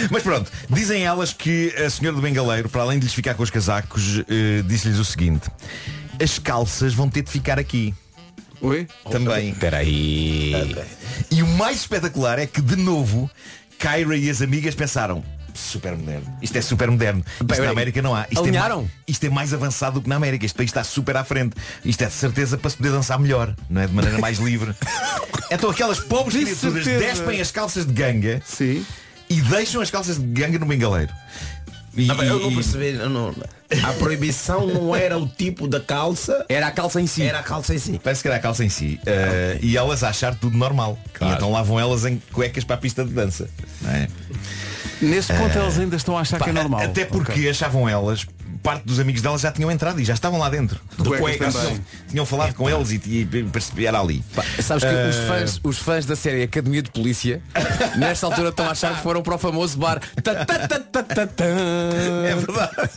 Mas 0.10 0.24
pronto, 0.24 0.52
dizem 0.70 1.04
elas 1.04 1.34
que 1.34 1.74
a 1.76 1.90
senhora 1.90 2.16
do 2.16 2.22
bengaleiro, 2.22 2.70
para 2.70 2.82
além 2.82 3.00
de 3.00 3.06
lhes 3.06 3.14
ficar 3.14 3.34
com 3.34 3.44
os 3.44 3.50
casacos, 3.50 4.20
eh, 4.28 4.62
disse-lhes 4.66 4.98
o 5.00 5.06
seguinte. 5.06 5.50
As 6.22 6.38
calças 6.40 6.94
vão 6.94 7.10
ter 7.10 7.24
de 7.24 7.32
ficar 7.32 7.58
aqui. 7.60 7.94
Oi? 8.62 8.88
Também. 9.10 9.50
Espera 9.50 9.78
aí. 9.78 10.76
E 11.32 11.42
o 11.42 11.48
mais 11.48 11.78
espetacular 11.80 12.38
é 12.38 12.46
que, 12.46 12.62
de 12.62 12.76
novo, 12.76 13.30
Kyra 13.80 14.16
e 14.16 14.30
as 14.30 14.42
amigas 14.42 14.76
pensaram 14.76 15.24
super 15.54 15.98
moderno. 15.98 16.38
Isto 16.42 16.58
é 16.58 16.62
super 16.62 16.90
moderno. 16.90 17.24
Isto 17.34 17.46
Peraí, 17.46 17.66
na 17.66 17.72
América 17.72 18.02
não 18.02 18.16
há. 18.16 18.26
Isto 18.30 18.48
é, 18.48 18.52
mais, 18.52 18.86
isto 19.08 19.24
é 19.26 19.30
mais 19.30 19.54
avançado 19.54 19.96
do 19.96 20.04
que 20.04 20.10
na 20.10 20.16
América. 20.16 20.46
Este 20.46 20.56
país 20.56 20.70
está 20.70 20.84
super 20.84 21.18
à 21.18 21.24
frente. 21.24 21.56
Isto 21.84 22.04
é 22.04 22.08
de 22.08 22.14
certeza 22.14 22.58
para 22.58 22.70
se 22.70 22.78
poder 22.78 22.92
dançar 22.92 23.20
melhor, 23.20 23.56
não 23.70 23.82
é? 23.82 23.88
De 23.88 23.94
maneira 23.94 24.20
mais 24.20 24.38
livre. 24.38 24.76
Então 25.54 25.70
aquelas 25.70 26.00
pobres 26.00 26.34
De 26.40 26.46
criaturas 26.46 26.86
certeza. 26.86 27.14
despem 27.14 27.42
as 27.42 27.52
calças 27.52 27.86
de 27.86 27.92
ganga 27.92 28.42
Sim. 28.46 28.86
E 29.32 29.42
deixam 29.42 29.82
as 29.82 29.90
calças 29.90 30.18
de 30.18 30.26
ganga 30.26 30.58
no 30.60 30.66
bengaleiro. 30.66 31.12
E, 31.96 32.06
Não, 32.06 32.16
mas 32.16 32.28
eu 32.30 32.40
não 32.40 32.54
percebi. 32.54 32.86
eu 32.94 33.10
não- 33.10 33.36
a 33.84 33.94
proibição 33.94 34.66
não 34.68 34.96
era 34.96 35.18
o 35.18 35.28
tipo 35.28 35.68
da 35.68 35.80
calça, 35.80 36.46
Era 36.50 36.68
a 36.68 36.72
calça 36.72 37.00
em 37.02 37.08
si. 37.08 37.24
era 37.24 37.40
a 37.40 37.44
calça 37.44 37.74
em 37.74 37.78
si. 37.80 38.00
Parece 38.04 38.22
que 38.22 38.28
era 38.28 38.38
a 38.38 38.40
calça 38.40 38.64
em 38.66 38.70
si. 38.70 39.00
Eh, 39.06 39.60
e 39.62 39.78
elas 39.78 40.04
a 40.04 40.10
achar 40.10 40.36
tudo 40.36 40.58
normal. 40.58 40.98
E 41.22 41.26
então 41.34 41.52
lá 41.52 41.62
vão 41.64 41.80
elas 41.80 42.06
em 42.06 42.22
cuecas 42.34 42.64
para 42.64 42.76
a 42.76 42.80
pista 42.80 43.04
de 43.06 43.12
dança. 43.12 43.50
é? 43.86 44.08
Nesse 45.02 45.34
ponto 45.34 45.58
eles 45.58 45.80
ainda 45.80 45.96
estão 45.96 46.18
a 46.18 46.22
achar 46.22 46.38
Pá, 46.38 46.46
que 46.46 46.50
é 46.52 46.54
normal. 46.54 46.82
Até 46.82 47.06
porque 47.06 47.32
Ok. 47.32 47.50
achavam 47.50 47.88
elas, 47.90 48.26
parte 48.64 48.84
dos 48.86 49.00
amigos 49.00 49.22
delas 49.22 49.42
já 49.42 49.52
tinham 49.52 49.72
entrado 49.72 50.00
e 50.00 50.06
já 50.06 50.14
estavam 50.14 50.40
lá 50.40 50.50
dentro. 50.50 50.80
De 50.98 51.04
Cuecas 51.04 51.20
cuecas. 51.38 51.54
também. 51.56 51.70
Tinham, 51.72 51.86
tinham 52.10 52.26
falado 52.26 52.54
com 52.54 52.70
eles 52.70 52.92
e, 52.92 52.96
e 53.06 53.26
percebi 53.52 53.86
era 53.86 54.00
ali. 54.00 54.24
Pá, 54.36 54.44
sabes 54.62 54.84
que 54.84 54.90
os, 54.90 55.16
Eh, 55.16 55.28
fãs, 55.28 55.60
os 55.64 55.78
fãs 55.78 56.06
da 56.06 56.16
série 56.16 56.44
Academia 56.44 56.82
de 56.82 56.92
Polícia 56.92 57.42
nesta 57.98 58.26
altura 58.28 58.50
estão 58.50 58.66
a 58.68 58.72
achar 58.72 58.96
que 58.96 59.02
foram 59.04 59.22
para 59.24 59.36
o 59.36 59.38
famoso 59.38 59.78
bar 59.78 60.00
Ta, 60.24 60.46
ta, 60.46 60.68
ta, 60.68 60.80
ta, 60.80 61.04
ta, 61.04 61.28
ta. 61.28 61.46
É 61.46 62.36
verdade. 62.36 62.92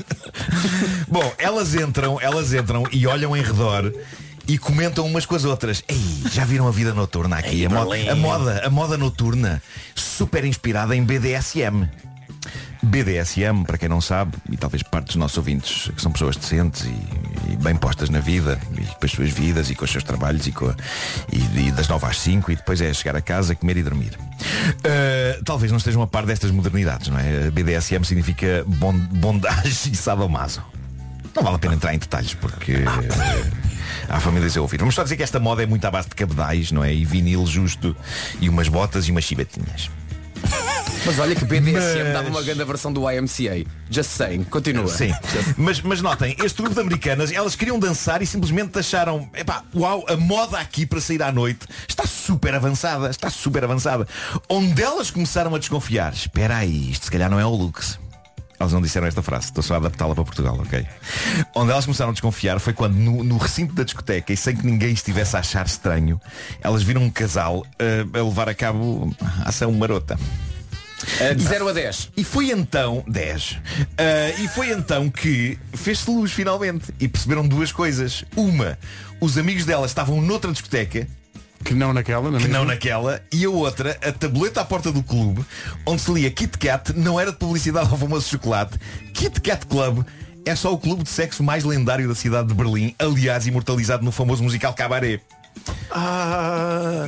Bom, 1.09 1.33
elas 1.39 1.75
entram, 1.75 2.19
elas 2.21 2.53
entram 2.53 2.85
e 2.93 3.07
olham 3.07 3.37
em 3.37 3.43
redor 3.43 3.93
e 4.47 4.59
comentam 4.59 5.07
umas 5.07 5.25
com 5.25 5.35
as 5.35 5.45
outras. 5.45 5.83
Ei, 5.89 5.97
já 6.31 6.45
viram 6.45 6.69
a 6.69 6.71
vida 6.71 6.93
noturna 6.93 7.39
aqui? 7.39 7.61
Ei, 7.61 7.67
a, 7.67 7.71
mo- 7.71 7.87
Berlim. 7.87 8.09
a 8.09 8.15
moda, 8.15 8.63
a 8.67 8.71
moda 8.71 8.97
noturna, 8.99 9.63
super 9.95 10.45
inspirada 10.45 10.95
em 10.95 11.03
BDSM. 11.03 11.89
BDSM, 12.83 13.65
para 13.67 13.79
quem 13.79 13.89
não 13.89 14.01
sabe, 14.01 14.33
e 14.51 14.57
talvez 14.57 14.83
parte 14.83 15.07
dos 15.07 15.17
nossos 15.17 15.37
ouvintes, 15.39 15.91
que 15.95 16.01
são 16.03 16.13
pessoas 16.13 16.37
decentes 16.37 16.85
e, 16.85 17.53
e 17.53 17.57
bem 17.57 17.75
postas 17.77 18.11
na 18.11 18.21
vida, 18.21 18.59
e 18.77 18.83
com 18.85 19.05
as 19.05 19.11
suas 19.11 19.31
vidas 19.31 19.71
e 19.71 19.75
com 19.75 19.85
os 19.85 19.91
seus 19.91 20.05
trabalhos 20.05 20.47
e, 20.47 20.51
a- 20.51 20.75
e- 21.33 21.69
e 21.69 21.73
das 21.73 21.89
9 21.89 22.07
às 22.07 22.19
5 22.19 22.53
e 22.53 22.57
depois 22.57 22.81
é 22.81 22.93
chegar 22.93 23.17
a 23.17 23.21
casa, 23.23 23.55
comer 23.55 23.77
e 23.79 23.83
dormir. 23.83 24.19
Uh, 24.19 25.43
talvez 25.45 25.71
não 25.73 25.79
estejam 25.79 26.03
a 26.03 26.07
par 26.07 26.27
destas 26.27 26.51
modernidades, 26.51 27.09
não 27.09 27.19
é? 27.19 27.51
BDSM 27.51 28.05
significa 28.05 28.65
bon- 28.67 28.93
bondage 28.99 29.91
e 29.93 29.97
sadomaso. 29.97 30.63
Não 31.35 31.43
vale 31.43 31.57
a 31.57 31.59
pena 31.59 31.75
entrar 31.75 31.93
em 31.95 31.99
detalhes 31.99 32.33
porque 32.35 32.73
eh, 32.73 33.53
há 34.09 34.21
famílias 34.21 34.57
a 34.57 34.61
ouvir. 34.61 34.79
Vamos 34.79 34.95
só 34.95 35.03
dizer 35.03 35.17
que 35.17 35.23
esta 35.25 35.41
moda 35.41 35.65
é 35.65 35.67
muito 35.67 35.85
à 35.85 35.91
base 35.91 36.09
de 36.09 36.15
cabedais, 36.15 36.71
não 36.71 36.85
é? 36.85 36.95
E 36.95 37.05
vinil 37.05 37.45
justo 37.45 37.97
e 38.41 38.49
umas 38.49 38.69
botas 38.69 39.09
e 39.09 39.11
umas 39.11 39.25
chibatinhas. 39.25 39.91
Mas 41.07 41.19
olha 41.19 41.35
que 41.35 41.45
BDSM 41.45 42.05
Mas- 42.05 42.13
dava 42.13 42.29
uma 42.29 42.43
grande 42.43 42.65
versão 42.65 42.93
do 42.93 43.09
YMCA. 43.11 43.65
Just 43.91 44.11
saying. 44.11 44.45
Continua. 44.45 44.89
Sim. 44.89 45.13
Mas, 45.57 45.81
mas 45.83 46.01
notem, 46.01 46.35
este 46.43 46.63
grupo 46.63 46.75
de 46.75 46.81
americanas, 46.81 47.31
elas 47.31 47.55
queriam 47.55 47.79
dançar 47.79 48.23
e 48.23 48.27
simplesmente 48.27 48.79
acharam, 48.79 49.29
epá, 49.35 49.63
uau, 49.75 50.05
a 50.09 50.17
moda 50.17 50.59
aqui 50.59 50.87
para 50.87 51.01
sair 51.01 51.23
à 51.23 51.31
noite 51.31 51.67
está 51.87 52.07
super 52.07 52.55
avançada, 52.55 53.11
está 53.11 53.29
super 53.29 53.65
avançada. 53.65 54.07
Onde 54.49 54.83
elas 54.83 55.11
começaram 55.11 55.55
a 55.55 55.59
desconfiar, 55.59 56.13
espera 56.13 56.57
aí, 56.57 56.91
isto 56.91 57.05
se 57.07 57.11
calhar 57.11 57.31
não 57.31 57.39
é 57.39 57.45
o 57.45 57.51
Lux. 57.51 57.99
Elas 58.59 58.73
não 58.73 58.81
disseram 58.81 59.07
esta 59.07 59.21
frase, 59.21 59.47
estou 59.47 59.63
só 59.63 59.75
a 59.75 59.77
adaptá-la 59.79 60.15
para 60.15 60.25
Portugal, 60.25 60.57
ok? 60.61 60.87
Onde 61.55 61.73
elas 61.73 61.85
começaram 61.85 62.11
a 62.11 62.13
desconfiar 62.13 62.59
foi 62.61 62.73
quando 62.73 62.95
no, 62.95 63.23
no 63.25 63.37
recinto 63.37 63.75
da 63.75 63.83
discoteca 63.83 64.33
e 64.33 64.37
sem 64.37 64.57
que 64.57 64.65
ninguém 64.65 64.93
estivesse 64.93 65.37
a 65.37 65.41
achar 65.41 65.67
estranho, 65.67 66.21
elas 66.63 66.83
viram 66.83 67.03
um 67.03 67.11
casal 67.11 67.67
eh, 67.79 68.07
a 68.15 68.23
levar 68.23 68.49
a 68.49 68.55
cabo 68.55 69.15
a 69.45 69.49
ação 69.49 69.71
marota. 69.73 70.17
Eh, 71.21 71.35
de 71.35 71.43
0 71.45 71.69
a 71.69 71.73
10. 71.73 72.11
E 72.17 72.25
foi 72.25 72.51
então 72.51 73.05
10 73.07 73.59
Ah, 73.99 74.41
E 74.41 74.49
foi 74.49 74.71
então 74.71 75.11
que 75.11 75.59
fez-se 75.73 76.11
luz 76.11 76.33
finalmente. 76.33 76.93
E 77.01 77.07
perceberam 77.09 77.47
duas 77.47 77.71
coisas. 77.73 78.25
Uma, 78.37 78.79
os 79.21 79.37
amigos 79.39 79.65
dela 79.65 79.87
estavam 79.87 80.21
noutra 80.21 80.51
discoteca. 80.53 81.07
Que 81.65 81.73
não 81.73 81.95
naquela, 81.95 82.31
não 82.31 82.37
é 82.37 82.41
Que 82.43 82.47
mesmo? 82.49 82.59
não 82.59 82.65
naquela. 82.67 83.23
E 83.33 83.45
a 83.45 83.49
outra, 83.51 83.99
a 84.03 84.13
tableta 84.13 84.61
à 84.61 84.65
porta 84.67 84.93
do 84.93 85.03
clube 85.03 85.43
Onde 85.87 86.03
se 86.03 86.13
lia 86.13 86.31
Kit 86.31 86.59
Kat 86.59 86.93
Não 86.93 87.19
era 87.19 87.33
de 87.33 87.39
publicidade 87.39 87.89
ao 87.91 87.97
famoso 87.97 88.29
chocolate. 88.29 88.79
Kit 89.15 89.41
Kat 89.41 89.65
Club 89.67 90.05
é 90.45 90.55
só 90.55 90.71
o 90.75 90.77
clube 90.79 91.05
de 91.05 91.09
sexo 91.09 91.43
mais 91.43 91.65
lendário 91.65 92.07
da 92.07 92.15
cidade 92.15 92.49
de 92.49 92.55
Berlim 92.55 92.95
Aliás, 92.99 93.47
imortalizado 93.47 94.05
no 94.05 94.13
famoso 94.13 94.43
musical 94.43 94.75
Cabaret 94.75 95.23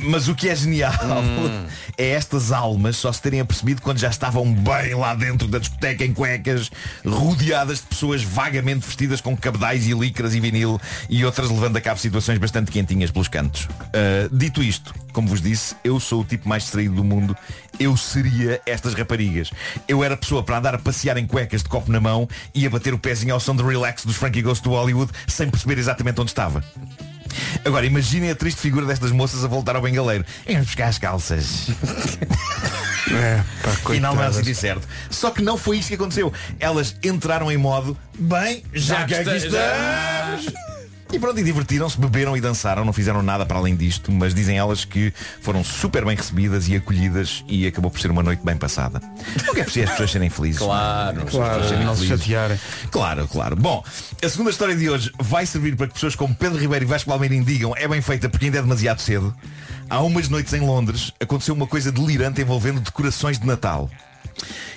mas 0.03 0.27
o 0.27 0.35
que 0.35 0.49
é 0.49 0.55
genial 0.55 0.93
é 1.97 2.11
estas 2.11 2.51
almas 2.51 2.95
só 2.95 3.11
se 3.11 3.21
terem 3.21 3.39
apercebido 3.39 3.81
quando 3.81 3.97
já 3.97 4.09
estavam 4.09 4.53
bem 4.53 4.93
lá 4.93 5.13
dentro 5.15 5.47
da 5.47 5.59
discoteca 5.59 6.05
em 6.05 6.13
cuecas, 6.13 6.71
rodeadas 7.05 7.79
de 7.79 7.87
pessoas 7.87 8.23
vagamente 8.23 8.85
vestidas 8.85 9.19
com 9.19 9.35
cabedais 9.35 9.87
e 9.87 9.93
licras 9.93 10.33
e 10.35 10.39
vinil 10.39 10.79
e 11.09 11.25
outras 11.25 11.49
levando 11.49 11.77
a 11.77 11.81
cabo 11.81 11.99
situações 11.99 12.37
bastante 12.37 12.71
quentinhas 12.71 13.11
pelos 13.11 13.27
cantos. 13.27 13.65
Uh, 13.65 14.29
dito 14.31 14.61
isto, 14.61 14.93
como 15.11 15.27
vos 15.27 15.41
disse, 15.41 15.75
eu 15.83 15.99
sou 15.99 16.21
o 16.21 16.23
tipo 16.23 16.47
mais 16.47 16.63
distraído 16.63 16.95
do 16.95 17.03
mundo. 17.03 17.35
Eu 17.79 17.95
seria 17.95 18.61
estas 18.65 18.93
raparigas. 18.93 19.51
Eu 19.87 20.03
era 20.03 20.17
pessoa 20.17 20.41
para 20.41 20.57
andar 20.57 20.75
a 20.75 20.79
passear 20.79 21.17
em 21.17 21.27
cuecas 21.27 21.61
de 21.61 21.69
copo 21.69 21.91
na 21.91 21.99
mão 21.99 22.27
e 22.53 22.65
a 22.65 22.69
bater 22.69 22.93
o 22.93 22.99
pezinho 22.99 23.33
ao 23.33 23.39
som 23.39 23.55
de 23.55 23.63
relax 23.63 24.05
dos 24.05 24.15
Frankie 24.15 24.41
Goes 24.41 24.59
to 24.59 24.69
Hollywood 24.69 25.11
sem 25.27 25.49
perceber 25.49 25.77
exatamente 25.77 26.19
onde 26.21 26.31
estava. 26.31 26.63
Agora, 27.65 27.85
imaginem 27.85 28.29
a 28.31 28.35
triste 28.35 28.59
figura 28.61 28.85
destas 28.85 29.11
moças 29.11 29.43
a 29.43 29.47
voltar 29.47 29.75
ao 29.75 29.81
bengaleiro. 29.81 30.25
É 30.45 30.55
buscar 30.59 30.87
as 30.87 30.97
calças. 30.97 31.67
É, 33.09 33.41
pá, 33.63 33.71
Final 33.89 34.15
não 34.15 34.21
é 34.21 34.27
o 34.27 34.31
coitadas. 34.31 34.35
sítio 34.35 34.53
certo. 34.55 34.85
Só 35.09 35.31
que 35.31 35.41
não 35.41 35.57
foi 35.57 35.77
isso 35.77 35.87
que 35.87 35.95
aconteceu. 35.95 36.31
Elas 36.59 36.93
entraram 37.01 37.49
em 37.49 37.55
modo, 37.55 37.97
bem, 38.19 38.63
já, 38.73 38.95
Já 38.99 39.05
que 39.05 39.13
que 39.13 39.29
aqui 39.29 39.45
está- 39.45 40.35
estamos. 40.41 40.66
E 41.11 41.17
pronto, 41.17 41.39
e 41.39 41.43
divertiram-se, 41.43 41.97
beberam 41.97 42.35
e 42.35 42.41
dançaram, 42.41 42.83
não 42.83 42.91
fizeram 42.91 43.21
nada 43.23 43.45
para 43.45 43.57
além 43.57 43.75
disto, 43.77 44.11
mas 44.11 44.33
dizem 44.35 44.57
elas 44.57 44.83
que 44.83 45.13
foram 45.41 45.63
super 45.63 46.03
bem 46.03 46.17
recebidas 46.17 46.67
e 46.67 46.75
acolhidas 46.75 47.45
e 47.47 47.65
acabou 47.65 47.89
por 47.89 47.99
ser 48.01 48.11
uma 48.11 48.21
noite 48.21 48.41
bem 48.43 48.57
passada. 48.57 49.01
O 49.49 49.53
que 49.53 49.61
é 49.61 49.63
preciso 49.63 49.85
as 49.85 49.91
pessoas 49.91 50.11
serem 50.11 50.29
felizes. 50.29 50.59
Claro, 50.59 51.19
As 51.19 51.23
pessoas 51.25 51.47
Claro, 51.47 51.67
serem 51.69 51.85
não 51.85 51.95
se 51.95 52.01
felizes. 52.05 52.25
chatearem. 52.25 52.59
Claro, 52.91 53.27
claro. 53.29 53.55
Bom, 53.55 53.81
a 54.21 54.29
segunda 54.29 54.49
história 54.49 54.75
de 54.75 54.89
hoje 54.89 55.09
vai 55.17 55.45
servir 55.45 55.77
para 55.77 55.87
que 55.87 55.93
pessoas 55.93 56.13
como 56.13 56.35
Pedro 56.35 56.59
Ribeiro 56.59 56.83
e 56.83 56.87
Vasco 56.87 57.09
Palmeirim 57.09 57.41
digam 57.41 57.73
é 57.77 57.87
bem 57.87 58.01
feita 58.01 58.27
porque 58.27 58.45
ainda 58.45 58.57
é 58.57 58.61
demasiado 58.61 58.99
cedo. 58.99 59.33
Há 59.89 60.01
umas 60.01 60.27
noites 60.27 60.51
em 60.53 60.59
Londres 60.59 61.13
aconteceu 61.21 61.55
uma 61.55 61.65
coisa 61.67 61.89
delirante 61.89 62.41
envolvendo 62.41 62.81
decorações 62.81 63.39
de 63.39 63.47
Natal. 63.47 63.89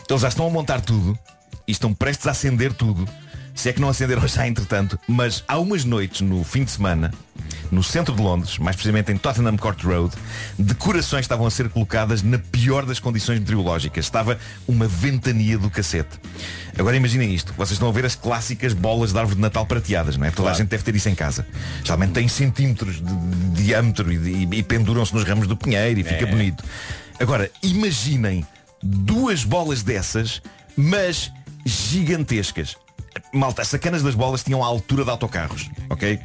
Então 0.05 0.17
já 0.17 0.29
estão 0.29 0.47
a 0.47 0.51
montar 0.51 0.81
tudo 0.81 1.19
e 1.67 1.73
estão 1.73 1.93
prestes 1.93 2.29
a 2.29 2.31
acender 2.31 2.73
tudo. 2.73 3.07
Se 3.61 3.69
é 3.69 3.73
que 3.75 3.81
não 3.81 3.91
acenderam 3.91 4.27
já 4.27 4.49
entretanto, 4.49 4.99
mas 5.07 5.45
há 5.47 5.59
umas 5.59 5.85
noites 5.85 6.23
no 6.23 6.43
fim 6.43 6.65
de 6.65 6.71
semana, 6.71 7.13
no 7.71 7.83
centro 7.83 8.17
de 8.17 8.23
Londres, 8.23 8.57
mais 8.57 8.75
precisamente 8.75 9.13
em 9.13 9.19
Tottenham 9.19 9.55
Court 9.59 9.85
Road, 9.85 10.15
decorações 10.59 11.27
estavam 11.27 11.47
a 11.47 11.51
ser 11.51 11.69
colocadas 11.69 12.23
na 12.23 12.39
pior 12.39 12.87
das 12.87 12.99
condições 12.99 13.39
meteorológicas. 13.39 14.07
Estava 14.07 14.39
uma 14.67 14.89
ventania 14.89 15.59
do 15.59 15.69
cacete. 15.69 16.19
Agora 16.79 16.97
imaginem 16.97 17.35
isto, 17.35 17.53
vocês 17.53 17.73
estão 17.73 17.91
a 17.91 17.93
ver 17.93 18.07
as 18.07 18.15
clássicas 18.15 18.73
bolas 18.73 19.13
de 19.13 19.19
árvore 19.19 19.37
de 19.37 19.43
Natal 19.43 19.67
prateadas, 19.67 20.17
não 20.17 20.25
é? 20.25 20.31
Toda 20.31 20.49
a 20.49 20.55
gente 20.55 20.69
deve 20.69 20.83
ter 20.83 20.97
isso 20.97 21.11
em 21.11 21.15
casa. 21.15 21.47
Geralmente 21.85 22.13
tem 22.13 22.27
centímetros 22.29 22.97
de, 22.97 23.03
de 23.15 23.63
diâmetro 23.63 24.11
e, 24.11 24.17
e- 24.17 24.49
e 24.59 24.63
penduram-se 24.63 25.13
nos 25.13 25.25
ramos 25.25 25.47
do 25.47 25.55
pinheiro 25.55 26.01
e 26.01 26.03
fica 26.03 26.25
bonito. 26.27 26.65
Agora, 27.21 27.51
imaginem 27.63 28.43
duas 28.83 29.45
bolas 29.45 29.83
dessas, 29.83 30.41
mas 30.75 31.31
gigantescas. 31.67 32.75
Malta, 33.33 33.63
as 33.63 33.69
sacanas 33.69 34.03
das 34.03 34.15
bolas 34.15 34.43
tinham 34.43 34.63
a 34.63 34.67
altura 34.67 35.05
de 35.05 35.11
autocarros, 35.11 35.71
ok? 35.89 36.19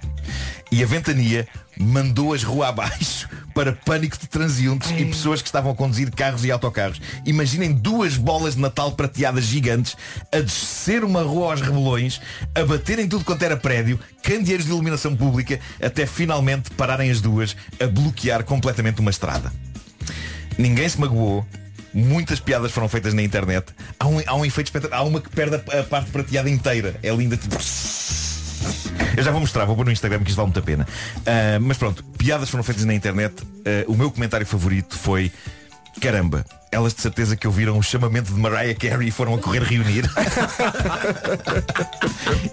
E 0.71 0.83
a 0.83 0.85
ventania 0.87 1.47
mandou-as 1.77 2.43
rua 2.43 2.69
abaixo 2.69 3.29
para 3.53 3.71
pânico 3.71 4.17
de 4.17 4.27
transeuntes 4.27 4.89
e 4.91 5.05
pessoas 5.05 5.41
que 5.41 5.47
estavam 5.47 5.71
a 5.71 5.75
conduzir 5.75 6.09
carros 6.11 6.43
e 6.43 6.51
autocarros. 6.51 6.99
Imaginem 7.25 7.71
duas 7.71 8.17
bolas 8.17 8.55
de 8.55 8.61
Natal 8.61 8.91
prateadas 8.93 9.45
gigantes 9.45 9.95
a 10.31 10.39
descer 10.39 11.03
uma 11.03 11.21
rua 11.21 11.51
aos 11.51 11.61
rebolões, 11.61 12.19
a 12.55 12.65
baterem 12.65 13.07
tudo 13.07 13.23
quanto 13.23 13.43
era 13.43 13.55
prédio, 13.55 13.99
candeeiros 14.23 14.65
de 14.65 14.71
iluminação 14.71 15.15
pública, 15.15 15.59
até 15.81 16.05
finalmente 16.05 16.71
pararem 16.71 17.11
as 17.11 17.21
duas 17.21 17.55
a 17.79 17.85
bloquear 17.85 18.43
completamente 18.43 18.99
uma 18.99 19.11
estrada. 19.11 19.53
Ninguém 20.57 20.89
se 20.89 20.99
magoou. 20.99 21.45
Muitas 21.95 22.41
piadas 22.41 22.73
foram 22.73 22.89
feitas 22.89 23.13
na 23.13 23.21
internet. 23.23 23.67
Há 23.97 24.05
um, 24.05 24.21
há 24.27 24.35
um 24.35 24.45
efeito 24.45 24.67
espetacular. 24.67 25.01
Há 25.01 25.03
uma 25.03 25.21
que 25.21 25.29
perde 25.29 25.55
a, 25.55 25.79
a 25.79 25.83
parte 25.83 26.11
prateada 26.11 26.49
inteira. 26.49 26.99
É 27.01 27.09
linda. 27.15 27.37
Tipo... 27.37 27.55
Eu 29.15 29.23
já 29.23 29.31
vou 29.31 29.39
mostrar, 29.39 29.63
vou 29.63 29.77
pôr 29.77 29.85
no 29.85 29.91
Instagram 29.91 30.19
que 30.19 30.29
isto 30.29 30.35
vale 30.35 30.47
muito 30.47 30.59
a 30.59 30.61
pena. 30.61 30.85
Ah, 31.25 31.57
mas 31.61 31.77
pronto, 31.77 32.03
piadas 32.17 32.49
foram 32.49 32.65
feitas 32.65 32.83
na 32.83 32.93
internet. 32.93 33.33
Ah, 33.65 33.85
o 33.87 33.95
meu 33.95 34.11
comentário 34.11 34.45
favorito 34.45 34.97
foi 34.97 35.31
Caramba, 36.01 36.45
elas 36.71 36.93
de 36.93 37.01
certeza 37.01 37.35
que 37.37 37.47
ouviram 37.47 37.77
o 37.77 37.83
chamamento 37.83 38.33
de 38.33 38.39
Mariah 38.39 38.75
Carey 38.75 39.07
e 39.07 39.11
foram 39.11 39.35
a 39.35 39.37
correr 39.37 39.63
reunir. 39.63 40.03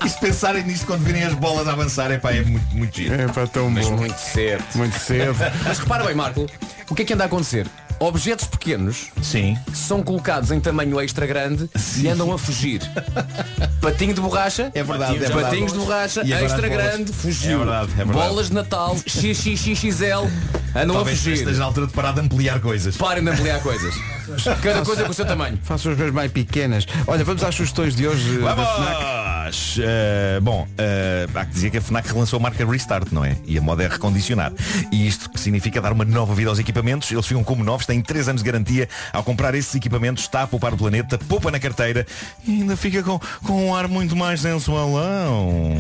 e 0.05 0.09
se 0.09 0.21
pensarem 0.21 0.63
nisto 0.63 0.87
quando 0.87 1.03
virem 1.03 1.25
as 1.25 1.35
bolas 1.35 1.67
a 1.67 1.73
avançar, 1.73 2.11
é 2.13 2.19
pá, 2.19 2.31
é 2.33 2.43
muito, 2.43 2.75
muito 2.75 2.97
giro. 2.97 3.15
É 3.15 3.27
pá, 3.27 3.47
tão 3.47 3.69
Mas 3.69 3.89
bom. 3.89 3.97
muito 3.97 4.17
cedo. 4.17 4.63
Muito 4.77 4.97
cedo. 4.99 5.37
Mas 5.65 5.79
repara 5.81 6.05
bem, 6.05 6.15
Marco, 6.15 6.47
o 6.89 6.95
que 6.95 7.03
é 7.03 7.05
que 7.05 7.15
anda 7.15 7.25
a 7.25 7.27
acontecer? 7.27 7.67
Objetos 8.03 8.49
pequenos 8.49 9.11
Sim. 9.23 9.57
são 9.73 10.03
colocados 10.03 10.51
em 10.51 10.59
tamanho 10.59 11.01
extra 11.01 11.25
grande 11.25 11.71
e 11.99 12.09
andam 12.09 12.33
a 12.33 12.39
fugir. 12.39 12.81
Patinho 13.81 14.13
de 14.13 14.21
borracha, 14.21 14.73
É 14.75 14.83
verdade, 14.83 15.17
é 15.17 15.19
verdade. 15.21 15.43
patinhos 15.45 15.73
de 15.73 15.79
borracha, 15.79 16.23
E 16.25 16.33
extra 16.33 16.69
bolas. 16.69 16.85
grande, 16.85 17.13
fugiu. 17.13 17.53
É 17.53 17.57
verdade, 17.59 17.93
é 17.93 18.05
verdade. 18.05 18.13
Bolas 18.29 18.49
de 18.49 18.55
Natal, 18.55 18.97
XXXL, 19.07 20.27
andam 20.75 20.97
Talvez 20.97 21.17
a 21.19 21.23
fugir. 21.23 21.33
esteja 21.35 21.59
na 21.61 21.65
altura 21.67 21.87
de 21.87 21.93
parar 21.93 22.11
de 22.13 22.21
ampliar 22.23 22.61
coisas. 22.61 22.97
Parem 22.97 23.23
de 23.23 23.31
ampliar 23.31 23.61
coisas. 23.63 23.95
Cada 24.61 24.85
coisa 24.85 25.05
com 25.05 25.11
o 25.11 25.15
seu 25.15 25.25
tamanho. 25.25 25.59
Faço 25.63 25.89
as 25.89 25.97
coisas 25.97 26.13
mais 26.13 26.33
pequenas. 26.33 26.85
Olha, 27.07 27.23
vamos 27.25 27.45
às 27.45 27.55
sugestões 27.55 27.95
de 27.95 28.09
hoje 28.09 28.41
eh, 28.41 28.43
Vamos! 29.53 29.79
Eh, 29.79 30.41
bom, 30.41 30.67
eh, 30.79 31.27
há 31.35 31.45
que 31.45 31.53
dizer 31.53 31.71
que 31.71 31.77
a 31.77 31.81
FNAC 31.81 32.09
relançou 32.09 32.39
a 32.39 32.43
marca 32.43 32.65
Restart, 32.65 33.13
não 33.13 33.23
é? 33.23 33.37
E 33.45 33.59
a 33.59 33.61
moda 33.61 33.83
é 33.83 33.89
recondicionar. 33.89 34.51
E 34.91 35.07
isto 35.07 35.29
que 35.29 35.39
significa 35.39 35.79
dar 35.79 35.93
uma 35.93 36.07
nova 36.07 36.35
vida 36.35 36.49
aos 36.49 36.59
equipamentos. 36.59 37.11
Eles 37.13 37.27
ficam 37.27 37.45
como 37.45 37.63
novos, 37.63 37.85
têm 37.85 38.01
3 38.01 38.29
anos 38.29 38.43
de 38.43 38.51
garantia. 38.51 38.89
Ao 39.13 39.23
comprar 39.23 39.55
esses 39.55 39.75
equipamentos, 39.75 40.25
está 40.25 40.45
a 40.45 40.47
poupar 40.47 40.73
o 40.73 40.77
planeta, 40.79 41.19
poupa 41.19 41.51
na 41.51 41.61
carteira 41.61 42.07
e 42.47 42.63
ainda 42.63 42.77
fica 42.79 43.03
com, 43.03 43.21
com 43.45 43.69
um 43.69 43.75
ar 43.75 43.89
muito 43.89 44.17
mais 44.17 44.41
sensualão. 44.41 45.77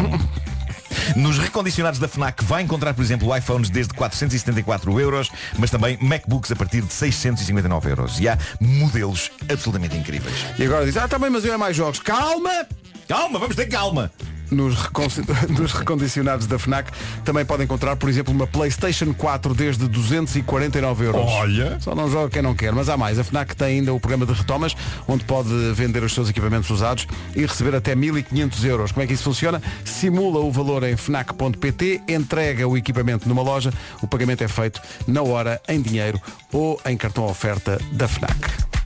Nos 1.16 1.38
recondicionados 1.38 1.98
da 1.98 2.06
FNAC 2.06 2.44
vai 2.44 2.62
encontrar, 2.62 2.92
por 2.92 3.02
exemplo, 3.02 3.34
iPhones 3.34 3.70
desde 3.70 3.94
474 3.94 5.00
euros, 5.00 5.30
mas 5.58 5.70
também 5.70 5.96
MacBooks 5.98 6.52
a 6.52 6.56
partir 6.56 6.82
de 6.82 6.92
659 6.92 7.90
euros. 7.90 8.20
E 8.20 8.28
há 8.28 8.36
modelos 8.60 9.30
absolutamente 9.50 9.96
incríveis. 9.96 10.44
E 10.58 10.64
agora 10.64 10.84
diz, 10.84 10.96
ah, 10.98 11.08
também, 11.08 11.30
mas 11.30 11.44
eu 11.46 11.54
é 11.54 11.56
mais 11.56 11.74
jogos. 11.74 11.98
Calma! 11.98 12.66
Calma, 13.08 13.38
vamos 13.38 13.56
ter 13.56 13.66
calma. 13.66 14.10
Nos, 14.50 14.74
recon- 14.74 15.08
nos 15.58 15.72
recondicionados 15.72 16.46
da 16.46 16.58
FNAC 16.58 16.90
também 17.24 17.42
pode 17.42 17.64
encontrar, 17.64 17.96
por 17.96 18.10
exemplo, 18.10 18.34
uma 18.34 18.46
Playstation 18.46 19.14
4 19.14 19.54
desde 19.54 19.88
249 19.88 21.06
euros. 21.06 21.22
Olha. 21.26 21.80
Só 21.80 21.94
não 21.94 22.10
joga 22.10 22.28
quem 22.28 22.42
não 22.42 22.54
quer, 22.54 22.70
mas 22.72 22.88
há 22.90 22.96
mais. 22.96 23.18
A 23.18 23.24
FNAC 23.24 23.56
tem 23.56 23.78
ainda 23.78 23.94
o 23.94 23.98
programa 24.00 24.26
de 24.26 24.32
retomas, 24.34 24.76
onde 25.08 25.24
pode 25.24 25.48
vender 25.72 26.02
os 26.02 26.12
seus 26.12 26.28
equipamentos 26.28 26.68
usados 26.68 27.06
e 27.34 27.40
receber 27.46 27.74
até 27.74 27.94
1500 27.94 28.64
euros. 28.66 28.92
Como 28.92 29.02
é 29.02 29.06
que 29.06 29.14
isso 29.14 29.24
funciona? 29.24 29.62
Simula 29.86 30.40
o 30.40 30.52
valor 30.52 30.82
em 30.84 30.96
FNAC.pt, 30.98 32.02
entrega 32.08 32.68
o 32.68 32.76
equipamento 32.76 33.26
numa 33.26 33.40
loja, 33.42 33.72
o 34.02 34.06
pagamento 34.06 34.44
é 34.44 34.48
feito 34.48 34.82
na 35.06 35.22
hora, 35.22 35.62
em 35.66 35.80
dinheiro 35.80 36.20
ou 36.52 36.78
em 36.84 36.94
cartão 36.96 37.24
oferta 37.24 37.80
da 37.92 38.06
FNAC. 38.06 38.81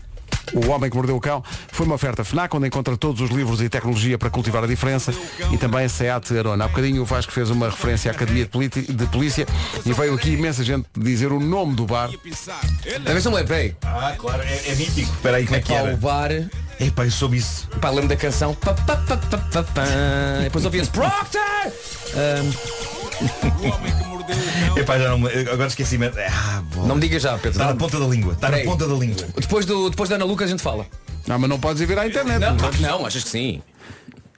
O 0.53 0.71
Homem 0.71 0.89
que 0.91 0.97
Mordeu 0.97 1.17
o 1.17 1.21
Cão 1.21 1.43
foi 1.73 1.87
uma 1.87 1.95
oferta 1.95 2.25
FNAC, 2.25 2.57
onde 2.57 2.67
encontra 2.67 2.97
todos 2.97 3.21
os 3.21 3.31
livros 3.31 3.61
e 3.61 3.69
tecnologia 3.69 4.17
para 4.19 4.31
cultivar 4.31 4.63
a 4.65 4.67
diferença 4.67 5.13
e 5.53 5.59
também 5.59 5.89
SEAT 5.89 6.37
Arona. 6.39 6.65
Há 6.65 6.69
bocadinho 6.69 7.03
o 7.03 7.05
Vasco 7.05 7.33
fez 7.33 7.51
uma 7.51 7.69
referência 7.69 8.11
à 8.11 8.15
Academia 8.15 8.47
de, 8.47 8.83
de 8.83 9.07
Polícia 9.07 9.47
e 9.85 9.93
veio 9.93 10.15
aqui 10.15 10.31
imensa 10.31 10.63
gente 10.65 10.87
dizer 10.97 11.33
o 11.33 11.41
nome 11.41 11.75
do 11.75 11.87
bar. 11.87 12.11
A 12.11 13.13
ver 13.13 13.21
se 13.21 13.29
me 13.29 13.35
lembro, 13.35 13.49
peraí. 13.49 13.77
Ah, 13.83 14.15
claro, 14.17 14.43
é, 14.43 14.71
é 14.71 14.75
mítico. 14.75 15.13
Espera 15.13 15.37
aí, 15.37 15.45
como 15.45 15.57
é 15.57 15.61
que 15.61 15.73
era? 15.73 15.95
o 15.95 15.97
bar. 15.97 16.31
Epá, 16.79 17.05
eu 17.05 17.11
soube 17.11 17.39
isso. 17.39 17.69
Pá, 17.81 17.91
lembro 17.91 18.09
da 18.09 18.17
canção. 18.17 18.55
Pá, 18.55 18.75
pá, 18.75 18.97
pá, 18.97 19.17
pá, 19.17 19.39
pá, 19.39 19.63
pá. 19.63 19.85
E 20.41 20.45
depois 20.45 20.65
ouvia-se 20.65 20.91
Proctor! 20.91 21.41
Ahm, 22.15 22.53
Epá, 24.77 24.99
já 24.99 25.09
não 25.09 25.19
me... 25.19 25.29
Agora 25.51 25.67
esqueci 25.69 25.97
-me. 25.99 26.07
Ah, 26.07 26.63
bom. 26.75 26.87
não 26.87 26.95
me 26.97 27.01
diga 27.01 27.19
já, 27.19 27.33
Pedro. 27.35 27.51
Está 27.51 27.67
na 27.67 27.75
ponta 27.77 27.99
da 27.99 28.07
língua. 28.07 28.35
Está 28.35 28.49
na 28.49 28.53
Peraí. 28.57 28.67
ponta 28.69 28.87
da 28.87 28.95
língua. 28.95 29.27
Depois, 29.39 29.65
do, 29.67 29.89
depois 29.91 30.09
da 30.09 30.17
Ana 30.17 30.25
Lucas 30.25 30.49
a 30.49 30.51
gente 30.51 30.63
fala. 30.63 30.87
Não, 31.27 31.39
mas 31.39 31.49
não 31.51 31.59
podes 31.59 31.81
ir 31.83 31.87
vir 31.87 31.99
à 31.99 32.07
internet. 32.07 32.39
Não, 32.39 32.51
não 32.51 32.57
claro 32.59 32.73
que 32.75 32.83
podes. 32.83 32.99
não, 33.01 33.07
achas 33.07 33.25
que 33.25 33.31
sim. 33.31 33.63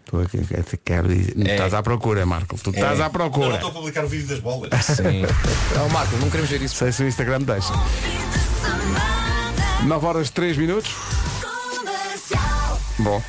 Tu 0.07 0.20
aqui- 0.20 0.38
que- 0.38 0.77
quero 0.79 1.09
dizer- 1.09 1.35
É. 1.46 1.53
Estás 1.53 1.74
à 1.74 1.83
procura, 1.83 2.24
Marco. 2.24 2.57
Tu 2.57 2.70
estás 2.70 2.92
à 2.92 2.94
Eu 2.94 2.98
não 3.05 3.11
procura. 3.11 3.55
estou 3.57 3.68
a 3.68 3.72
publicar 3.72 4.05
o 4.05 4.09
vídeo 4.09 4.27
das 4.29 4.38
bolas. 4.40 4.70
Sim. 4.85 5.22
Não, 5.77 5.88
Marco, 5.90 6.16
não 6.16 6.31
queremos 6.31 6.48
ver 6.51 6.62
isso. 6.62 6.77
Sei 6.77 6.92
se 6.92 7.03
o 7.03 7.09
Instagram 7.09 7.40
deixa. 7.42 7.72
9 9.85 10.07
horas 10.07 10.31
3 10.31 10.57
minutos. 10.57 10.92
Bom. 12.98 13.22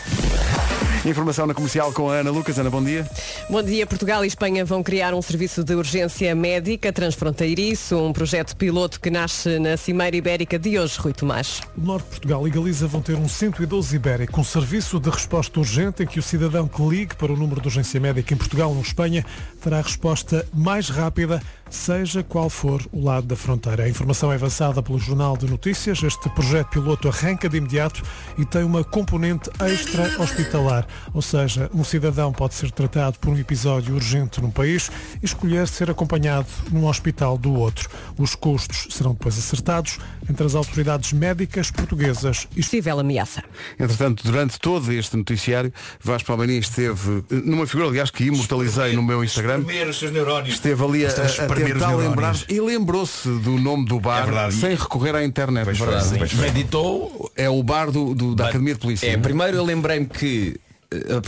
Informação 1.06 1.48
na 1.48 1.54
comercial 1.54 1.94
com 1.94 2.10
a 2.10 2.16
Ana 2.16 2.30
Lucas. 2.30 2.60
Ana, 2.60 2.70
bom 2.70 2.84
dia. 2.84 3.10
Bom 3.50 3.64
dia. 3.64 3.88
Portugal 3.88 4.26
e 4.26 4.28
Espanha 4.28 4.66
vão 4.66 4.84
criar 4.84 5.14
um 5.14 5.22
serviço 5.22 5.64
de 5.64 5.74
urgência 5.74 6.36
médica 6.36 6.92
transfronteiriço, 6.92 7.98
um 7.98 8.12
projeto 8.12 8.54
piloto 8.56 9.00
que 9.00 9.10
nasce 9.10 9.60
na 9.60 9.78
Cimeira 9.78 10.18
Ibérica 10.18 10.60
de 10.60 10.78
hoje, 10.78 11.00
Rui 11.00 11.14
Tomás. 11.14 11.62
O 11.78 11.82
Norte 11.82 12.04
de 12.04 12.10
Portugal 12.10 12.46
e 12.46 12.52
Galiza 12.52 12.86
vão 12.86 13.02
ter 13.02 13.16
um 13.16 13.30
112 13.30 13.96
ibérico, 13.96 14.42
um 14.42 14.44
serviço 14.44 15.00
de 15.00 15.10
resposta 15.10 15.58
urgente 15.60 16.04
em 16.04 16.06
que 16.06 16.20
o 16.20 16.22
cidadão 16.22 16.68
que 16.68 16.82
ligue 16.82 17.16
para 17.16 17.32
o 17.32 17.38
número 17.38 17.62
de 17.62 17.68
urgência 17.68 18.00
médica 18.00 18.34
em 18.34 18.38
Portugal 18.38 18.70
ou 18.70 18.82
Espanha 18.82 19.26
terá 19.62 19.80
a 19.80 19.82
resposta 19.82 20.46
mais 20.54 20.90
rápida 20.90 21.42
seja 21.70 22.24
qual 22.24 22.50
for 22.50 22.82
o 22.92 23.04
lado 23.04 23.28
da 23.28 23.36
fronteira. 23.36 23.84
A 23.84 23.90
informação 23.90 24.32
é 24.32 24.36
avançada 24.36 24.82
pelo 24.82 24.98
Jornal 24.98 25.38
de 25.38 25.46
Notícias. 25.46 26.02
Este 26.02 26.30
projeto 26.30 26.70
piloto 26.70 27.08
arranca 27.08 27.48
de 27.48 27.58
imediato 27.58 28.02
e 28.38 28.46
tem 28.46 28.64
uma 28.64 28.84
componente 28.84 29.50
extra-hospitalar, 29.60 30.88
ou 31.14 31.22
seja, 31.22 31.70
um 31.74 31.84
cidadão 31.84 32.32
pode 32.32 32.56
ser 32.56 32.72
tratado 32.72 33.20
por 33.20 33.30
um 33.30 33.38
episódio 33.38 33.96
urgente 33.96 34.42
num 34.42 34.52
país 34.52 34.90
e 35.22 35.26
escolher 35.26 35.68
ser 35.68 35.92
acompanhado 35.92 36.48
num 36.72 36.86
hospital 36.86 37.38
do 37.38 37.54
outro. 37.54 37.90
Os 38.18 38.36
custos 38.36 38.88
serão 38.96 39.14
depois 39.14 39.38
acertados 39.38 39.98
entre 40.30 40.46
as 40.46 40.56
autoridades 40.56 41.14
médicas 41.14 41.72
portuguesas 41.72 42.48
e 42.56 42.62
possível 42.62 43.00
ameaça. 43.00 43.44
Entretanto, 43.80 44.24
durante 44.24 44.60
todo 44.60 44.92
este 44.92 45.18
noticiário, 45.18 45.74
Vasco 46.02 46.28
Palmeirinho 46.28 46.60
esteve 46.60 47.24
eh, 47.32 47.36
numa 47.44 47.66
figura, 47.66 47.90
aliás, 47.90 48.12
que 48.12 48.26
imortalizei 48.26 48.94
no 48.94 49.04
meu 49.04 49.24
Instagram. 49.24 49.60
Espremer 49.60 49.90
os 49.90 50.00
seus 50.00 50.12
neurónios. 50.12 50.56
Esteve 50.56 50.84
ali 50.84 51.06
a, 51.06 51.10
a 51.10 51.48
tentar 51.66 51.96
lembrar 51.96 52.36
e 52.50 52.60
lembrou-se 52.60 53.28
do 53.28 53.52
nome 53.58 53.86
do 53.86 54.00
bar 54.00 54.28
É 54.48 54.52
sem 54.52 54.72
recorrer 54.76 55.16
à 55.16 55.24
internet. 55.24 55.66
Pois 55.66 55.78
Verdade. 55.78 56.16
pois. 56.18 56.34
Meditou. 56.34 57.32
É 57.36 57.50
o 57.50 57.62
bar 57.64 57.92
do, 57.92 58.14
do- 58.14 58.36
da 58.36 58.50
Academia 58.50 58.74
de 58.74 58.80
Polícia. 58.80 59.08
É, 59.08 59.18
primeiro 59.18 59.58
eu 59.58 59.64
lembrei-me 59.66 60.06
que 60.06 60.60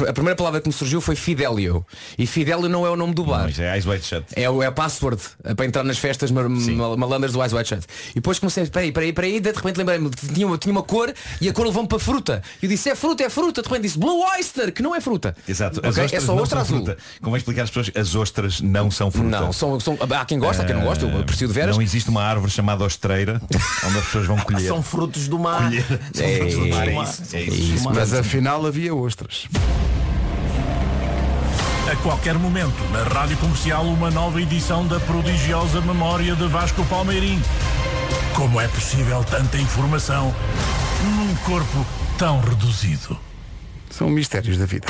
a 0.10 0.14
primeira 0.14 0.36
palavra 0.36 0.60
que 0.60 0.68
me 0.68 0.74
surgiu 0.74 1.00
foi 1.00 1.16
Fidelio. 1.16 1.86
E 2.18 2.26
Fidelio 2.26 2.68
não 2.68 2.86
é 2.86 2.90
o 2.90 2.96
nome 2.96 3.14
do 3.14 3.24
bar. 3.24 3.52
Não, 3.56 3.64
é 3.64 3.74
Eyes 3.76 3.86
Wide 3.86 4.04
Shut. 4.04 4.26
É, 4.36 4.50
o- 4.50 4.64
é 4.64 4.66
a 4.66 4.72
password 4.72 5.22
eh, 5.44 5.54
para 5.54 5.66
entrar 5.68 5.84
nas 5.84 6.00
festas 6.00 6.32
mar- 6.32 6.50
mal- 6.50 6.98
malandras 6.98 7.32
do 7.34 7.46
Ice 7.46 7.54
White 7.54 7.70
Shut. 7.70 7.86
E 8.12 8.16
depois 8.16 8.40
comecei, 8.40 8.66
peraí, 8.66 8.92
peraí, 8.92 9.14
peraí, 9.14 9.40
de 9.40 9.52
repente 9.52 9.78
lembrei-me 9.78 10.10
que 10.10 10.28
tinha, 10.34 10.48
uma- 10.48 10.58
tinha 10.58 10.72
uma 10.72 10.82
cor 10.82 11.14
e 11.40 11.48
a 11.48 11.54
cor 11.54 11.66
levou-me 11.68 11.88
para 11.88 12.00
fruta. 12.00 12.42
E 12.62 12.66
eu 12.66 12.70
disse, 12.70 12.90
é 12.90 12.96
fruta, 12.96 13.24
é 13.24 13.30
fruta. 13.30 13.62
De 13.62 13.68
repente 13.68 13.84
disse 13.84 14.00
Blue 14.00 14.20
Oyster, 14.36 14.74
que 14.74 14.82
não 14.82 14.96
é 14.96 15.02
fruta. 15.02 15.36
Exato. 15.48 15.78
Ok? 15.80 15.90
As 15.90 15.98
É 15.98 16.04
ostras 16.06 16.24
só 16.24 16.36
ostra 16.36 16.62
azul. 16.62 16.78
fruta. 16.78 16.98
Convém 17.22 17.38
explicar 17.38 17.64
às 17.64 17.70
pessoas, 17.70 17.92
as 17.96 18.16
ostras 18.16 18.62
não 18.62 18.90
são 18.90 19.12
fruta. 19.12 19.30
Não, 19.30 19.54
são, 19.54 19.80
são, 19.80 19.98
há 20.00 20.26
quem 20.26 20.40
gosta, 20.40 20.64
há 20.64 20.66
quem 20.66 20.76
não 20.76 20.84
gosta, 20.84 21.06
eu 21.06 21.10
Eh, 21.18 21.22
aprecio 21.22 21.48
de 21.48 21.54
veras. 21.54 21.76
Não 21.76 21.84
existe 21.84 22.10
uma 22.10 22.24
árvore 22.24 22.52
chamada 22.52 22.84
ostreira 22.84 23.40
onde 23.86 23.98
as 24.00 24.06
pessoas 24.06 24.26
vão 24.26 24.38
colher. 24.42 24.68
São 24.68 24.82
frutos 24.82 25.28
do 25.28 25.38
mar. 25.38 25.66
Colher. 25.66 25.86
São 26.14 26.26
É, 26.26 26.38
frutos 26.38 26.56
do 26.56 26.68
mar, 26.68 26.88
é 26.88 26.92
é 26.96 27.04
isso. 27.04 27.36
É 27.36 27.42
isso. 27.44 27.90
Mas 27.94 28.14
afinal 28.14 28.66
havia 28.66 28.94
ostras. 28.96 29.46
A 31.92 31.96
qualquer 31.98 32.36
momento, 32.36 32.84
na 32.92 33.04
Rádio 33.04 33.36
Comercial, 33.38 33.84
uma 33.84 34.10
nova 34.10 34.42
edição 34.42 34.88
da 34.88 35.00
prodigiosa 35.02 35.82
memória 35.82 36.36
de 36.36 36.48
Vasco 36.48 36.86
Palmeirim. 36.86 37.42
Como 38.34 38.62
é 38.62 38.68
possível 38.68 39.24
tanta 39.24 39.58
informação 39.58 40.34
num 41.04 41.36
corpo 41.44 41.86
tão 42.18 42.40
reduzido? 42.40 43.20
São 43.90 44.10
mistérios 44.10 44.58
da 44.58 44.66
vida. 44.66 44.88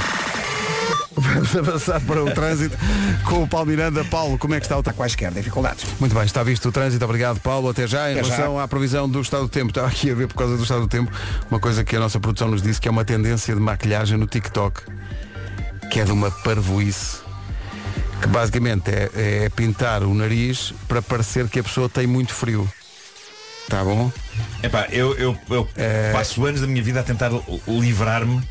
Vamos 1.15 1.55
avançar 1.55 1.99
para 2.01 2.23
o 2.23 2.31
trânsito 2.31 2.77
com 3.25 3.43
o 3.43 3.47
Paulo 3.47 3.67
Miranda. 3.67 4.03
Paulo, 4.05 4.37
como 4.37 4.53
é 4.53 4.59
que 4.59 4.65
está 4.65 4.77
o 4.77 4.83
Há 4.85 4.93
quaisquer 4.93 5.31
dificuldades. 5.31 5.85
Muito 5.99 6.13
bem, 6.15 6.23
está 6.23 6.41
visto 6.43 6.69
o 6.69 6.71
trânsito. 6.71 7.03
Obrigado, 7.03 7.39
Paulo. 7.39 7.69
Até 7.69 7.85
já. 7.85 8.09
Em 8.09 8.13
Até 8.13 8.23
já. 8.23 8.35
relação 8.35 8.59
à 8.59 8.67
previsão 8.67 9.09
do 9.09 9.21
estado 9.21 9.43
do 9.43 9.49
tempo, 9.49 9.69
estava 9.69 9.87
aqui 9.87 10.09
a 10.09 10.15
ver 10.15 10.27
por 10.27 10.35
causa 10.35 10.57
do 10.57 10.63
estado 10.63 10.81
do 10.81 10.87
tempo, 10.87 11.11
uma 11.49 11.59
coisa 11.59 11.83
que 11.83 11.95
a 11.95 11.99
nossa 11.99 12.19
produção 12.19 12.47
nos 12.47 12.61
disse 12.61 12.79
que 12.79 12.87
é 12.87 12.91
uma 12.91 13.05
tendência 13.05 13.53
de 13.53 13.61
maquilhagem 13.61 14.17
no 14.17 14.25
TikTok, 14.25 14.81
que 15.91 15.99
é 15.99 16.03
de 16.03 16.11
uma 16.11 16.31
parvoíce, 16.31 17.17
que 18.21 18.27
basicamente 18.27 18.89
é, 18.89 19.09
é 19.45 19.49
pintar 19.49 20.03
o 20.03 20.13
nariz 20.13 20.73
para 20.87 21.01
parecer 21.01 21.47
que 21.49 21.59
a 21.59 21.63
pessoa 21.63 21.89
tem 21.89 22.07
muito 22.07 22.33
frio. 22.33 22.67
Tá 23.69 23.83
bom? 23.83 24.11
Epá, 24.63 24.87
eu, 24.91 25.15
eu, 25.17 25.37
eu 25.49 25.67
passo 26.13 26.45
anos 26.45 26.61
da 26.61 26.67
minha 26.67 26.83
vida 26.83 26.99
a 26.99 27.03
tentar 27.03 27.31
livrar-me 27.67 28.41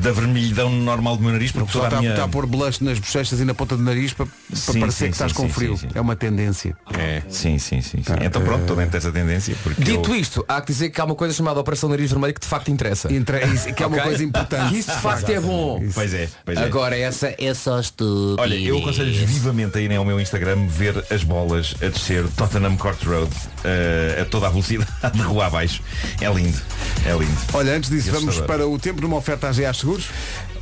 da 0.00 0.12
vermelhidão 0.12 0.70
normal 0.70 1.16
do 1.16 1.22
meu 1.22 1.32
nariz 1.32 1.50
O 1.50 1.54
porque 1.54 1.66
pessoal 1.66 1.84
toda 1.84 1.96
a 1.96 1.98
está, 1.98 2.00
minha... 2.00 2.12
está 2.12 2.24
a 2.24 2.28
pôr 2.28 2.46
blush 2.46 2.80
nas 2.80 2.98
bochechas 2.98 3.40
e 3.40 3.44
na 3.44 3.54
ponta 3.54 3.76
do 3.76 3.82
nariz 3.82 4.12
para, 4.12 4.26
para 4.26 4.56
Sim, 4.56 4.80
parecer 4.80 5.04
sim, 5.04 5.10
que 5.10 5.12
estás 5.14 5.30
sim, 5.32 5.36
com 5.36 5.46
sim, 5.46 5.52
frio. 5.52 5.76
sim, 5.76 5.88
sim. 5.88 5.92
É 5.94 6.00
uma 6.00 6.14
tendência. 6.16 6.76
É, 6.96 7.22
sim, 7.28 7.58
sim, 7.58 7.80
sim. 7.82 8.02
sim. 8.02 8.12
Então 8.20 8.42
pronto, 8.42 8.62
estou 8.62 8.76
dentro 8.76 8.92
dessa 8.92 9.10
tendência. 9.10 9.56
Porque 9.62 9.82
Dito 9.82 10.10
eu... 10.10 10.16
isto, 10.16 10.44
há 10.48 10.60
que 10.60 10.68
dizer 10.72 10.90
que 10.90 11.00
há 11.00 11.04
uma 11.04 11.14
coisa 11.14 11.34
chamada 11.34 11.58
Operação 11.60 11.88
Nariz 11.88 12.10
Vermelho 12.10 12.34
que 12.34 12.40
de 12.40 12.46
facto 12.46 12.70
interessa. 12.70 13.12
Inter- 13.12 13.52
isso- 13.52 13.72
que 13.74 13.82
é 13.82 13.86
uma 13.86 13.96
Ok? 13.96 14.08
coisa 14.08 14.24
importante. 14.24 14.78
Isso 14.78 14.90
de 14.92 14.98
facto 14.98 15.28
é 15.30 15.40
bom. 15.40 15.82
Pois 15.94 16.14
é, 16.14 16.28
pois 16.44 16.58
é. 16.58 16.64
Agora 16.64 16.96
essa 16.96 17.34
é 17.38 17.54
só 17.54 17.78
estúpido. 17.80 18.36
Olha, 18.40 18.54
eu 18.54 18.78
aconselho 18.78 19.12
vivamente 19.26 19.76
a 19.78 19.80
irem 19.80 19.96
ao 19.96 20.04
meu 20.04 20.20
Instagram 20.20 20.66
ver 20.68 21.04
as 21.10 21.22
bolas 21.24 21.74
a 21.82 21.86
descer 21.88 22.24
Tottenham 22.36 22.76
Court 22.76 23.02
Road 23.04 23.30
eh, 23.64 24.18
a 24.22 24.24
toda 24.24 24.46
a 24.46 24.50
velocidade 24.50 24.81
de 25.12 25.22
rua 25.22 25.46
abaixo. 25.46 25.82
É 26.20 26.32
lindo, 26.32 26.60
é 27.04 27.12
lindo. 27.12 27.38
Olha, 27.52 27.76
antes 27.76 27.90
disso, 27.90 28.10
vamos 28.10 28.40
para 28.40 28.66
o 28.66 28.78
tempo 28.78 29.00
numa 29.00 29.16
oferta 29.16 29.48
à 29.48 29.52
GA 29.52 29.72
Seguros. 29.72 30.06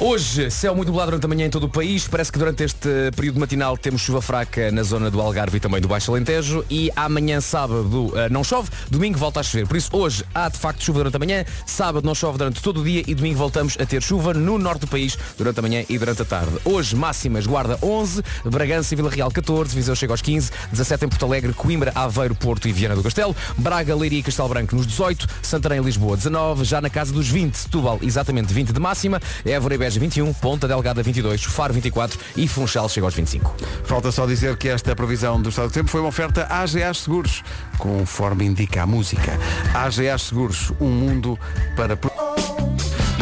Hoje, 0.03 0.51
céu 0.51 0.75
muito 0.75 0.89
nublado 0.89 1.11
durante 1.11 1.27
a 1.27 1.29
manhã 1.29 1.45
em 1.45 1.51
todo 1.51 1.65
o 1.65 1.69
país. 1.69 2.09
Parece 2.09 2.33
que 2.33 2.39
durante 2.39 2.65
este 2.65 2.89
período 3.15 3.39
matinal 3.39 3.77
temos 3.77 4.01
chuva 4.01 4.23
fraca 4.23 4.73
na 4.73 4.83
zona 4.83 5.11
do 5.11 5.21
Algarve 5.21 5.59
e 5.59 5.61
também 5.61 5.79
do 5.79 5.87
Baixo 5.87 6.11
Alentejo. 6.11 6.65
E 6.71 6.91
amanhã, 6.97 7.39
sábado, 7.39 8.11
eh, 8.17 8.31
não 8.31 8.43
chove. 8.43 8.71
Domingo 8.91 9.19
volta 9.19 9.41
a 9.41 9.43
chover. 9.43 9.67
Por 9.67 9.77
isso, 9.77 9.95
hoje 9.95 10.25
há 10.35 10.49
de 10.49 10.59
facto 10.59 10.83
chuva 10.83 11.01
durante 11.01 11.17
a 11.17 11.19
manhã. 11.19 11.45
Sábado 11.67 12.03
não 12.07 12.15
chove 12.15 12.39
durante 12.39 12.63
todo 12.63 12.81
o 12.81 12.85
dia. 12.85 13.05
E 13.07 13.15
domingo 13.15 13.37
voltamos 13.37 13.77
a 13.79 13.85
ter 13.85 14.03
chuva 14.03 14.33
no 14.33 14.57
norte 14.59 14.81
do 14.81 14.87
país 14.87 15.19
durante 15.37 15.59
a 15.59 15.63
manhã 15.63 15.85
e 15.87 15.99
durante 15.99 16.23
a 16.23 16.25
tarde. 16.25 16.57
Hoje, 16.65 16.97
máximas, 16.97 17.47
Guarda 17.47 17.79
11, 17.83 18.23
Bragança 18.47 18.95
e 18.95 18.97
Vila 18.97 19.11
Real 19.11 19.31
14, 19.31 19.77
Viseu 19.77 19.95
chega 19.95 20.15
aos 20.15 20.23
15, 20.23 20.51
17 20.73 21.05
em 21.05 21.09
Porto 21.11 21.27
Alegre, 21.27 21.53
Coimbra, 21.53 21.93
Aveiro, 21.95 22.35
Porto 22.35 22.67
e 22.67 22.73
Viana 22.73 22.97
do 22.97 23.03
Castelo, 23.03 23.37
Braga, 23.59 23.95
Leiria 23.95 24.21
e 24.21 24.23
Castelo 24.23 24.49
Branco 24.49 24.75
nos 24.75 24.87
18, 24.87 25.29
Santarém 25.43 25.79
e 25.79 25.85
Lisboa 25.85 26.17
19, 26.17 26.65
já 26.65 26.81
na 26.81 26.89
casa 26.89 27.13
dos 27.13 27.29
20, 27.29 27.55
Setúbal 27.55 27.99
exatamente 28.01 28.55
20 28.55 28.73
de 28.73 28.81
máxima, 28.81 29.21
Évora 29.45 29.75
e 29.75 29.90
Beja 29.91 29.99
21, 29.99 30.33
Ponta 30.35 30.69
Delgada 30.69 31.03
22, 31.03 31.43
Faro 31.43 31.75
24 31.75 32.17
e 32.37 32.47
Funchal 32.47 32.89
chega 32.89 33.09
aos 33.09 33.15
25. 33.15 33.57
Falta 33.83 34.13
só 34.13 34.25
dizer 34.25 34.57
que 34.57 34.69
esta 34.69 34.95
previsão 34.95 35.43
do 35.43 35.49
estado 35.49 35.67
do 35.67 35.73
tempo 35.73 35.91
foi 35.91 36.01
uma 36.01 36.11
oferta 36.11 36.47
AGA 36.49 36.95
Seguros, 36.95 37.43
conforme 37.77 38.45
indica 38.45 38.85
a 38.85 38.87
música. 38.87 39.37
AGA 39.75 40.17
Seguros, 40.17 40.71
um 40.81 40.91
mundo 40.91 41.37
para... 41.75 41.99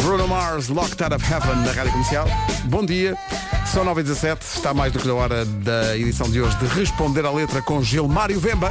Bruno 0.03 0.29
Mars, 0.29 0.69
Locked 0.69 1.03
Out 1.03 1.14
of 1.14 1.33
Heaven, 1.33 1.64
na 1.64 1.73
Rádio 1.73 1.93
Comercial. 1.93 2.29
Bom 2.64 2.85
dia, 2.85 3.16
são 3.64 3.83
9 3.83 4.03
e 4.03 4.05
17 4.05 4.43
está 4.43 4.75
mais 4.75 4.93
do 4.93 4.99
que 4.99 5.09
na 5.09 5.14
hora 5.14 5.47
da 5.47 5.97
edição 5.97 6.29
de 6.29 6.43
hoje 6.43 6.55
de 6.59 6.66
responder 6.66 7.25
à 7.25 7.31
letra 7.31 7.62
com 7.62 7.83
Gilmário 7.83 8.39
Vemba. 8.39 8.71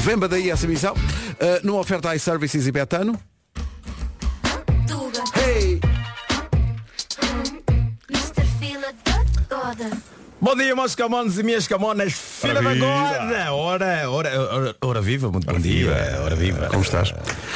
Vemba 0.00 0.26
daí 0.26 0.50
essa 0.50 0.66
missão. 0.66 0.94
Uh, 0.94 1.64
numa 1.64 1.78
oferta 1.78 2.16
iServices 2.16 2.66
e 2.66 2.72
Betano. 2.72 3.16
Bom 10.40 10.54
dia, 10.54 10.74
meus 10.76 10.94
camões 10.94 11.36
e 11.36 11.42
minhas 11.42 11.66
camonas, 11.66 12.12
filha 12.12 12.54
da 12.62 12.74
gorda! 12.74 13.52
Ora, 13.52 14.08
ora, 14.10 14.52
ora, 14.52 14.76
ora 14.80 15.00
viva, 15.02 15.30
muito 15.32 15.46
bom 15.52 15.58
dia, 15.58 16.20
ora 16.24 16.36
viva. 16.36 16.68
Como 16.68 16.82
estás? 16.82 17.12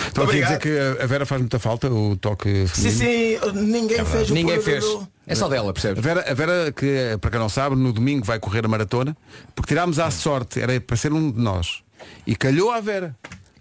Estou 0.09 0.25
aqui 0.25 0.43
a 0.43 0.47
dizer 0.47 0.59
que 0.59 1.03
a 1.03 1.07
Vera 1.07 1.25
faz 1.25 1.41
muita 1.41 1.61
falta, 1.61 1.89
o 1.89 2.17
toque 2.17 2.67
Sim, 2.67 2.91
feminino. 2.91 3.53
sim, 3.53 3.61
ninguém 3.71 4.05
fez 4.05 4.31
o 4.31 4.35
Ninguém 4.35 4.61
fez. 4.61 4.85
do- 4.85 5.07
É 5.27 5.35
só 5.37 5.49
dela, 5.49 5.73
percebes? 5.73 5.99
A 5.99 6.03
Vera, 6.03 6.25
a 6.29 6.35
Vera, 6.35 6.73
que 6.73 7.17
para 7.21 7.31
quem 7.31 7.39
não 7.39 7.49
sabe, 7.49 7.77
no 7.77 7.93
domingo 7.93 8.25
vai 8.25 8.41
correr 8.41 8.65
a 8.65 8.69
maratona, 8.69 9.17
porque 9.55 9.69
tirámos 9.69 10.01
à 10.01 10.11
sorte, 10.11 10.61
era 10.61 10.81
para 10.81 10.97
ser 10.97 11.13
um 11.13 11.31
de 11.31 11.41
nós. 11.41 11.83
E 12.27 12.35
calhou 12.35 12.73
à 12.73 12.81
Vera. 12.81 13.15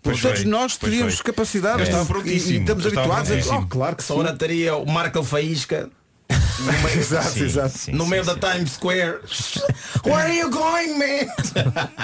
Pois 0.04 0.16
Porque 0.20 0.28
todos 0.30 0.42
foi, 0.42 0.50
nós 0.50 0.76
pois 0.78 0.92
teríamos 0.92 1.16
foi. 1.18 1.26
capacidade 1.26 1.78
Eu 1.78 1.84
estava 1.84 2.04
e- 2.04 2.08
prontíssimo, 2.08 2.54
e, 2.54 2.62
estamos 2.62 2.86
eu 2.86 2.90
estava 2.90 3.08
habituados 3.14 3.30
a 3.32 3.34
prontíssimo. 3.36 3.66
oh, 3.66 3.68
claro 3.68 3.96
que 3.96 4.04
sim. 4.04 4.14
hora 4.14 4.34
teria 4.36 4.76
o 4.76 4.86
Marco 4.92 5.22
Faísca 5.24 5.90
exato, 6.96 7.30
Sim, 7.32 7.44
exato. 7.46 7.78
sim, 7.78 7.92
no 7.94 8.04
sim, 8.06 8.10
meio 8.10 8.24
sim. 8.26 8.36
da 8.36 8.52
Times 8.54 8.72
Square. 8.74 9.20
Where 10.06 10.16
are 10.24 10.34
you 10.38 10.50
going, 10.50 10.98
man? 10.98 11.28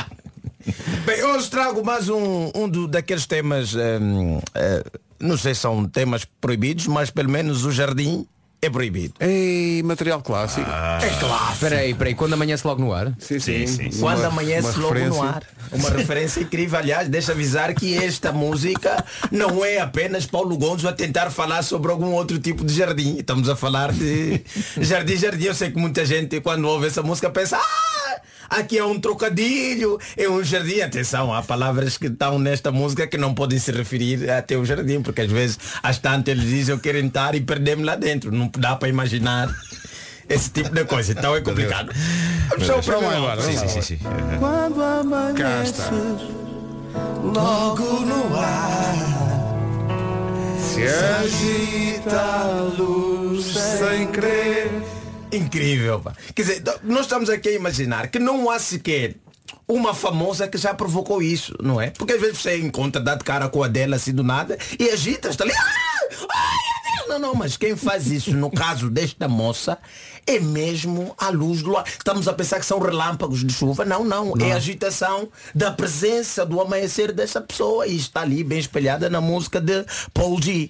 Bem, 1.05 1.24
hoje 1.24 1.49
trago 1.49 1.84
mais 1.86 2.10
um, 2.10 2.51
um 2.53 2.68
do- 2.68 2.88
daqueles 2.88 3.26
temas, 3.26 3.74
hum, 3.74 4.39
eh, 4.53 4.84
não 5.20 5.38
sei 5.38 5.53
se 5.55 5.62
são 5.62 5.88
temas 5.88 6.26
proibidos, 6.41 6.88
mas 6.88 7.10
pelo 7.10 7.30
menos 7.30 7.64
o 7.64 7.72
jardim 7.72 8.28
é 8.62 8.70
proibido. 8.70 9.14
Ei, 9.20 9.82
material 9.84 10.22
clássico. 10.22 10.68
É 10.70 11.10
claro. 11.20 11.53
Espera 11.53 11.78
aí, 11.78 11.91
espera 11.91 12.10
aí, 12.10 12.16
quando 12.16 12.34
amanhece 12.34 12.66
logo 12.66 12.82
no 12.82 12.91
ar? 12.93 13.14
sim, 13.20 13.39
sim, 13.39 13.68
sim. 13.68 13.89
Quando 13.99 14.20
Uma- 14.20 14.28
amanhece 14.28 14.68
uma 14.70 14.78
logo 14.80 14.93
no 14.93 14.99
referência. 14.99 15.24
ar. 15.24 15.43
Uma 15.72 15.89
referência 15.89 16.39
incrível, 16.41 16.80
aliás, 16.80 17.08
deixa 17.10 17.34
avisar 17.34 17.74
que 17.76 17.95
esta 17.97 18.32
música 18.32 19.03
não 19.32 19.64
é 19.64 19.80
apenas 19.80 20.26
Paulo 20.26 20.58
Gonzo 20.58 20.88
a 20.88 20.93
tentar 20.93 21.30
falar 21.30 21.62
sobre 21.62 21.91
algum 21.91 22.12
outro 22.14 22.39
tipo 22.39 22.66
de 22.66 22.74
jardim. 22.74 23.18
Estamos 23.18 23.47
a 23.49 23.55
falar 23.55 23.91
de 23.91 24.41
jardim, 24.80 25.16
jardim. 25.18 25.43
Eu 25.45 25.53
sei 25.55 25.70
que 25.72 25.78
muita 25.80 26.05
gente 26.05 26.39
quando 26.41 26.66
ouve 26.68 26.88
essa 26.88 27.03
música 27.03 27.30
pensa, 27.30 27.58
ah, 27.58 27.97
aqui 28.50 28.78
é 28.78 28.84
um 28.84 29.00
trocadilho, 29.00 30.00
é 30.16 30.30
um 30.30 30.43
jardim. 30.43 30.82
Atenção, 30.82 31.34
há 31.34 31.41
palavras 31.41 31.98
que 31.98 32.08
estão 32.08 32.39
nesta 32.39 32.72
música 32.72 33.08
que 33.08 33.18
não 33.18 33.34
podem 33.34 33.60
se 33.60 33.72
referir 33.72 34.30
até 34.30 34.58
o 34.58 34.66
jardim, 34.66 35.02
porque 35.02 35.22
às 35.22 35.32
vezes 35.32 35.60
às 35.82 35.98
tantas 35.98 36.34
eles 36.34 36.50
dizem 36.50 36.76
eu 36.76 36.80
quero 36.80 36.98
entrar 36.98 37.36
e 37.36 37.41
perder-me 37.41 37.84
lá 37.84 37.95
dentro. 37.95 38.32
Não 38.32 38.50
dá 38.58 38.76
para 38.76 38.89
imaginar 38.89 39.54
esse 40.30 40.50
tipo 40.50 40.70
de 40.70 40.86
coisa. 40.86 41.14
Então 41.14 41.36
é 41.36 41.41
complicado. 41.41 41.91
Vamos 42.50 42.68
lá 42.68 42.82
primeiro. 42.82 43.18
embora, 43.18 43.41
Sim, 43.41 43.58
sim, 43.58 43.68
sim, 43.68 43.82
sim. 43.82 44.00
Quando 44.39 44.82
amanheces 44.82 45.89
logo 47.24 47.84
no 48.06 48.39
ar 48.39 48.95
Se 50.60 50.84
agita 50.84 52.20
a 52.20 52.62
luz 52.78 53.45
sem 53.45 54.08
querer. 54.08 54.97
Incrível, 55.32 55.99
pá. 55.99 56.13
Quer 56.34 56.41
dizer, 56.41 56.63
nós 56.84 57.01
estamos 57.01 57.30
aqui 57.30 57.49
a 57.49 57.53
imaginar 57.53 58.07
que 58.07 58.19
não 58.19 58.49
há 58.49 58.59
sequer 58.59 59.15
uma 59.67 59.93
famosa 59.93 60.47
que 60.47 60.57
já 60.57 60.73
provocou 60.73 61.21
isso, 61.21 61.53
não 61.61 61.80
é? 61.82 61.89
Porque 61.89 62.13
às 62.13 62.21
vezes 62.21 62.39
você 62.39 62.57
encontra, 62.57 63.01
dá 63.01 63.15
de 63.15 63.23
cara 63.23 63.49
com 63.49 63.63
a 63.63 63.67
dela 63.67 63.97
assim 63.97 64.13
do 64.13 64.23
nada 64.23 64.57
e 64.80 64.89
agita, 64.89 65.30
está 65.30 65.43
ali. 65.43 65.53
"Ah! 65.53 67.07
Não, 67.07 67.19
não, 67.19 67.36
mas 67.36 67.55
quem 67.57 67.75
faz 67.75 68.07
isso 68.07 68.32
no 68.36 68.51
caso 68.51 68.89
desta 68.89 69.28
moça 69.28 69.78
é 70.25 70.39
mesmo 70.39 71.15
a 71.17 71.30
luz 71.30 71.61
do 71.61 71.69
luar. 71.69 71.86
Estamos 71.88 72.28
a 72.28 72.34
pensar 72.34 72.59
que 72.59 72.65
são 72.65 72.80
relâmpagos 72.80 73.45
de 73.45 73.53
chuva. 73.53 73.86
Não, 73.86 74.03
não. 74.03 74.34
É 74.39 74.51
a 74.51 74.57
agitação 74.57 75.30
da 75.55 75.71
presença 75.71 76.45
do 76.45 76.59
amanhecer 76.59 77.13
dessa 77.13 77.39
pessoa 77.39 77.88
e 77.88 77.95
está 77.95 78.21
ali 78.21 78.43
bem 78.43 78.59
espelhada 78.59 79.09
na 79.09 79.21
música 79.21 79.61
de 79.61 79.86
Paul 80.13 80.41
G. 80.41 80.69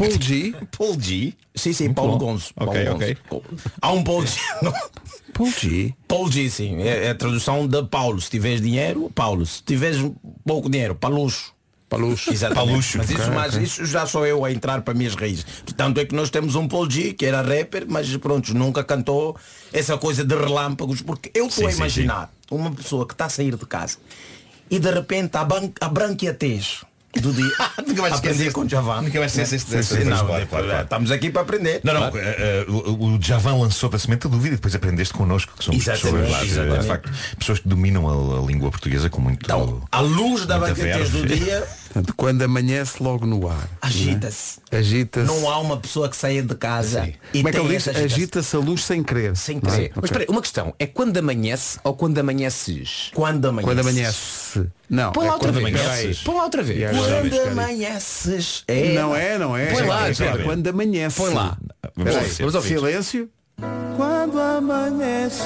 Paul 0.00 0.20
G? 0.20 0.54
Paul 0.76 1.00
G. 1.00 1.34
Sim, 1.54 1.72
sim, 1.72 1.92
Paulo. 1.92 2.16
Gonzo. 2.18 2.52
Ok, 2.56 2.84
Paulo 2.84 2.96
ok. 2.96 3.16
Gonzo. 3.28 3.44
Há 3.80 3.92
um 3.92 4.02
Paul 4.02 4.26
G. 4.26 4.38
Paul 5.34 5.50
G. 5.50 5.94
Paul 6.08 6.30
G, 6.32 6.50
sim. 6.50 6.82
É, 6.82 7.06
é 7.06 7.10
a 7.10 7.14
tradução 7.14 7.66
de 7.66 7.82
Paulo. 7.84 8.20
Se 8.20 8.30
tiveres 8.30 8.60
dinheiro, 8.60 9.10
Paulo. 9.14 9.44
Se 9.46 9.62
tiveres 9.62 9.98
pouco 10.44 10.68
dinheiro, 10.70 10.94
para 10.94 11.14
luxo. 11.14 11.54
Para 11.88 11.98
luxo. 11.98 12.32
Exatamente. 12.32 12.66
Para 12.66 12.76
luxo. 12.76 12.98
Mas, 12.98 13.10
isso, 13.10 13.20
Ok, 13.22 13.34
mas 13.34 13.54
ok. 13.54 13.64
isso 13.64 13.84
já 13.84 14.06
sou 14.06 14.26
eu 14.26 14.44
a 14.44 14.52
entrar 14.52 14.82
para 14.82 14.94
minhas 14.94 15.14
raízes. 15.14 15.44
Tanto 15.76 16.00
é 16.00 16.04
que 16.04 16.14
nós 16.14 16.30
temos 16.30 16.54
um 16.54 16.66
Paul 16.68 16.88
G, 16.90 17.12
que 17.12 17.26
era 17.26 17.42
rapper, 17.42 17.84
mas 17.88 18.14
pronto, 18.16 18.54
nunca 18.54 18.82
cantou 18.84 19.36
essa 19.72 19.98
coisa 19.98 20.24
de 20.24 20.34
relâmpagos, 20.34 21.02
porque 21.02 21.30
eu 21.34 21.46
estou 21.46 21.64
Sim, 21.64 21.68
a 21.68 21.70
sim, 21.72 21.76
imaginar 21.78 22.32
uma 22.50 22.70
pessoa 22.70 23.06
que 23.06 23.14
está 23.14 23.26
a 23.26 23.28
sair 23.28 23.56
de 23.56 23.66
casa 23.66 23.98
e 24.70 24.78
de 24.78 24.90
repente 24.90 25.36
a, 25.36 25.44
ban 25.44 25.70
a 25.80 25.88
branquiatez 25.88 26.84
do 27.18 27.32
dia. 27.32 27.50
Nunca 27.86 28.02
vais 28.02 28.14
aprender 28.14 28.52
com 28.52 28.68
Javan. 28.68 29.02
nunca 29.02 29.18
vais 29.18 29.36
esquecer 29.36 30.04
não, 30.04 30.26
claro, 30.26 30.46
claro, 30.46 30.66
claro. 30.66 30.82
Estamos 30.84 31.10
aqui 31.10 31.30
para 31.30 31.42
aprender. 31.42 31.80
Não, 31.82 31.94
não, 31.94 32.06
eh, 32.06 32.10
eh, 32.16 32.66
o, 32.68 33.18
Javan 33.20 33.56
lançou 33.56 33.90
a 33.92 33.98
semente 33.98 34.28
da 34.28 34.30
dúvida 34.30 34.54
e 34.54 34.56
depois 34.56 34.74
aprendeste 34.74 35.12
connosco, 35.12 35.52
que 35.56 35.64
somos 35.64 35.84
pessoas, 35.84 36.56
eh, 36.56 36.78
de 36.78 36.86
facto, 36.86 37.10
pessoas 37.38 37.58
que 37.58 37.68
dominam 37.68 38.08
a, 38.08 38.38
a 38.38 38.46
língua 38.46 38.70
portuguesa 38.70 39.10
com 39.10 39.20
muito. 39.20 39.44
Então, 39.44 39.82
à 39.90 40.00
luz 40.00 40.46
da 40.46 40.58
muita 40.58 40.74
branquiatez 40.74 41.10
do 41.10 41.26
dia, 41.26 41.66
Portanto, 41.92 42.14
quando 42.16 42.42
amanhece 42.42 43.02
logo 43.02 43.26
no 43.26 43.48
ar. 43.48 43.68
agita-se. 43.82 44.60
não 44.70 44.78
é? 44.78 44.80
Agita-se. 44.80 45.26
Não 45.26 45.50
há 45.50 45.58
uma 45.58 45.76
pessoa 45.76 46.08
que 46.08 46.16
saia 46.16 46.40
de 46.40 46.54
casa 46.54 47.08
e 47.34 47.38
Como 47.38 47.48
é 47.48 47.50
que 47.52 47.58
tem 47.58 47.66
ele 47.66 47.76
diz? 47.76 47.88
Agita-se 47.88 48.54
a 48.54 48.58
luz 48.60 48.84
sem 48.84 49.02
querer. 49.02 49.36
Sem 49.36 49.56
é? 49.56 49.60
querer. 49.60 49.88
Mas 49.88 49.96
Ok. 49.98 50.04
espera 50.04 50.24
aí, 50.24 50.26
uma 50.28 50.40
questão. 50.40 50.72
É 50.78 50.86
quando 50.86 51.16
amanhece 51.16 51.80
ou 51.82 51.94
quando 51.96 52.16
amanheces? 52.18 53.10
Quando 53.12 53.46
amanhece. 53.48 53.66
Quando 53.74 53.80
amanhece. 53.80 54.70
Não. 54.88 55.10
Põe 55.12 55.24
é 55.24 55.28
lá 55.28 55.34
outra 55.34 55.52
quando 55.52 55.64
vez. 55.64 55.80
amanhece. 55.80 56.20
Põe 56.24 56.34
lá 56.36 56.44
outra 56.44 56.62
vez. 56.62 56.90
Quando 56.96 57.40
amanheces. 57.48 58.64
É, 58.68 58.92
Não 58.94 59.16
é, 59.16 59.36
não 59.38 59.56
é. 59.56 59.66
Põe 59.72 59.86
lá, 59.86 60.08
É 60.08 60.14
quando 60.44 60.66
amanhece. 60.68 61.16
Põe 61.16 61.34
lá. 61.34 61.58
Vamos 61.96 62.14
ouvir. 62.14 62.32
Vamos 62.38 62.54
ouvir. 62.54 62.68
Silêncio. 62.68 63.28
Quando 63.96 64.38
amanheces. 64.40 65.40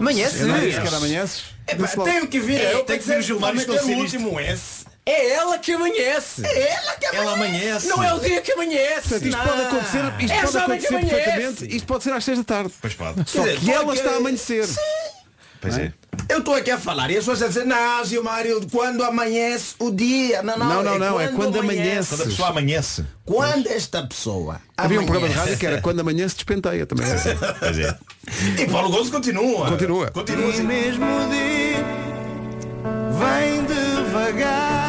Amanheces. 0.00 1.44
É, 1.66 1.74
pá, 1.74 1.84
Disse 1.84 1.98
logo. 1.98 2.10
tenho 2.10 2.26
que 2.26 2.40
vir. 2.40 2.60
É, 2.60 2.74
eu 2.74 2.82
tem 2.84 2.98
que 2.98 3.04
vir 3.06 3.18
o 3.18 3.22
Gilmar 3.22 3.54
esclarecer 3.54 3.96
o 3.96 4.00
último 4.00 4.40
S. 4.40 4.87
É 5.10 5.30
ela 5.34 5.58
que 5.58 5.72
amanhece. 5.72 6.44
É 6.46 6.70
ela 6.74 6.92
que 6.96 7.06
Ela 7.06 7.32
amanhece. 7.32 7.86
Não 7.88 8.02
é 8.04 8.12
o 8.14 8.18
dia 8.20 8.40
que 8.42 8.52
amanhece. 8.52 9.08
Portanto, 9.08 9.24
isto 9.26 9.38
Não. 9.38 9.44
pode 9.46 9.62
acontecer, 9.62 9.98
isto 10.20 10.32
É 10.32 10.40
pode 10.40 10.52
que 10.52 10.58
acontecer 10.58 10.88
amanhece. 10.94 11.14
perfeitamente. 11.14 11.76
Isto 11.76 11.86
pode 11.86 12.04
ser 12.04 12.12
às 12.12 12.24
seis 12.24 12.38
da 12.38 12.44
tarde. 12.44 12.72
Pois 12.80 12.94
pode. 12.94 13.30
Só 13.30 13.42
dizer, 13.42 13.58
que 13.60 13.70
ela 13.70 13.84
pode- 13.84 13.98
está 13.98 14.10
a 14.10 14.16
amanhecer. 14.16 14.68
Pois 15.60 15.76
é. 15.76 15.92
Eu 16.28 16.38
estou 16.38 16.54
aqui 16.54 16.70
a 16.70 16.78
falar 16.78 17.10
e 17.10 17.16
as 17.16 17.24
pessoas 17.24 17.38
dizem, 17.52 17.66
não, 17.66 18.04
Gilmário, 18.04 18.60
quando 18.70 19.02
amanhece 19.02 19.74
o 19.80 19.90
dia. 19.90 20.40
Não, 20.42 20.56
não, 20.58 20.66
Não, 20.68 20.82
não, 20.84 20.98
não, 20.98 21.20
é 21.20 21.28
quando 21.28 21.58
amanhece. 21.58 22.10
Quando 22.10 22.22
a 22.22 22.26
pessoa 22.26 22.48
amanhece. 22.50 23.04
Quando 23.24 23.66
esta 23.66 24.06
pessoa 24.06 24.60
Havia 24.76 25.00
um 25.00 25.04
programa 25.04 25.26
de 25.26 25.32
amanhece- 25.34 25.50
rádio 25.50 25.58
que 25.58 25.66
era 25.66 25.80
quando 25.80 26.00
amanhece 26.00 26.34
despenteia 26.36 26.86
também. 26.86 27.06
Pois 27.58 27.78
é. 27.78 27.98
E 28.62 28.66
Paulo 28.66 28.88
Gonçalves 28.88 29.10
continua. 29.10 29.68
Continua. 29.70 30.10
Continua 30.12 30.50
assim. 30.50 30.62
mesmo 30.62 31.04
dia 31.30 31.84
vem 33.18 33.64
devagar 33.64 34.87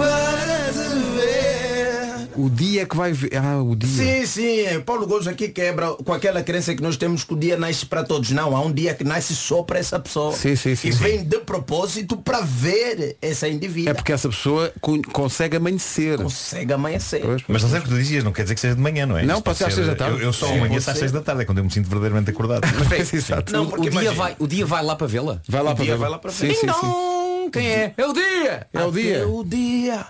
para 0.00 0.72
te 0.72 0.88
ver. 1.16 2.30
O 2.36 2.48
dia 2.48 2.86
que 2.86 2.96
vai 2.96 3.12
ver. 3.12 3.36
Ah, 3.36 3.62
o 3.62 3.76
dia. 3.76 3.88
Sim, 4.20 4.26
sim, 4.26 4.60
é, 4.60 4.78
Paulo 4.78 5.06
Gomes 5.06 5.26
aqui 5.26 5.48
quebra 5.48 5.90
com 5.92 6.12
aquela 6.12 6.42
crença 6.42 6.74
que 6.74 6.82
nós 6.82 6.96
temos 6.96 7.22
que 7.22 7.34
o 7.34 7.36
dia 7.36 7.56
nasce 7.58 7.84
para 7.84 8.02
todos. 8.02 8.30
Não, 8.30 8.56
há 8.56 8.60
um 8.62 8.72
dia 8.72 8.94
que 8.94 9.04
nasce 9.04 9.34
só 9.36 9.62
para 9.62 9.78
essa 9.78 9.98
pessoa. 10.00 10.32
Sim, 10.32 10.56
sim, 10.56 10.74
sim, 10.74 10.88
e 10.88 10.92
sim. 10.92 10.98
vem 10.98 11.22
de 11.24 11.38
propósito 11.40 12.16
para 12.16 12.40
ver 12.40 13.16
essa 13.20 13.46
indivídua. 13.46 13.90
É 13.90 13.94
porque 13.94 14.12
essa 14.12 14.28
pessoa 14.28 14.72
con- 14.80 15.02
consegue 15.12 15.58
amanhecer. 15.58 16.16
Consegue 16.18 16.72
amanhecer. 16.72 17.20
Pois, 17.20 17.42
Mas 17.46 17.62
não 17.62 17.68
sei 17.70 17.78
o 17.80 17.82
que 17.82 17.88
tu 17.90 17.94
dizias, 17.96 18.24
não 18.24 18.32
quer 18.32 18.42
dizer 18.44 18.54
que 18.54 18.60
seja 18.60 18.74
de 18.74 18.80
manhã, 18.80 19.04
não 19.04 19.18
é? 19.18 19.24
Não, 19.24 19.42
pode 19.42 19.58
ser 19.58 19.64
às 19.64 19.74
seis 19.74 19.86
da 19.86 19.94
tarde. 19.96 20.16
Eu, 20.20 20.26
eu 20.28 20.32
só 20.32 20.46
Sim, 20.46 20.74
às 20.76 20.98
seis 20.98 21.12
da 21.12 21.20
tarde, 21.20 21.42
é 21.42 21.44
quando 21.44 21.58
eu 21.58 21.64
me 21.64 21.70
sinto 21.70 21.86
verdadeiramente 21.90 22.30
acordado. 22.30 22.62
Mas 22.88 23.12
Exato. 23.12 23.52
Não, 23.52 23.64
o, 23.64 23.66
porque 23.68 23.88
o 23.88 23.90
dia 23.90 24.00
imagina. 24.00 24.14
vai, 24.14 24.36
o 24.38 24.46
dia 24.46 24.64
vai 24.64 24.82
lá 24.82 24.96
para 24.96 25.06
vê-la. 25.06 25.42
Vai 25.46 25.62
lá 25.62 25.72
O 25.72 25.76
para 25.76 25.84
ver. 25.84 25.96
vai 25.98 26.08
lá 26.08 26.18
para 26.18 26.30
sim, 26.32 26.46
ver. 26.46 26.54
sim, 26.54 26.66
sim. 26.68 27.09
Quem 27.52 27.66
é? 27.66 27.94
É 27.96 28.06
o 28.06 28.12
dia. 28.12 28.66
É 28.72 28.84
o 28.84 28.90
dia. 28.90 29.28
O 29.28 29.44
dia 29.44 30.06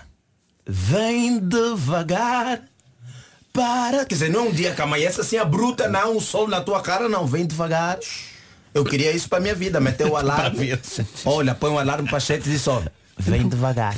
vem 0.65 1.39
devagar 1.39 2.61
para. 3.51 4.05
Quer 4.05 4.15
dizer, 4.15 4.29
não 4.29 4.45
é 4.45 4.49
um 4.49 4.51
dia 4.51 4.73
que 4.73 4.81
amanhece 4.81 5.21
assim 5.21 5.37
a 5.37 5.45
bruta, 5.45 5.87
não, 5.87 6.17
o 6.17 6.21
sol 6.21 6.47
na 6.47 6.61
tua 6.61 6.81
cara, 6.81 7.09
não, 7.09 7.25
vem 7.25 7.45
devagar. 7.45 7.99
Eu 8.73 8.85
queria 8.85 9.11
isso 9.11 9.27
para 9.27 9.39
minha 9.39 9.55
vida, 9.55 9.79
meter 9.79 10.07
o 10.07 10.15
alarme. 10.17 10.79
Olha, 11.25 11.53
põe 11.53 11.69
um 11.71 11.79
alarme 11.79 12.09
para 12.09 12.19
sete 12.19 12.47
e 12.47 12.51
diz, 12.51 12.67
olha, 12.67 12.91
vem 13.17 13.47
devagar. 13.47 13.97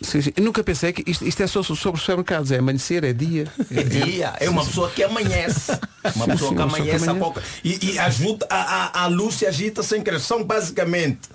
Sim, 0.00 0.22
sim. 0.22 0.32
Eu 0.36 0.44
nunca 0.44 0.62
pensei 0.62 0.92
que 0.92 1.08
isto, 1.10 1.26
isto 1.26 1.42
é 1.42 1.46
só 1.46 1.62
sobre 1.62 2.00
supermercados. 2.00 2.52
É 2.52 2.58
amanhecer, 2.58 3.02
é 3.02 3.12
dia. 3.12 3.46
É 3.70 3.82
dia, 3.82 4.32
é 4.38 4.48
uma 4.48 4.64
pessoa 4.64 4.88
que 4.90 5.02
amanhece. 5.02 5.72
Uma 5.72 5.78
pessoa 5.78 6.12
sim, 6.12 6.16
que 6.16 6.22
uma 6.22 6.34
pessoa 6.34 6.54
que 6.54 6.62
amanhece 6.62 7.08
a 7.08 7.10
amanhece. 7.10 7.18
pouco. 7.18 7.42
E, 7.64 7.92
e 7.92 7.98
ajuda, 7.98 8.46
a, 8.48 9.00
a, 9.00 9.02
a 9.02 9.06
luz 9.08 9.34
se 9.34 9.46
agita 9.46 9.82
sem 9.82 10.00
querer. 10.02 10.20
São 10.20 10.44
basicamente, 10.44 11.28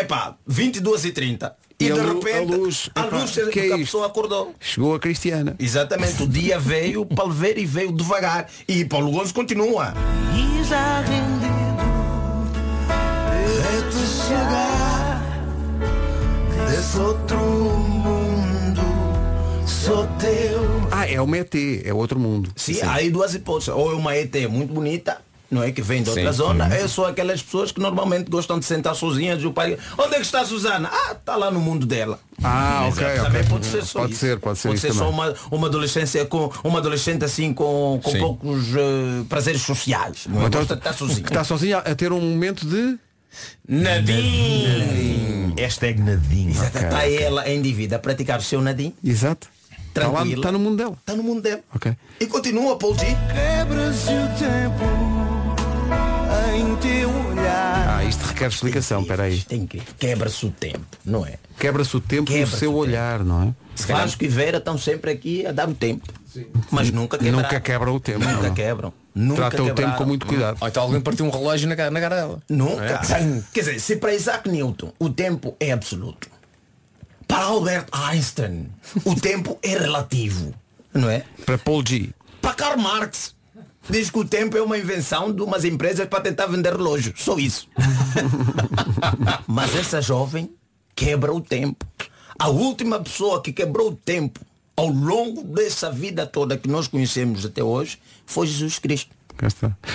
epá, 0.00 0.36
22 0.46 1.04
e 1.04 1.12
30. 1.12 1.56
E, 1.78 1.84
E 1.86 1.92
de 1.92 2.00
repente, 2.00 2.52
a 2.52 2.56
luz, 2.56 2.90
a 2.94 3.04
luz 3.04 3.36
que 3.52 3.60
é 3.60 3.72
a 3.74 3.78
pessoa 3.78 4.06
acordou. 4.06 4.54
Chegou 4.58 4.94
a 4.94 4.98
Cristiana. 4.98 5.54
Exatamente, 5.58 6.22
o 6.22 6.26
dia 6.28 6.58
veio 6.60 7.04
para 7.04 7.28
ver 7.28 7.58
e 7.58 7.66
veio 7.66 7.92
devagar. 7.92 8.48
E 8.66 8.84
Paulo 8.84 9.08
Gonçalves 9.08 9.32
continua. 9.32 9.92
E 10.34 10.64
já 10.64 11.00
rendido 11.00 11.56
te 13.90 14.06
chegar 14.06 15.22
desse 16.68 16.98
outro 16.98 17.38
mundo, 17.38 18.82
sou 19.66 20.06
teu. 20.18 20.88
Ah, 20.90 21.06
é 21.08 21.20
uma 21.20 21.38
ET, 21.38 21.54
é 21.84 21.92
outro 21.92 22.18
mundo. 22.18 22.50
Sim, 22.56 22.80
há 22.82 22.94
aí 22.94 23.10
duas 23.10 23.34
hipóteses. 23.34 23.68
Ou 23.68 23.92
é 23.92 23.94
uma 23.94 24.16
ET 24.16 24.34
muito 24.48 24.72
bonita, 24.72 25.20
não 25.50 25.62
é? 25.62 25.70
Que 25.72 25.80
vem 25.82 26.02
de 26.02 26.10
outra 26.10 26.32
Sim. 26.32 26.36
zona. 26.38 26.68
Eu 26.76 26.88
sou 26.88 27.06
aquelas 27.06 27.42
pessoas 27.42 27.70
que 27.72 27.80
normalmente 27.80 28.30
gostam 28.30 28.58
de 28.58 28.64
sentar 28.64 28.94
sozinhas 28.94 29.42
e 29.42 29.46
o 29.46 29.52
pai. 29.52 29.76
Onde 29.98 30.14
é 30.14 30.18
que 30.18 30.24
está 30.26 30.40
a 30.40 30.44
Susana? 30.44 30.88
Ah, 30.92 31.12
está 31.12 31.36
lá 31.36 31.50
no 31.50 31.60
mundo 31.60 31.86
dela. 31.86 32.18
Ah, 32.42 32.88
ok. 32.90 33.04
Também 33.22 33.44
pode 33.44 33.66
ser 33.66 33.84
só 33.84 34.00
Pode 34.00 34.12
isso. 34.12 34.20
ser, 34.20 34.38
pode 34.38 34.58
ser 34.58 34.68
Pode 34.68 34.78
isso 34.78 34.86
ser 34.88 34.94
só 34.94 35.08
uma, 35.08 35.34
uma 35.50 35.66
adolescência 35.68 36.24
com 36.26 36.50
uma 36.64 36.78
adolescente 36.80 37.24
assim 37.24 37.52
com, 37.54 38.00
com 38.02 38.10
Sim. 38.10 38.18
poucos 38.18 38.64
eh, 38.76 39.24
prazeres 39.28 39.62
sociais. 39.62 40.26
Não 40.28 40.42
é? 40.42 40.46
Então, 40.46 40.60
Gosta 40.60 40.74
de 40.74 40.80
estar 40.80 40.92
sozinho. 40.92 41.22
que 41.22 41.28
está 41.30 41.44
sozinha 41.44 41.78
a 41.78 41.94
ter 41.94 42.12
um 42.12 42.20
momento 42.20 42.66
de. 42.66 42.98
Nadinho. 43.68 45.54
Hashtag 45.58 46.00
nadinho. 46.00 46.50
Exato, 46.50 46.78
Está 46.78 47.08
ela 47.08 47.48
em 47.48 47.60
dívida 47.62 47.96
a 47.96 47.98
praticar 47.98 48.38
o 48.38 48.42
seu 48.42 48.60
nadinho. 48.60 48.94
Exato. 49.04 49.48
Está 49.88 50.08
lá, 50.08 50.14
Tranquila. 50.20 50.36
está 50.36 50.52
no 50.52 50.58
mundo 50.58 50.76
dela. 50.76 50.96
Está 51.00 51.14
no 51.16 51.22
mundo 51.22 51.40
dela. 51.40 51.62
Ok. 51.74 51.92
E 52.20 52.26
continua, 52.26 52.76
Paul 52.78 52.94
G. 52.98 53.06
Quebra-se 53.06 54.10
o 54.10 54.28
tempo 54.38 54.95
em 56.56 56.76
teu 56.76 57.10
olhar. 57.10 57.98
Ah, 57.98 58.04
isto 58.04 58.24
requer 58.24 58.48
explicação, 58.48 59.02
espera 59.02 59.24
aí. 59.24 59.40
Tem 59.42 59.66
que 59.66 59.80
quebra-se 59.98 60.46
o 60.46 60.50
tempo, 60.50 60.84
não 61.04 61.24
é? 61.26 61.34
Quebra-se 61.58 61.96
o 61.96 62.00
tempo 62.00 62.30
no 62.30 62.36
Quebra-se 62.36 62.58
seu 62.58 62.70
o 62.70 62.74
tempo. 62.74 62.86
olhar, 62.88 63.24
não 63.24 63.42
é? 63.42 63.54
Vasco 63.86 64.24
e 64.24 64.28
Vera 64.28 64.58
estão 64.58 64.78
sempre 64.78 65.10
aqui 65.10 65.46
a 65.46 65.52
dar 65.52 65.68
o 65.68 65.74
tempo. 65.74 66.12
Mas 66.70 66.90
nunca 66.90 67.18
quebraram. 67.18 67.42
Nunca 67.42 67.60
quebra 67.60 67.92
o 67.92 68.00
tempo. 68.00 68.18
Nunca 68.20 68.48
não. 68.48 68.54
quebram. 68.54 68.92
Nunca 69.14 69.36
Trata 69.42 69.56
o 69.62 69.66
tempo 69.66 69.74
quebraram. 69.76 69.98
com 69.98 70.04
muito 70.04 70.26
cuidado. 70.26 70.58
Ou 70.60 70.68
então 70.68 70.82
alguém 70.82 71.00
partiu 71.00 71.26
um 71.26 71.30
relógio 71.30 71.68
na 71.68 71.76
cara, 71.76 71.90
na 71.90 72.00
cara 72.00 72.16
dela. 72.16 72.42
Nunca. 72.48 73.00
Quer 73.52 73.60
dizer, 73.60 73.80
se 73.80 73.96
para 73.96 74.14
Isaac 74.14 74.48
Newton 74.48 74.92
o 74.98 75.08
tempo 75.10 75.54
é 75.60 75.72
absoluto, 75.72 76.28
para 77.28 77.44
Albert 77.44 77.86
Einstein 77.92 78.70
o 79.04 79.14
tempo 79.14 79.58
é 79.62 79.76
relativo, 79.78 80.54
não 80.92 81.08
é? 81.10 81.24
Para 81.44 81.58
Paul 81.58 81.82
G. 81.86 82.10
Para 82.40 82.54
Karl 82.54 82.78
Marx 82.80 83.34
diz 83.88 84.10
que 84.10 84.18
o 84.18 84.24
tempo 84.24 84.56
é 84.56 84.62
uma 84.62 84.76
invenção 84.78 85.32
de 85.32 85.42
umas 85.42 85.64
empresas 85.64 86.06
para 86.06 86.20
tentar 86.20 86.46
vender 86.46 86.72
relógios. 86.74 87.14
Só 87.22 87.38
isso. 87.38 87.68
Mas 89.46 89.74
essa 89.74 90.00
jovem 90.00 90.50
quebra 90.94 91.32
o 91.32 91.40
tempo. 91.40 91.84
A 92.38 92.48
última 92.48 93.00
pessoa 93.00 93.40
que 93.42 93.52
quebrou 93.52 93.88
o 93.90 93.94
tempo 93.96 94.40
ao 94.76 94.88
longo 94.88 95.42
dessa 95.42 95.90
vida 95.90 96.26
toda 96.26 96.56
que 96.58 96.68
nós 96.68 96.86
conhecemos 96.86 97.44
até 97.46 97.62
hoje 97.62 97.98
foi 98.26 98.46
Jesus 98.46 98.78
Cristo. 98.78 99.14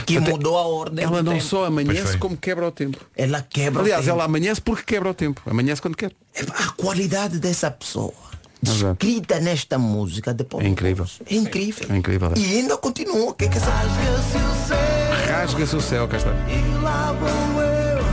Que 0.06 0.18
Até- 0.18 0.30
mudou 0.32 0.56
a 0.56 0.62
ordem 0.62 1.04
Ela 1.04 1.18
do 1.18 1.24
não 1.24 1.34
tempo. 1.34 1.46
só 1.46 1.66
amanhece 1.66 2.16
como 2.20 2.38
quebra 2.38 2.68
o 2.68 2.72
tempo. 2.72 3.00
Ela 3.16 3.42
quebra 3.42 3.82
Aliás, 3.82 4.02
o 4.02 4.06
tempo. 4.06 4.16
ela 4.16 4.26
amanhece 4.26 4.62
porque 4.62 4.84
quebra 4.84 5.10
o 5.10 5.14
tempo. 5.16 5.42
Amanhece 5.48 5.82
quando 5.82 5.98
quer. 5.98 6.12
A 6.54 6.70
qualidade 6.74 7.40
dessa 7.40 7.72
pessoa 7.72 8.14
escrita 8.64 9.40
nesta 9.40 9.78
música 9.78 10.34
de 10.34 10.44
Paulo 10.44 10.66
É 10.66 10.70
incrível. 10.70 11.06
É 11.30 11.36
incrível. 11.36 11.88
É 11.90 11.96
incrível. 11.98 12.32
é. 12.36 12.40
E 12.40 12.58
ainda 12.60 12.78
continua. 12.78 13.30
O 13.32 13.34
que 13.34 13.46
é 13.46 13.48
que 13.48 13.58
essa 13.58 13.72
Rasga-se 15.30 15.76
o 15.76 15.82
céu, 15.82 16.08
cá 16.08 16.18
está. 16.18 16.32
E 16.50 16.84
lá 16.84 17.12
vou 17.14 17.62
eu 17.62 18.04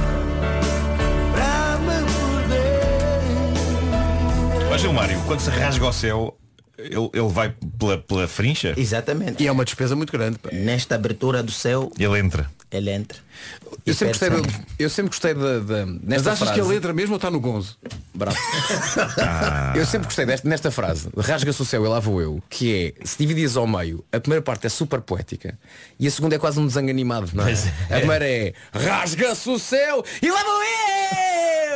pra 1.33 1.79
me 1.79 2.05
perder. 4.59 4.73
Ó 4.73 4.79
Gilmário, 4.79 5.21
quando 5.27 5.41
se 5.41 5.51
rasga 5.51 5.87
o 5.87 5.93
céu, 5.93 6.37
ele, 6.79 6.95
ele 7.13 7.29
vai 7.29 7.55
pela, 7.79 7.99
pela 7.99 8.29
frincha? 8.29 8.75
Exatamente. 8.77 9.43
E 9.43 9.47
é 9.47 9.53
uma 9.53 9.65
despesa 9.65 9.95
muito 9.97 10.13
grande. 10.13 10.39
pá. 10.39 10.49
Nesta 10.53 10.95
abertura 10.95 11.43
do 11.43 11.53
céu, 11.53 11.91
Ele 11.99 12.19
entra. 12.19 12.51
ele 12.71 12.91
entra. 12.91 13.19
Eu 13.87 13.95
sempre 13.95 14.19
gostei, 14.19 14.31
de- 14.43 14.67
eu 14.79 14.91
sempre 14.91 15.09
gostei 15.11 15.35
da, 15.35 15.59
da- 15.61 15.87
Mas 15.87 16.27
achas 16.27 16.39
frase. 16.41 16.55
que 16.55 16.61
ele 16.61 16.77
entra 16.77 16.93
mesmo 16.93 17.17
está 17.17 17.31
no 17.31 17.41
gonzo? 17.41 17.77
Bravo. 18.15 18.37
Eu 19.75 19.87
sempre 19.87 20.07
gostei 20.07 20.27
desta, 20.27 20.49
nesta 20.49 20.71
frase, 20.71 21.09
rasga-se 21.17 21.61
o 21.63 21.65
céu 21.65 21.85
e 21.85 21.89
lá 21.89 22.01
vou 22.01 22.21
eu, 22.21 22.43
que 22.49 22.95
é, 22.99 23.05
se 23.07 23.17
dividias 23.19 23.57
ao 23.57 23.67
meio, 23.67 24.05
a 24.13 24.21
primeira 24.21 24.43
parte 24.43 24.67
é 24.67 24.71
super 24.71 25.01
poética 25.01 25.59
e 25.99 26.07
a 26.07 26.11
segunda 26.11 26.35
é 26.35 26.39
quase 26.39 26.59
um 26.59 26.67
desenho 26.67 26.91
animado, 26.91 27.31
não 27.35 27.47
é? 27.47 27.53
É. 27.53 27.95
A 27.97 27.99
primeira 27.99 28.29
é 28.29 28.53
rasga-se 28.73 29.49
o 29.49 29.59
céu 29.59 30.05
e 30.21 30.31
lá 30.31 30.43
vou 30.43 30.63
eu! 30.63 30.69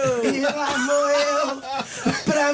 E 0.34 0.40
lá 0.40 0.66
vou 0.86 1.10
eu 1.10 1.32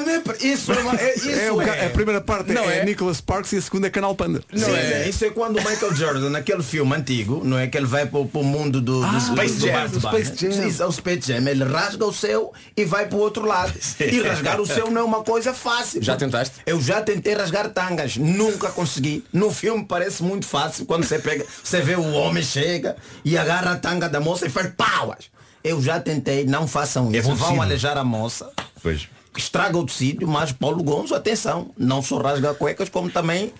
me 0.05 0.19
per- 0.21 0.37
Isso 0.45 0.71
é, 0.71 0.79
uma- 0.79 0.95
é- 0.95 1.15
isso 1.15 1.29
É, 1.29 1.47
é. 1.47 1.85
A 1.87 1.89
primeira 1.89 2.21
parte 2.21 2.51
Não 2.51 2.63
é, 2.69 2.79
é? 2.79 2.85
Nicholas 2.85 3.17
Sparks 3.17 3.51
e 3.53 3.57
a 3.57 3.61
segunda 3.61 3.87
é 3.87 3.89
Canal 3.89 4.15
Panda. 4.15 4.41
Sim, 4.53 5.09
Isso 5.09 5.25
é 5.25 5.29
quando 5.29 5.57
o 5.57 5.63
Michael 5.69 5.95
Jordan, 5.95 6.29
naquele 6.29 6.63
filme 6.63 6.95
antigo, 6.95 7.41
não 7.43 7.57
é 7.57 7.67
que 7.67 7.77
ele 7.77 7.87
vai 7.87 8.05
para, 8.05 8.19
o 8.19 8.43
mundo 8.43 8.81
do, 8.81 8.98
do, 8.99 9.05
Ah, 9.05 9.11
do- 9.11 9.19
Space 9.21 9.55
do 9.55 9.67
Jam. 9.67 9.89
Space 9.99 10.33
Jam. 10.35 10.67
Isso 10.67 10.83
é 10.83 10.85
o 10.85 10.91
Space 10.91 11.21
Jam. 11.27 11.47
Ele 11.47 11.63
rasga 11.63 12.05
o 12.05 12.13
céu 12.13 12.53
e 12.75 12.85
vai 12.85 13.05
para 13.07 13.17
o 13.17 13.21
outro 13.21 13.45
lado. 13.45 13.73
E 13.99 14.21
rasgar 14.21 14.59
o 14.59 14.65
céu 14.65 14.89
não 14.91 15.01
é 15.01 15.03
uma 15.03 15.23
coisa 15.23 15.53
fácil. 15.53 16.01
Já 16.03 16.15
tentaste? 16.15 16.55
Eu 16.65 16.81
já 16.81 17.01
tentei 17.01 17.33
rasgar 17.33 17.69
tangas, 17.69 18.17
nunca 18.17 18.69
consegui. 18.69 19.23
No 19.33 19.51
filme 19.51 19.85
parece 19.85 20.23
muito 20.23 20.45
fácil 20.45 20.85
quando 20.85 21.03
você 21.05 21.19
pega, 21.19 21.45
você 21.63 21.81
vê 21.81 21.95
o 21.95 22.11
homem 22.13 22.43
chega 22.43 22.95
e 23.23 23.37
agarra 23.37 23.71
a 23.73 23.75
tanga 23.77 24.07
da 24.09 24.19
moça 24.19 24.45
e 24.45 24.49
faz 24.49 24.71
pauas. 24.75 25.25
Eu 25.63 25.81
já 25.81 25.99
tentei, 25.99 26.45
não 26.45 26.67
façam 26.67 27.11
isso. 27.13 27.27
bom 27.29 27.35
Vão 27.35 27.61
alejar 27.61 27.97
a 27.97 28.03
moça 28.03 28.49
Pois. 28.81 29.07
estraga 29.37 29.77
o 29.77 29.85
tecido, 29.85 30.25
mas 30.27 30.51
Paulo 30.53 30.81
Gonzo, 30.83 31.13
atenção, 31.13 31.71
não 31.77 32.01
só 32.01 32.17
rasga 32.21 32.53
cuecas, 32.53 32.87
como 32.89 33.09
também 33.09 33.51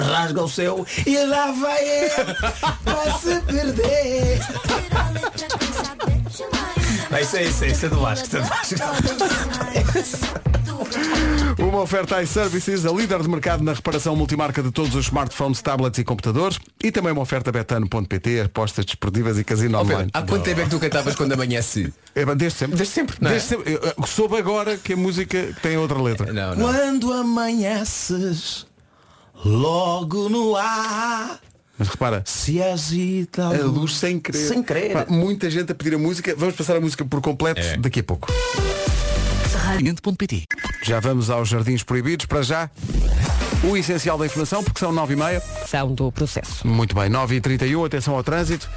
rasga 0.00 0.42
o 0.42 0.48
seu 0.48 0.86
e 1.06 1.18
lá 1.24 1.52
vai 1.52 1.84
ele 1.84 2.34
pra 2.84 3.18
se 3.18 3.40
perder. 3.40 4.40
Ah, 7.10 7.20
isso 7.20 7.36
é 7.36 7.44
isso, 7.44 7.64
é, 7.64 7.68
isso 7.68 7.86
é 7.86 7.88
do 7.88 8.00
Vasco. 8.00 8.26
Isso 8.26 8.36
é 8.36 8.40
do 8.40 8.46
Vasco. 8.48 8.74
Uma 11.58 11.80
oferta 11.80 12.22
iServices, 12.22 12.86
a 12.86 12.92
líder 12.92 13.20
de 13.20 13.28
mercado 13.28 13.64
na 13.64 13.72
reparação 13.72 14.14
multimarca 14.14 14.62
de 14.62 14.70
todos 14.70 14.94
os 14.94 15.06
smartphones, 15.06 15.60
tablets 15.60 15.98
e 15.98 16.04
computadores. 16.04 16.58
E 16.82 16.92
também 16.92 17.12
uma 17.12 17.22
oferta 17.22 17.50
betano.pt, 17.50 18.40
apostas 18.42 18.84
desportivas 18.84 19.38
e 19.38 19.44
casino 19.44 19.78
Ó, 19.78 19.80
Pedro, 19.80 19.94
online. 19.96 20.10
há 20.14 20.22
quanto 20.22 20.44
tempo 20.44 20.60
é 20.60 20.64
que 20.64 20.70
tu 20.70 20.78
cantavas 20.78 21.14
quando 21.16 21.32
amanhece? 21.32 21.92
É, 22.14 22.24
desde 22.34 22.58
sempre. 22.58 22.76
Desde 22.76 22.94
sempre, 22.94 23.16
não 23.20 23.30
é? 23.30 23.32
Desde 23.32 23.48
sempre. 23.48 23.72
Eu, 23.72 24.06
soube 24.06 24.36
agora 24.36 24.76
que 24.76 24.92
a 24.92 24.96
música 24.96 25.48
tem 25.60 25.76
outra 25.76 26.00
letra. 26.00 26.32
Não, 26.32 26.56
Quando 26.56 27.12
amanheces, 27.12 28.66
logo 29.44 30.28
no 30.28 30.56
ar, 30.56 31.38
Mas 31.78 31.88
repara, 31.88 32.22
se 32.26 32.60
agita 32.62 33.46
a 33.46 33.64
luz 33.64 33.96
sem 33.96 34.18
querer. 34.18 34.38
Sem 34.38 34.62
querer. 34.62 34.92
Pá, 34.92 35.06
muita 35.08 35.48
gente 35.50 35.70
a 35.70 35.74
pedir 35.74 35.94
a 35.94 35.98
música. 35.98 36.34
Vamos 36.36 36.56
passar 36.56 36.76
a 36.76 36.80
música 36.80 37.04
por 37.04 37.20
completo 37.20 37.60
É. 37.60 37.76
daqui 37.76 38.00
a 38.00 38.02
pouco. 38.04 38.28
Já 40.82 40.98
vamos 41.00 41.30
aos 41.30 41.48
jardins 41.48 41.82
proibidos. 41.84 42.26
Para 42.26 42.42
já, 42.42 42.70
o 43.62 43.76
essencial 43.76 44.18
da 44.18 44.26
informação, 44.26 44.64
porque 44.64 44.80
são 44.80 44.90
9 44.90 45.12
e 45.12 45.16
meia. 45.16 45.42
São 45.66 45.94
do 45.94 46.10
processo. 46.10 46.66
Muito 46.66 46.94
bem, 46.96 47.08
9h31, 47.08 47.84
atenção 47.86 48.14
ao 48.16 48.24
trânsito. 48.24 48.68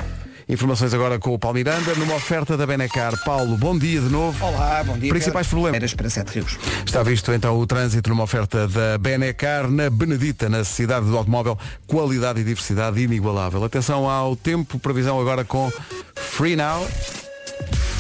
Informações 0.52 0.94
agora 0.94 1.18
com 1.18 1.34
o 1.34 1.40
Paulo 1.40 1.56
Miranda, 1.56 1.96
numa 1.96 2.14
oferta 2.14 2.58
da 2.58 2.68
Benecar. 2.68 3.14
Paulo, 3.24 3.56
bom 3.56 3.80
dia 3.80 4.02
de 4.02 4.10
novo. 4.10 4.46
Olá, 4.46 4.84
bom 4.84 4.98
dia. 4.98 5.10
Principais 5.10 5.48
Pedro. 5.48 5.62
problemas. 5.62 5.78
Eras 5.78 5.94
para 5.94 6.10
Sete 6.10 6.34
Rios. 6.34 6.58
Está 6.86 7.02
visto 7.04 7.32
então 7.32 7.58
o 7.58 7.66
trânsito 7.66 8.10
numa 8.10 8.24
oferta 8.24 8.68
da 8.68 8.98
Benecar 8.98 9.72
na 9.72 9.90
Benedita, 9.90 10.50
na 10.50 10.66
cidade 10.66 11.06
do 11.06 11.18
automóvel, 11.18 11.58
qualidade 11.88 12.42
e 12.42 12.44
diversidade 12.44 13.00
inigualável. 13.00 13.64
Atenção 13.64 14.10
ao 14.10 14.36
tempo, 14.36 14.78
previsão 14.78 15.22
agora 15.22 15.46
com 15.46 15.72
Free 16.16 16.58
Now. 16.58 16.86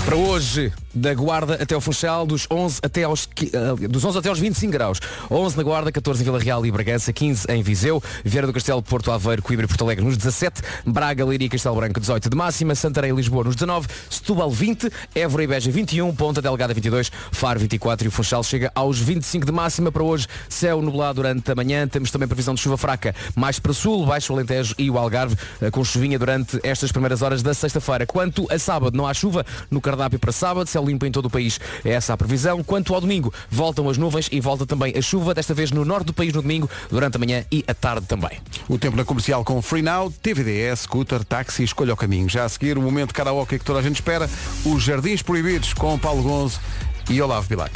Para 0.04 0.18
hoje, 0.18 0.74
da 0.94 1.14
Guarda 1.14 1.56
até 1.56 1.76
ao 1.76 1.82
Funchal, 1.82 2.26
dos 2.26 2.48
11 2.50 2.80
até 2.84 3.04
aos, 3.04 3.28
ah, 3.54 3.88
dos 3.88 4.04
11 4.04 4.18
até 4.18 4.30
aos 4.30 4.40
25 4.40 4.72
graus. 4.72 5.00
11 5.30 5.58
na 5.58 5.64
Guarda, 5.64 5.92
14 5.92 6.22
em 6.22 6.26
Vila 6.26 6.40
Real 6.40 6.66
e 6.66 6.72
Bragança, 6.72 7.14
15 7.14 7.46
em 7.50 7.64
Viseu, 7.64 8.02
Vieira 8.24 8.48
do 8.48 8.54
Castelo, 8.54 8.82
Porto 8.82 9.12
Aveiro, 9.12 9.42
Coimbra 9.42 9.66
e 9.66 9.68
Porto 9.68 9.84
Alegre 9.84 10.04
nos 10.04 10.18
17, 10.18 10.62
Braga, 10.86 11.26
Leiria 11.26 11.46
e 11.46 11.50
Castelo 11.50 11.76
Branco 11.76 12.00
18 12.00 12.30
de 12.30 12.36
máxima, 12.36 12.76
Santarém 12.76 13.12
e 13.12 13.16
Lisboa 13.16 13.44
nos 13.44 13.56
19, 13.56 13.88
Setúbal 14.10 14.52
20, 14.52 14.92
Évora 15.16 15.44
e 15.44 15.48
Beja 15.48 15.72
21, 15.72 16.14
Ponta 16.16 16.42
Delgada 16.42 16.74
22, 16.74 17.12
Faro 17.32 17.60
24 17.60 18.06
e 18.06 18.10
o 18.10 18.12
Funchal 18.12 18.44
chega 18.44 18.72
aos 18.76 19.00
25 19.00 19.46
de 19.46 19.52
máxima 19.52 19.92
para 19.92 20.04
hoje. 20.04 20.28
Céu 20.50 20.82
nublado 20.82 21.16
durante 21.16 21.52
a 21.52 21.56
manhã, 21.56 21.88
temos 21.88 22.12
também 22.12 22.28
previsão 22.28 22.54
de 22.54 22.62
chuva 22.62 22.78
fraca 22.78 23.16
mais 23.36 23.60
para 23.60 23.74
sul, 23.74 24.06
Baixo 24.06 24.34
Alentejo 24.34 24.76
e 24.78 24.90
o 24.90 24.98
Algarve, 24.98 25.36
ah, 25.62 25.72
com 25.72 25.84
chuvinha 25.84 26.18
durante 26.20 26.60
estas 26.64 26.92
primeiras 26.92 27.22
horas 27.22 27.42
da 27.42 27.54
sexta-feira. 27.54 28.06
Quanto 28.06 28.48
a 28.52 28.60
sábado, 28.60 28.98
não 28.98 29.08
há 29.08 29.14
chuva 29.14 29.46
no 29.70 29.80
cardápio 29.80 30.20
para 30.20 30.32
sábado, 30.32 30.68
céu 30.68 30.81
limpo 30.86 31.06
em 31.06 31.12
todo 31.12 31.26
o 31.26 31.30
país, 31.30 31.60
é 31.86 31.92
essa 31.92 32.14
a 32.14 32.18
previsão. 32.18 32.64
Quanto 32.64 32.94
ao 32.94 33.02
domingo, 33.02 33.34
voltam 33.50 33.90
as 33.90 33.98
nuvens 33.98 34.28
e 34.32 34.40
volta 34.40 34.66
também 34.66 34.94
a 34.98 35.02
chuva, 35.02 35.34
desta 35.34 35.54
vez 35.54 35.72
no 35.72 35.84
norte 35.86 36.08
do 36.08 36.14
país 36.14 36.34
no 36.34 36.42
domingo, 36.42 36.70
durante 36.90 37.16
a 37.16 37.20
manhã 37.20 37.44
e 37.52 37.64
a 37.68 37.74
tarde 37.74 38.06
também. 38.08 38.40
O 38.68 38.78
tempo 38.78 38.96
na 38.98 39.04
comercial 39.06 39.44
com 39.44 39.62
Free 39.62 39.82
Now, 39.82 40.12
TVDE, 40.22 40.76
scooter, 40.76 41.24
táxi, 41.24 41.64
escolha 41.64 41.94
o 41.94 41.98
caminho. 41.98 42.28
Já 42.30 42.46
a 42.46 42.50
seguir, 42.50 42.78
o 42.78 42.82
momento 42.82 43.14
karaoke 43.14 43.58
que 43.60 43.66
toda 43.66 43.80
a 43.80 43.82
gente 43.84 43.96
espera, 43.96 44.30
os 44.66 44.84
Jardins 44.84 45.22
Proibidos 45.22 45.74
com 45.74 45.98
Paulo 46.00 46.22
Gonzo 46.24 46.60
e 47.10 47.22
Olavo 47.22 47.48
Bilac. 47.48 47.72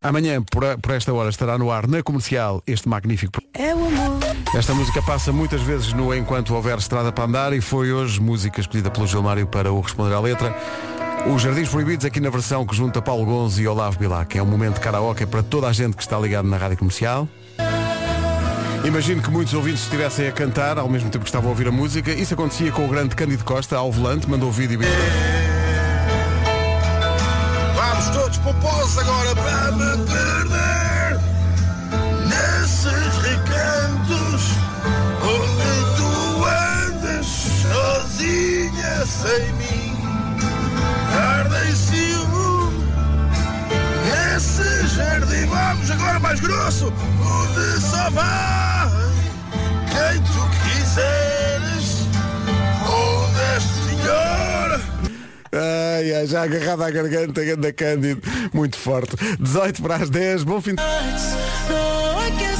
Amanhã, 0.00 0.40
por, 0.40 0.64
a- 0.64 0.78
por 0.78 0.92
esta 0.92 1.12
hora, 1.12 1.28
estará 1.28 1.58
no 1.58 1.72
ar 1.72 1.88
na 1.88 2.02
comercial 2.04 2.62
este 2.66 2.88
magnífico. 2.88 3.40
É 3.52 3.74
o 3.74 3.84
amor. 3.86 4.20
Esta 4.54 4.72
música 4.72 5.02
passa 5.02 5.32
muitas 5.32 5.60
vezes 5.60 5.92
no 5.92 6.14
Enquanto 6.14 6.54
Houver 6.54 6.78
Estrada 6.78 7.10
para 7.10 7.24
Andar 7.24 7.52
e 7.52 7.60
foi 7.60 7.92
hoje 7.92 8.20
música 8.20 8.60
escolhida 8.60 8.90
pelo 8.92 9.08
Gilmário 9.08 9.46
para 9.48 9.72
o 9.72 9.80
responder 9.80 10.14
à 10.14 10.20
letra. 10.20 10.56
Os 11.26 11.42
Jardins 11.42 11.68
Proibidos 11.68 12.06
aqui 12.06 12.20
na 12.20 12.30
versão 12.30 12.64
que 12.64 12.74
junta 12.74 13.02
Paulo 13.02 13.24
Gonzo 13.24 13.60
e 13.60 13.68
Olavo 13.68 13.98
Bilac. 13.98 14.38
É 14.38 14.42
um 14.42 14.46
momento 14.46 14.74
de 14.74 14.80
karaoke 14.80 15.26
para 15.26 15.42
toda 15.42 15.66
a 15.66 15.72
gente 15.72 15.96
que 15.96 16.02
está 16.02 16.18
ligado 16.18 16.48
na 16.48 16.56
rádio 16.56 16.78
comercial. 16.78 17.28
Imagino 18.84 19.20
que 19.20 19.30
muitos 19.30 19.52
ouvintes 19.54 19.82
estivessem 19.82 20.28
a 20.28 20.32
cantar 20.32 20.78
ao 20.78 20.88
mesmo 20.88 21.10
tempo 21.10 21.24
que 21.24 21.28
estavam 21.28 21.48
a 21.48 21.50
ouvir 21.50 21.68
a 21.68 21.72
música. 21.72 22.12
Isso 22.12 22.34
acontecia 22.34 22.72
com 22.72 22.86
o 22.86 22.88
grande 22.88 23.14
Cândido 23.14 23.44
Costa 23.44 23.76
ao 23.76 23.90
volante, 23.92 24.28
mandou 24.30 24.48
o 24.48 24.52
vídeo 24.52 24.80
e 24.82 24.86
Vamos 27.74 28.08
todos 28.10 28.38
pomposos 28.38 28.98
agora 28.98 29.34
para 29.34 29.72
me 29.72 30.06
perder 30.06 31.20
nesses 32.28 33.18
recantos 33.22 34.52
onde 35.22 35.96
tu 35.96 36.10
andas 36.44 37.26
sozinha 37.26 39.06
sem 39.06 39.52
mim. 39.54 39.77
Tarda 41.18 41.68
em 41.68 41.74
ciúme 41.74 42.84
nesse 44.06 44.86
jardim. 44.94 45.46
Vamos 45.46 45.90
agora 45.90 46.20
mais 46.20 46.38
grosso, 46.38 46.92
onde 47.20 47.80
só 47.80 48.08
vai 48.10 48.88
quem 49.90 50.22
tu 50.22 50.48
quiseres. 50.62 52.06
Onde 52.86 53.56
este 53.56 53.96
senhor 53.96 54.80
Ai, 55.52 56.14
ai, 56.14 56.26
já 56.28 56.44
agarrado 56.44 56.84
à 56.84 56.90
garganta, 56.90 57.44
ganda 57.44 57.72
Cândido. 57.72 58.22
Muito 58.54 58.78
forte. 58.78 59.16
18 59.40 59.82
para 59.82 59.96
as 59.96 60.10
10, 60.10 60.44
bom 60.44 60.60
fim 60.60 60.76
de... 60.76 60.82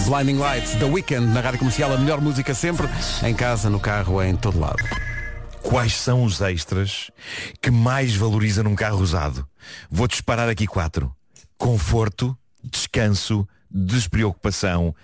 Blinding 0.04 0.38
Lights, 0.38 0.72
The 0.72 0.86
Weekend, 0.86 1.28
na 1.28 1.40
rádio 1.40 1.60
comercial, 1.60 1.92
a 1.92 1.96
melhor 1.96 2.20
música 2.20 2.54
sempre, 2.54 2.88
em 3.22 3.34
casa, 3.34 3.70
no 3.70 3.78
carro, 3.78 4.20
em 4.20 4.34
todo 4.34 4.58
lado. 4.58 5.07
Quais 5.68 5.92
são 5.92 6.24
os 6.24 6.40
extras 6.40 7.10
que 7.60 7.70
mais 7.70 8.16
valoriza 8.16 8.62
num 8.62 8.74
carro 8.74 9.02
usado? 9.02 9.46
Vou 9.90 10.08
disparar 10.08 10.48
aqui 10.48 10.66
quatro. 10.66 11.14
Conforto, 11.58 12.34
descanso, 12.64 13.46
despreocupação 13.70 14.94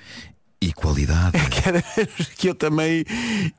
E 0.65 0.73
qualidade. 0.73 1.33
que, 1.51 1.69
era- 1.69 1.85
que 2.37 2.49
eu 2.49 2.55
também 2.55 3.05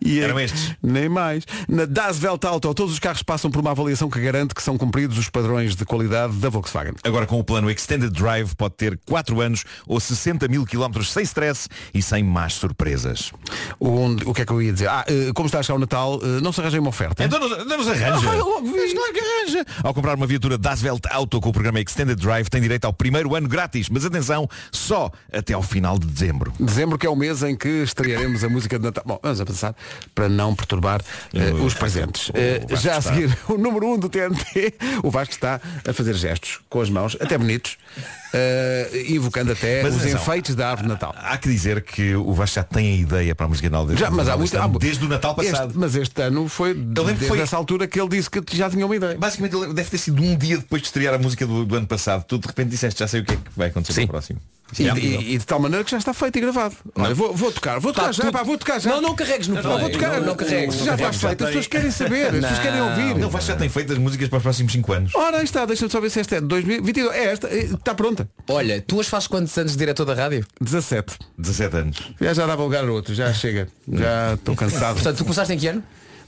ia. 0.04 0.24
Eram 0.26 0.40
estes. 0.40 0.74
Nem 0.82 1.08
mais. 1.08 1.44
Na 1.68 1.86
Das 1.86 2.22
Welt 2.24 2.44
Auto, 2.46 2.74
todos 2.74 2.94
os 2.94 3.00
carros 3.00 3.22
passam 3.22 3.52
por 3.52 3.60
uma 3.60 3.72
avaliação 3.72 4.10
que 4.10 4.20
garante 4.20 4.56
que 4.56 4.64
são 4.64 4.78
cumpridos 4.78 5.18
os 5.18 5.30
padrões 5.30 5.76
de 5.76 5.86
qualidade 5.86 6.34
da 6.38 6.50
Volkswagen. 6.50 6.94
Agora 7.04 7.26
com 7.28 7.40
o 7.40 7.44
plano 7.44 7.70
Extended 7.70 8.10
Drive 8.12 8.56
pode 8.56 8.76
ter 8.76 9.00
4 9.06 9.40
anos 9.40 9.64
ou 9.88 10.00
60 10.00 10.48
mil 10.48 10.66
quilómetros 10.66 11.12
sem 11.12 11.24
stress 11.24 11.68
e 11.94 12.02
sem 12.02 12.24
más 12.24 12.54
surpresas. 12.54 13.32
Onde- 13.80 14.24
o 14.26 14.34
que 14.34 14.42
é 14.42 14.46
que 14.46 14.52
eu 14.52 14.62
ia 14.62 14.74
dizer? 14.74 14.88
Ah, 14.90 15.06
eh, 15.08 15.32
como 15.36 15.46
está 15.46 15.60
a 15.60 15.64
chegar 15.64 15.76
o 15.76 15.80
Natal, 15.80 16.20
eh, 16.24 16.42
não 16.42 16.52
se 16.52 16.60
arranja 16.62 16.80
uma 16.80 16.90
oferta. 16.90 17.24
Então 17.24 17.40
não, 17.40 17.50
não 17.66 17.78
nos 17.78 17.88
arranja. 17.88 18.30
Ah, 18.30 18.36
logo 18.36 18.62
vi. 18.64 18.72
Mas 18.76 18.94
claro 18.94 19.14
que 19.14 19.20
arranja. 19.20 19.66
Ao 19.84 19.94
comprar 19.94 20.16
uma 20.16 20.26
viatura 20.28 20.58
Das 20.58 20.82
Welt 20.84 21.04
Auto 21.12 21.40
com 21.40 21.50
o 21.50 21.54
programa 21.54 21.80
Extended 21.80 22.16
Drive 22.20 22.50
tem 22.50 22.62
direito 22.62 22.86
ao 22.86 22.94
primeiro 22.94 23.36
ano 23.36 23.48
grátis. 23.48 23.90
Mas 23.90 24.06
atenção, 24.06 24.50
só 24.72 25.12
até 25.32 25.54
ao 25.54 25.62
final 25.62 26.00
de 26.00 26.08
dezembro. 26.08 26.54
Dezembro 26.60 26.95
que 26.98 27.06
é 27.06 27.10
o 27.10 27.16
mês 27.16 27.44
em 27.44 27.56
que 27.56 27.68
estrearemos 27.84 28.44
a 28.44 28.50
música 28.50 28.78
de 28.78 28.86
Natal. 28.86 29.04
Bom, 29.06 29.20
vamos 29.22 29.42
avançar 29.42 29.76
para 30.14 30.28
não 30.30 30.56
perturbar 30.56 31.02
Eu- 31.34 31.64
os 31.64 31.74
presentes. 31.74 32.32
Vasco 32.70 32.84
já 32.84 32.96
a 32.96 33.00
está. 33.00 33.14
seguir, 33.14 33.38
o 33.50 33.58
número 33.58 33.88
1 33.88 33.94
um 33.94 34.00
do 34.00 34.10
TNT, 34.10 34.74
o 35.04 35.10
Vasco 35.12 35.34
está 35.34 35.60
a 35.88 35.94
fazer 35.94 36.14
gestos 36.16 36.60
com 36.70 36.82
as 36.82 36.90
mãos, 36.90 37.16
até 37.20 37.38
bonitos, 37.38 37.78
eh, 38.34 39.06
invocando 39.10 39.52
até 39.52 39.82
Mas 39.84 39.96
os 39.96 40.02
atenção. 40.02 40.22
enfeites 40.22 40.56
da 40.56 40.70
árvore 40.70 40.88
de 40.88 40.94
Natal. 40.94 41.14
Há 41.18 41.38
que 41.38 41.48
dizer 41.50 41.82
que 41.82 42.16
o 42.16 42.34
Vasco 42.34 42.56
já 42.56 42.64
tem 42.64 42.94
a 42.94 42.96
ideia 42.98 43.36
para 43.36 43.46
a 43.46 43.50
música 43.50 43.68
de 43.70 43.72
Natal. 43.74 43.96
Já, 43.98 44.10
mas 44.12 44.28
há 44.28 44.38
muito, 44.38 44.56
ano, 44.58 44.76
há- 44.76 44.80
desde 44.80 45.06
o 45.06 45.08
Natal 45.08 45.36
passado. 45.36 45.68
Este- 45.70 45.78
mas 45.80 45.96
este 45.96 46.22
ano 46.22 46.48
foi 46.50 46.74
desde 46.74 47.26
foi- 47.28 47.40
essa 47.40 47.56
altura 47.58 47.88
que 47.88 48.00
ele 48.00 48.10
disse 48.10 48.30
que 48.30 48.42
já 48.56 48.70
tinha 48.70 48.86
uma 48.86 48.96
ideia. 48.96 49.18
Basicamente 49.18 49.74
deve 49.74 49.90
ter 49.90 49.98
sido 49.98 50.22
um 50.22 50.36
dia 50.38 50.58
depois 50.58 50.82
de 50.82 50.88
estrear 50.88 51.14
a 51.14 51.18
música 51.18 51.46
do, 51.46 51.66
do 51.66 51.76
ano 51.76 51.88
passado. 51.88 52.24
Tu 52.28 52.38
de 52.38 52.48
repente 52.48 52.70
disseste, 52.70 53.00
já 53.00 53.08
sei 53.08 53.22
o 53.22 53.26
que 53.26 53.34
é 53.34 53.36
que 53.38 53.42
vai 53.56 53.70
acontecer 53.70 54.02
no 54.02 54.08
próximo. 54.08 54.40
E, 54.78 54.84
Já. 54.84 54.98
e- 54.98 55.34
e 55.36 55.38
de 55.38 55.46
tal 55.46 55.60
maneira 55.60 55.84
que 55.84 55.92
já 55.92 55.98
está 55.98 56.14
feito 56.14 56.38
e 56.38 56.42
gravado. 56.42 56.76
Olha, 56.96 57.14
vou, 57.14 57.34
vou 57.34 57.52
tocar, 57.52 57.80
vou 57.80 57.94
tocar 57.94 58.08
Tá 58.08 58.12
já, 58.12 58.24
tudo- 58.24 58.34
pá, 58.34 58.44
vou 58.44 58.58
tocar 58.58 58.80
já. 58.80 58.90
Não, 58.90 59.00
não 59.02 59.16
carregues 59.16 59.48
no 59.48 59.56
Não, 59.62 59.80
vou 59.80 59.90
tocar. 59.90 60.20
Não, 60.20 60.28
não 60.28 60.36
carregues, 60.36 60.76
Já 60.84 60.96
está 60.96 61.14
feito, 61.14 61.44
as 61.44 61.48
pessoas 61.50 61.68
querem 61.68 61.92
saber, 61.92 62.26
as 62.28 62.40
pessoas 62.42 62.60
querem 62.60 62.82
ouvir. 62.82 63.16
Não, 63.16 63.42
já 63.42 63.56
tem 63.56 63.70
feito 63.70 63.94
as 63.94 64.00
músicas 64.00 64.28
para 64.28 64.38
os 64.38 64.44
próximos 64.44 64.72
5 64.72 64.92
anos. 64.92 65.12
Ora, 65.16 65.38
aí 65.38 65.44
está, 65.44 65.66
deixa-me 65.66 65.92
só 65.92 66.02
ver 66.02 66.10
se 66.10 66.20
esta 66.20 66.38
é 66.38 66.42
de 66.42 66.48
2022. 66.48 67.14
É 67.16 67.26
esta, 67.26 67.48
eh, 67.48 67.60
está 67.66 67.94
pronta. 67.94 68.28
Olha, 68.50 68.82
tu 68.86 69.00
as 69.00 69.08
fazes 69.08 69.28
quantos 69.28 69.56
anos 69.58 69.74
de 69.74 69.78
diretor 69.78 70.04
da 70.06 70.14
rádio? 70.16 70.46
17. 70.60 71.16
17 71.38 71.78
anos. 71.78 71.98
Já 72.20 72.34
já 72.34 72.46
dava 72.48 72.64
lugar 72.64 72.84
a 72.84 72.92
outro, 72.92 73.14
já 73.14 73.32
chega. 73.34 73.68
Já 73.88 74.34
estou 74.34 74.56
cansado. 74.56 74.96
Portanto, 74.96 75.18
tu 75.18 75.24
começaste 75.24 75.54
em 75.54 75.58
que 75.60 75.68
ano? 75.68 75.84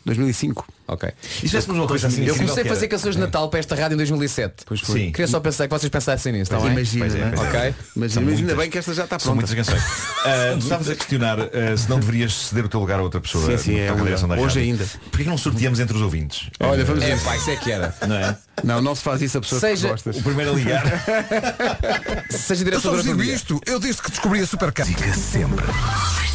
2005. 0.07 0.65
Ok. 0.89 1.09
E 1.09 1.27
fizéssemos 1.41 1.77
uma 1.77 1.85
coisa 1.87 2.07
assim 2.07 2.23
Eu 2.23 2.33
comecei 2.35 2.63
a 2.63 2.65
fazer 2.65 2.87
canções 2.87 3.15
de 3.15 3.21
Natal 3.21 3.49
para 3.49 3.59
esta 3.59 3.75
rádio 3.75 3.95
em 3.95 3.97
2007. 3.97 4.63
Pois 4.65 4.79
foi. 4.79 4.99
Sim. 4.99 5.11
Queria 5.11 5.27
só 5.27 5.39
pensar 5.41 5.67
que 5.67 5.73
vocês 5.73 5.89
pensassem 5.89 6.31
nisso, 6.31 6.43
está 6.43 6.59
bem? 6.63 6.71
Imagina, 6.71 7.05
Pois 7.05 7.15
é, 7.15 7.19
não 7.19 7.25
é? 7.27 7.45
é. 7.45 7.49
Ok. 7.49 7.75
Imagina, 7.97 8.09
São 8.09 8.23
mas 8.23 8.39
ainda 8.39 8.55
bem 8.55 8.69
que 8.69 8.77
esta 8.77 8.93
já 8.93 9.03
está 9.03 9.19
São 9.19 9.35
pronta. 9.35 9.53
muitas 9.53 9.67
canções. 9.73 9.83
Tu 10.57 10.63
estavas 10.63 10.89
a 10.89 10.95
questionar 10.95 11.39
ah, 11.41 11.77
se 11.77 11.89
não 11.89 11.99
deverias 11.99 12.33
ceder 12.33 12.65
o 12.65 12.69
teu 12.69 12.79
lugar 12.79 12.99
a 12.99 13.03
outra 13.03 13.19
pessoa. 13.19 13.45
Sim, 13.57 13.63
sim, 13.63 13.79
é 13.79 13.87
da 13.87 14.01
hoje 14.01 14.15
rádio. 14.37 14.61
ainda. 14.61 14.85
Porquê 15.11 15.23
que 15.23 15.29
não 15.29 15.37
sorteamos 15.37 15.79
entre 15.79 15.95
os 15.95 16.01
ouvintes? 16.01 16.49
Olha, 16.59 16.83
vamos 16.85 17.03
É 17.03 17.15
ver. 17.15 17.23
pá, 17.23 17.35
isso 17.35 17.49
é 17.49 17.55
que 17.57 17.71
era. 17.71 17.93
Não 18.07 18.15
é? 18.15 18.37
Não, 18.63 18.81
não 18.81 18.95
se 18.95 19.03
faz 19.03 19.21
isso 19.21 19.37
a 19.37 19.41
pessoas 19.41 19.61
Seja- 19.61 19.87
que 19.87 19.91
gostas. 19.93 20.17
O 20.17 20.23
primeiro 20.23 20.51
a 20.51 20.55
ligar. 20.55 20.83
Seja 22.31 22.61
Eu 22.61 22.65
diretor 22.65 22.81
só 22.81 22.89
durante 22.91 23.09
um 23.09 23.17
digo 23.17 23.23
isto, 23.23 23.61
eu 23.65 23.79
disse 23.79 24.01
que 24.01 24.09
descobri 24.09 24.39
a 24.41 24.47
supercar. 24.47 24.87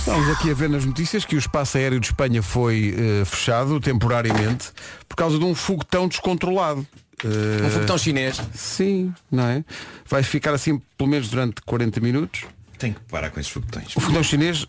Estamos 0.03 0.29
aqui 0.31 0.51
a 0.51 0.55
ver 0.55 0.69
nas 0.69 0.85
notícias 0.85 1.25
que 1.25 1.37
o 1.37 1.39
espaço 1.39 1.79
aéreo 1.79 2.01
de 2.01 2.07
Espanha 2.07 2.43
foi 2.43 2.93
eh, 2.99 3.25
fechado 3.25 3.79
temporariamente 3.79 4.73
por 5.09 5.15
causa 5.15 5.39
de 5.39 5.45
um 5.45 5.55
foguetão 5.55 6.09
descontrolado. 6.09 6.85
Eh, 7.25 7.65
Um 7.65 7.71
foguetão 7.71 7.97
chinês. 7.97 8.41
Sim, 8.53 9.15
não 9.31 9.45
é? 9.45 9.65
Vai 10.05 10.25
ficar 10.25 10.55
assim 10.55 10.83
pelo 10.99 11.09
menos 11.09 11.29
durante 11.29 11.63
40 11.63 12.01
minutos. 12.01 12.43
Tem 12.79 12.93
que 12.95 13.01
parar 13.03 13.31
com 13.31 13.39
esses 13.39 13.53
foguetões. 13.53 13.95
O 13.97 14.01
foguetão 14.01 14.25
chinês, 14.25 14.67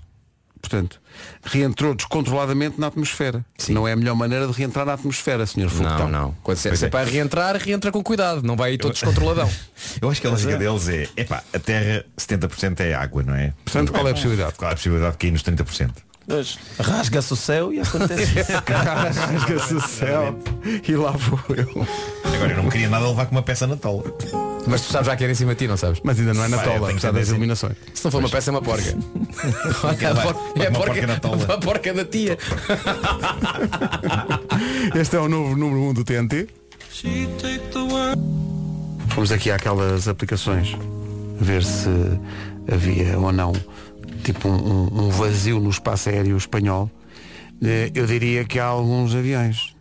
portanto, 0.64 1.02
reentrou 1.44 1.94
descontroladamente 1.94 2.80
na 2.80 2.88
atmosfera. 2.88 3.46
Não 3.68 3.86
é 3.86 3.92
a 3.92 3.96
melhor 3.98 4.16
maneira 4.16 4.48
de 4.48 4.54
reentrar 4.54 4.86
na 4.86 4.94
atmosfera, 4.94 5.46
senhor 5.46 5.70
foguetão. 5.70 6.10
Não, 6.10 6.22
não. 6.28 6.38
Quando 6.42 6.58
se, 6.58 6.74
se 6.76 6.86
é 6.86 6.88
é. 6.88 6.90
para 6.90 7.08
reentrar, 7.08 7.58
reentra 7.58 7.92
com 7.92 8.02
cuidado. 8.02 8.42
Não 8.42 8.56
vai 8.56 8.72
aí 8.72 8.78
todo 8.78 8.94
descontroladão. 8.94 9.50
Eu 10.02 10.10
acho 10.10 10.22
que 10.22 10.28
a 10.28 10.30
lógica 10.30 10.58
deles 10.58 10.88
é, 10.88 11.10
epá, 11.18 11.44
a 11.54 11.60
Terra 11.60 12.06
70% 12.18 12.80
é 12.80 12.94
água, 12.94 13.22
não 13.24 13.36
é? 13.36 13.54
Portanto, 13.66 13.92
qual 13.92 14.08
é 14.08 14.12
a 14.12 14.14
possibilidade? 14.14 14.54
Qual 14.56 14.70
é 14.70 14.74
a 14.74 14.76
possibilidade 14.76 15.12
de 15.12 15.18
cair 15.18 15.32
nos 15.32 15.44
30%? 15.44 15.92
Rasga-se 16.80 17.34
o 17.34 17.36
céu 17.36 17.74
e 17.74 17.80
acontece 17.82 18.40
isso. 18.40 18.52
Rasga-se 18.66 19.74
o 19.76 19.82
céu 19.82 20.40
e 20.88 20.96
lá 20.96 21.12
vou 21.12 21.40
eu. 21.56 21.88
Agora 22.24 22.52
eu 22.54 22.64
não 22.64 22.70
queria 22.70 22.90
nada 22.90 23.08
levar 23.08 23.26
com 23.26 23.34
uma 23.36 23.44
peça 23.44 23.68
na 23.68 23.76
tola. 23.76 24.04
Mas 24.66 24.82
tu 24.82 24.94
sabes 24.94 25.08
já 25.08 25.16
que 25.18 25.24
era 25.24 25.34
em 25.34 25.36
cima 25.36 25.54
de 25.54 25.60
ti, 25.60 25.68
não 25.68 25.76
sabes? 25.76 26.00
Mas 26.04 26.18
ainda 26.18 26.34
não 26.34 26.46
é 26.46 26.48
na 26.48 26.56
Vai, 26.58 26.66
tola, 26.66 26.78
apesar 26.92 26.92
das 26.92 27.02
tendência. 27.12 27.32
iluminações. 27.32 27.76
Se 27.94 28.06
não 28.06 28.12
for 28.12 28.20
uma 28.20 28.30
peça, 28.30 28.50
é 28.50 28.52
uma 28.52 28.62
porca. 28.62 28.90
É 28.90 28.94
a, 30.08 30.14
vai, 30.14 30.24
por- 30.24 30.34
vai 30.56 30.64
é 30.64 30.68
a 30.68 30.70
uma 30.70 30.80
porca, 30.80 30.94
porca 30.94 31.08
na 31.08 31.20
tola. 31.20 31.44
a 31.54 31.58
porca 31.58 31.94
da 31.94 32.06
tia. 32.06 32.38
Este 34.96 35.16
é 35.18 35.20
o 35.20 35.28
novo 35.28 35.58
número 35.58 35.82
1 35.82 35.90
um 35.90 35.94
do 35.94 36.04
TNT. 36.06 36.48
Vamos 39.14 39.32
aqui 39.34 39.52
àquelas 39.52 40.08
aplicações 40.08 40.76
ver 41.40 41.64
se 41.64 41.90
havia 42.72 43.20
ou 43.20 43.32
não 43.34 43.52
tipo 44.24 44.48
um, 44.50 45.06
um- 45.06 45.10
vazio 45.10 45.60
no 45.60 45.70
espaço 45.70 46.10
aéreo 46.10 46.36
espanhol. 46.38 46.90
Eh, 47.64 47.92
Eu 47.94 48.06
diria 48.08 48.44
que 48.46 48.60
há 48.60 48.66
alguns 48.66 49.14
aviões 49.16 49.74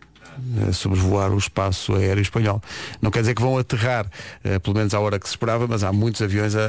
a 0.69 0.73
sobrevoar 0.73 1.31
o 1.31 1.37
espaço 1.39 1.95
aéreo 1.95 2.23
espanhol. 2.23 2.61
Não 3.03 3.11
quer 3.11 3.21
dizer 3.21 3.35
que 3.35 3.43
vão 3.43 3.59
aterrar, 3.59 4.07
eh, 4.43 4.59
pelo 4.59 4.75
menos 4.77 4.95
à 4.95 4.99
hora 5.01 5.19
que 5.19 5.27
se 5.29 5.35
esperava, 5.35 5.67
mas 5.69 5.85
há 5.85 5.93
muitos 5.93 6.23
aviões 6.23 6.55
a, 6.57 6.61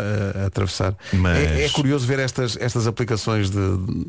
a- 0.44 0.46
atravessar. 0.48 0.94
Mas- 1.14 1.38
É, 1.38 1.66
é 1.66 1.70
curioso 1.70 2.06
ver 2.06 2.20
estas, 2.20 2.58
estas 2.60 2.88
aplicações 2.88 3.50
de, 3.50 3.58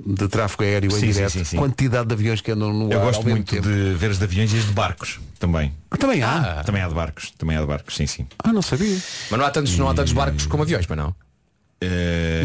de 0.07 0.29
tráfego 0.29 0.65
aéreo 0.65 0.91
Sim, 0.91 1.07
em 1.07 1.13
direto, 1.13 1.31
sim, 1.31 1.45
sim. 1.45 1.57
quantidade 1.57 2.07
de 2.09 2.15
aviões 2.15 2.41
que 2.41 2.51
andam 2.51 2.73
no 2.73 2.91
Eu 2.93 2.99
ar 2.99 3.05
gosto 3.07 3.19
ao 3.21 3.25
mesmo 3.25 3.37
muito 3.39 3.51
tempo. 3.55 3.69
de 3.69 3.95
ver 3.95 4.11
as 4.11 4.19
de 4.19 4.25
aviões 4.25 4.53
e 4.53 4.59
as 4.59 4.65
de 4.67 4.73
barcos 4.73 5.21
também. 5.39 5.73
Ah, 5.91 5.97
Também 5.97 6.23
há. 6.23 6.63
Também 6.65 6.83
há 6.83 6.89
de 6.89 6.95
barcos. 6.95 7.31
Também 7.39 7.57
há 7.57 7.61
de 7.61 7.67
barcos, 7.67 7.95
sim, 7.97 8.07
sim. 8.07 8.27
Ah, 8.43 8.53
não 8.53 8.61
sabia. 8.63 8.97
Mas 9.31 9.39
não 9.39 9.47
há 9.47 9.51
tantos, 9.51 9.79
não 9.79 9.89
há 9.89 9.95
tantos 9.95 10.13
barcos 10.13 10.47
como 10.47 10.63
aviões, 10.65 10.85
mas 10.89 10.99
não. 10.99 11.15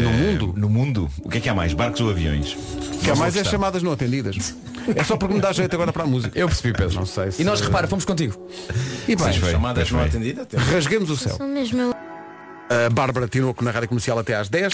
No 0.02 0.10
mundo? 0.12 0.54
No 0.56 0.68
mundo? 0.68 1.10
O 1.22 1.28
que 1.28 1.38
é 1.38 1.40
que 1.40 1.48
há 1.48 1.54
mais? 1.54 1.72
Barcos 1.72 2.00
ou 2.00 2.10
aviões? 2.10 2.56
Que 3.02 3.10
há 3.10 3.16
mais 3.16 3.36
é 3.36 3.44
chamadas 3.44 3.82
não 3.82 3.92
atendidas. 3.92 4.54
É 4.94 5.04
só 5.04 5.16
porque 5.16 5.34
me 5.34 5.40
dá 5.40 5.52
jeito 5.52 5.72
agora 5.74 5.92
para 5.92 6.04
a 6.04 6.06
música. 6.06 6.38
Eu 6.38 6.48
percebi, 6.48 6.76
Pedro. 6.76 6.94
Não 6.96 7.06
sei 7.06 7.30
se... 7.30 7.42
E 7.42 7.44
nós, 7.44 7.60
repara, 7.60 7.86
fomos 7.86 8.04
contigo. 8.04 8.34
E 9.06 9.14
bem, 9.14 9.32
Chamadas 9.32 9.90
não 9.90 10.02
atendidas. 10.02 10.46
rasguemos 10.72 11.10
o 11.10 11.16
céu. 11.16 11.36
A 12.70 12.90
Bárbara 12.90 13.28
Tinoco 13.28 13.64
na 13.64 13.70
Rádio 13.70 13.88
Comercial 13.88 14.18
até 14.18 14.36
às 14.36 14.48
10. 14.48 14.72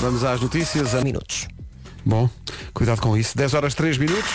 Vamos 0.00 0.24
às 0.24 0.40
notícias 0.40 0.94
a 0.94 1.02
minutos. 1.02 1.46
Bom, 2.04 2.28
cuidado 2.72 3.00
com 3.00 3.16
isso. 3.16 3.36
10 3.36 3.54
horas 3.54 3.74
3 3.74 3.98
minutos. 3.98 4.30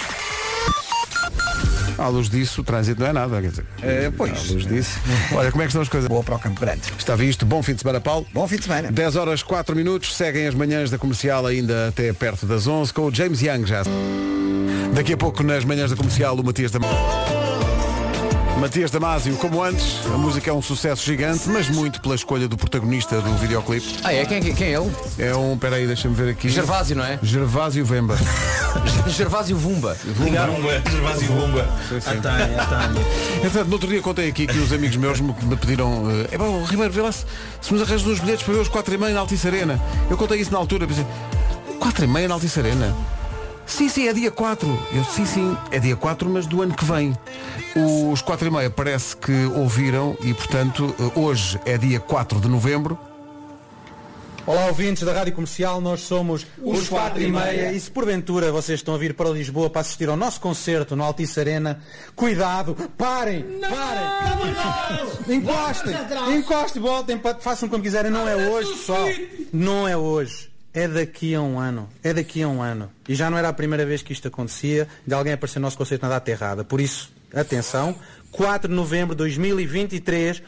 À 1.98 2.10
luz 2.10 2.30
disso, 2.30 2.62
o 2.62 2.64
trânsito 2.64 3.00
não 3.00 3.08
é 3.08 3.14
nada, 3.14 3.42
quer 3.42 3.50
dizer. 3.50 3.66
Eh, 3.82 4.12
pois. 4.16 4.32
À 4.32 4.54
luz 4.54 4.66
disso. 4.66 5.00
Olha, 5.32 5.50
como 5.50 5.62
é 5.62 5.66
que 5.66 5.70
estão 5.70 5.82
as 5.82 5.88
coisas? 5.88 6.10
Boa 6.10 6.24
para 6.24 6.36
o 6.36 6.40
Campo 6.40 6.60
Grande. 6.60 6.82
Está 6.98 7.16
visto. 7.16 7.46
Bom 7.46 7.64
fim 7.64 7.74
de 7.74 7.82
semana, 7.82 8.02
Paulo. 8.02 8.28
Bom 8.34 8.46
fim 8.48 8.58
de 8.58 8.64
semana. 8.64 8.92
10 8.92 9.16
horas 9.16 9.42
4 9.42 9.76
minutos, 9.76 10.16
seguem 10.16 10.46
as 10.46 10.54
manhãs 10.54 10.90
da 10.90 10.98
comercial 10.98 11.46
ainda 11.46 11.88
até 11.88 12.12
perto 12.12 12.46
das 12.46 12.68
11 12.68 12.94
com 12.94 13.04
o 13.04 13.14
James 13.14 13.42
Young 13.42 13.66
já. 13.66 13.84
Daqui 14.94 15.14
a 15.14 15.18
pouco 15.18 15.42
nas 15.42 15.64
manhãs 15.64 15.90
da 15.90 15.96
comercial 15.96 16.36
o 16.36 16.44
Matias 16.44 16.72
da 16.72 16.80
Matias 18.60 18.90
Damasio, 18.90 19.36
como 19.36 19.62
antes, 19.62 20.00
a 20.06 20.18
música 20.18 20.50
é 20.50 20.54
um 20.54 20.62
sucesso 20.62 21.04
gigante, 21.06 21.48
mas 21.50 21.70
muito 21.70 22.02
pela 22.02 22.16
escolha 22.16 22.48
do 22.48 22.56
protagonista 22.56 23.20
do 23.22 23.34
videoclipe. 23.38 24.00
Ah, 24.04 24.14
é? 24.14 24.26
Quem, 24.26 24.42
quem 24.42 24.68
é 24.68 24.80
ele? 24.80 24.92
É 25.20 25.36
um, 25.36 25.58
peraí, 25.58 25.86
deixa-me 25.86 26.16
ver 26.16 26.30
aqui. 26.30 26.48
Gervásio, 26.48 26.96
não 26.96 27.04
é? 27.04 27.20
Gervásio 27.22 27.86
Vemba. 27.86 28.18
Gervásio 29.08 29.58
Vumba. 29.58 29.96
Vumba, 30.06 30.82
Gervásio 30.90 31.28
Vumba. 31.28 31.70
A 32.06 32.22
Tânia, 32.22 32.62
a 32.62 32.66
Tânia. 32.66 33.02
Entretanto, 33.38 33.68
no 33.68 33.74
outro 33.74 33.90
dia 33.90 34.02
contei 34.02 34.30
aqui 34.30 34.48
que 34.48 34.58
os 34.58 34.72
amigos 34.72 34.96
meus 34.98 35.20
me, 35.20 35.36
me 35.44 35.56
pediram 35.58 36.06
é 36.32 36.38
bom, 36.38 36.64
Ribeiro, 36.64 36.94
vê 36.94 37.02
lá 37.02 37.12
se, 37.12 37.26
se 37.62 37.74
nos 37.74 37.82
arranjas 37.82 38.08
uns 38.08 38.20
bilhetes 38.20 38.44
para 38.44 38.54
ver 38.54 38.62
os 38.62 38.68
4 38.70 38.94
e 38.94 38.98
meia 38.98 39.14
na 39.14 39.20
Altice 39.20 39.48
Arena. 39.48 39.82
Eu 40.10 40.18
contei 40.18 40.40
isso 40.40 40.52
na 40.52 40.58
altura, 40.58 40.88
pensei, 40.88 41.06
4 41.80 42.06
e 42.06 42.08
meia 42.08 42.28
na 42.28 42.36
Altice 42.36 42.60
Arena? 42.60 42.96
Sim, 43.66 43.90
sim, 43.90 44.08
é 44.08 44.14
dia 44.14 44.32
4. 44.32 44.68
Eu 44.94 45.04
sim, 45.04 45.26
sim, 45.26 45.58
é 45.72 45.80
dia 45.80 45.96
4, 45.96 46.30
mas 46.30 46.46
do 46.46 46.62
ano 46.62 46.74
que 46.74 46.86
vem. 46.86 47.18
Os 48.12 48.22
4 48.22 48.48
e 48.48 48.52
meia 48.52 48.70
parece 48.70 49.18
que 49.18 49.46
ouviram 49.56 50.18
e, 50.22 50.34
portanto, 50.34 50.96
hoje 51.16 51.60
é 51.66 51.78
dia 51.78 52.00
4 52.00 52.40
de 52.40 52.48
novembro. 52.48 52.98
Olá 54.48 54.68
ouvintes 54.68 55.02
da 55.02 55.12
Rádio 55.12 55.34
Comercial, 55.34 55.82
nós 55.82 56.02
somos 56.02 56.46
os 56.62 56.88
4 56.88 57.20
e 57.20 57.32
meia. 57.32 57.72
e 57.72 57.80
se 57.80 57.90
porventura 57.90 58.52
vocês 58.52 58.80
estão 58.80 58.94
a 58.94 58.98
vir 58.98 59.16
para 59.16 59.28
Lisboa 59.32 59.72
para 59.72 59.82
assistir 59.82 60.08
ao 60.08 60.16
nosso 60.16 60.40
concerto 60.40 60.96
no 60.96 61.04
Altice 61.04 61.40
Arena, 61.40 61.82
cuidado, 62.16 62.76
parem, 62.96 63.44
parem, 63.60 65.38
encostem, 65.38 65.96
encostem, 66.38 66.80
voltem, 66.80 67.20
façam 67.40 67.68
como 67.68 67.82
quiserem, 67.82 68.12
não 68.12 68.28
é 68.30 68.36
hoje 68.36 68.72
pessoal, 68.74 69.08
não 69.52 69.88
é 69.88 69.98
hoje, 69.98 70.52
é 70.76 70.90
daqui 70.90 71.34
a 71.34 71.42
um 71.42 71.58
ano. 71.58 71.90
É 72.04 72.14
daqui 72.14 72.44
a 72.44 72.48
um 72.48 72.62
ano. 72.62 72.92
E 73.08 73.16
já 73.16 73.30
não 73.30 73.38
era 73.38 73.48
a 73.48 73.54
primeira 73.54 73.86
vez 73.86 74.04
que 74.04 74.12
isto 74.12 74.28
acontecia, 74.28 74.88
de 75.08 75.14
alguém 75.14 75.32
aparecer 75.32 75.58
no 75.58 75.64
nosso 75.64 75.78
conceito 75.78 76.02
na 76.02 76.10
data 76.10 76.30
errada. 76.30 76.66
Por 76.66 76.82
isso, 76.82 77.12
atenção, 77.34 77.96
4 78.32 78.68
de 78.68 78.76
novembro 78.76 79.16
de 79.16 79.20
2023, 79.20 80.44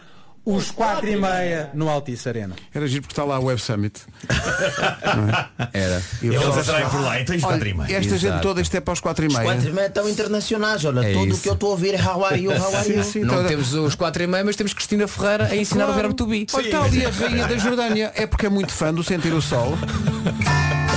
os 0.49 0.71
4 0.71 1.09
e 1.09 1.17
meia 1.17 1.69
no 1.73 1.89
Altice 1.89 2.29
Arena. 2.29 2.55
Era 2.73 2.87
giro 2.87 3.01
porque 3.01 3.11
está 3.11 3.25
lá 3.25 3.37
o 3.37 3.45
Web 3.45 3.61
Summit. 3.61 3.99
É? 5.73 5.79
Era. 5.79 6.01
E 6.21 6.27
Eles 6.27 6.57
atraem 6.57 6.87
por 6.89 7.01
lá, 7.01 7.19
então 7.19 7.35
Olha, 7.35 7.45
quatro 7.47 7.67
e 7.67 7.73
meia. 7.73 7.97
Esta 7.97 8.17
gente 8.17 8.25
Exato. 8.27 8.41
toda, 8.41 8.61
isto 8.61 8.75
é 8.75 8.79
para 8.79 8.93
os 8.93 8.99
4 9.01 9.25
e 9.25 9.27
Os 9.27 9.33
quatro 9.35 9.51
e 9.51 9.57
meia. 9.63 9.73
meia 9.73 9.87
estão 9.87 10.07
internacionais, 10.09 10.85
olha, 10.85 11.05
É 11.05 11.13
tudo 11.13 11.35
o 11.35 11.37
que 11.37 11.49
eu 11.49 11.53
estou 11.53 11.69
a 11.69 11.71
ouvir 11.71 11.93
é 11.95 12.01
how 12.01 12.25
are 12.25 12.39
you, 12.39 12.51
how 12.51 12.75
are 12.75 12.89
you. 12.91 13.03
Sim, 13.03 13.21
Não 13.21 13.35
toda- 13.35 13.47
temos 13.49 13.73
os 13.73 13.95
4 13.95 14.23
e 14.23 14.27
meia, 14.27 14.43
mas 14.43 14.55
temos 14.55 14.73
Cristina 14.73 15.07
Ferreira 15.07 15.45
a 15.47 15.55
ensinar 15.55 15.89
o 15.89 15.93
verbo 15.93 16.13
to 16.13 16.25
be. 16.27 16.47
Olha, 16.53 16.65
está 16.65 16.83
ali 16.83 17.05
a 17.05 17.09
rainha 17.09 17.47
da 17.47 17.57
Jordânia. 17.57 18.11
É 18.15 18.25
porque 18.25 18.45
é 18.45 18.49
muito 18.49 18.71
fã 18.73 18.93
do 18.93 19.03
Sentir 19.03 19.33
o 19.33 19.41
Sol. 19.41 19.77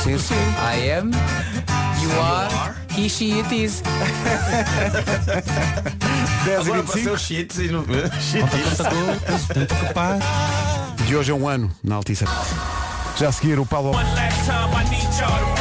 Sim, 0.05 0.19
sim. 0.19 0.35
I 0.35 0.91
am, 0.93 1.11
you 2.03 2.21
are, 2.21 2.75
he, 2.97 3.09
she, 3.09 3.41
it 3.41 3.55
is. 3.55 3.83
10 6.45 6.47
e 6.47 6.71
Agora 6.71 6.83
25. 6.83 6.87
passou 6.87 7.19
shit 7.19 7.61
e 7.61 7.69
não... 7.69 7.85
De 11.07 11.17
hoje 11.17 11.31
é 11.31 11.35
um 11.35 11.49
ano 11.49 11.71
na 11.83 11.97
Altice. 11.97 12.25
Já 13.19 13.29
a 13.29 13.33
seguir 13.33 13.59
o 13.59 13.67
Paulo. 13.67 13.93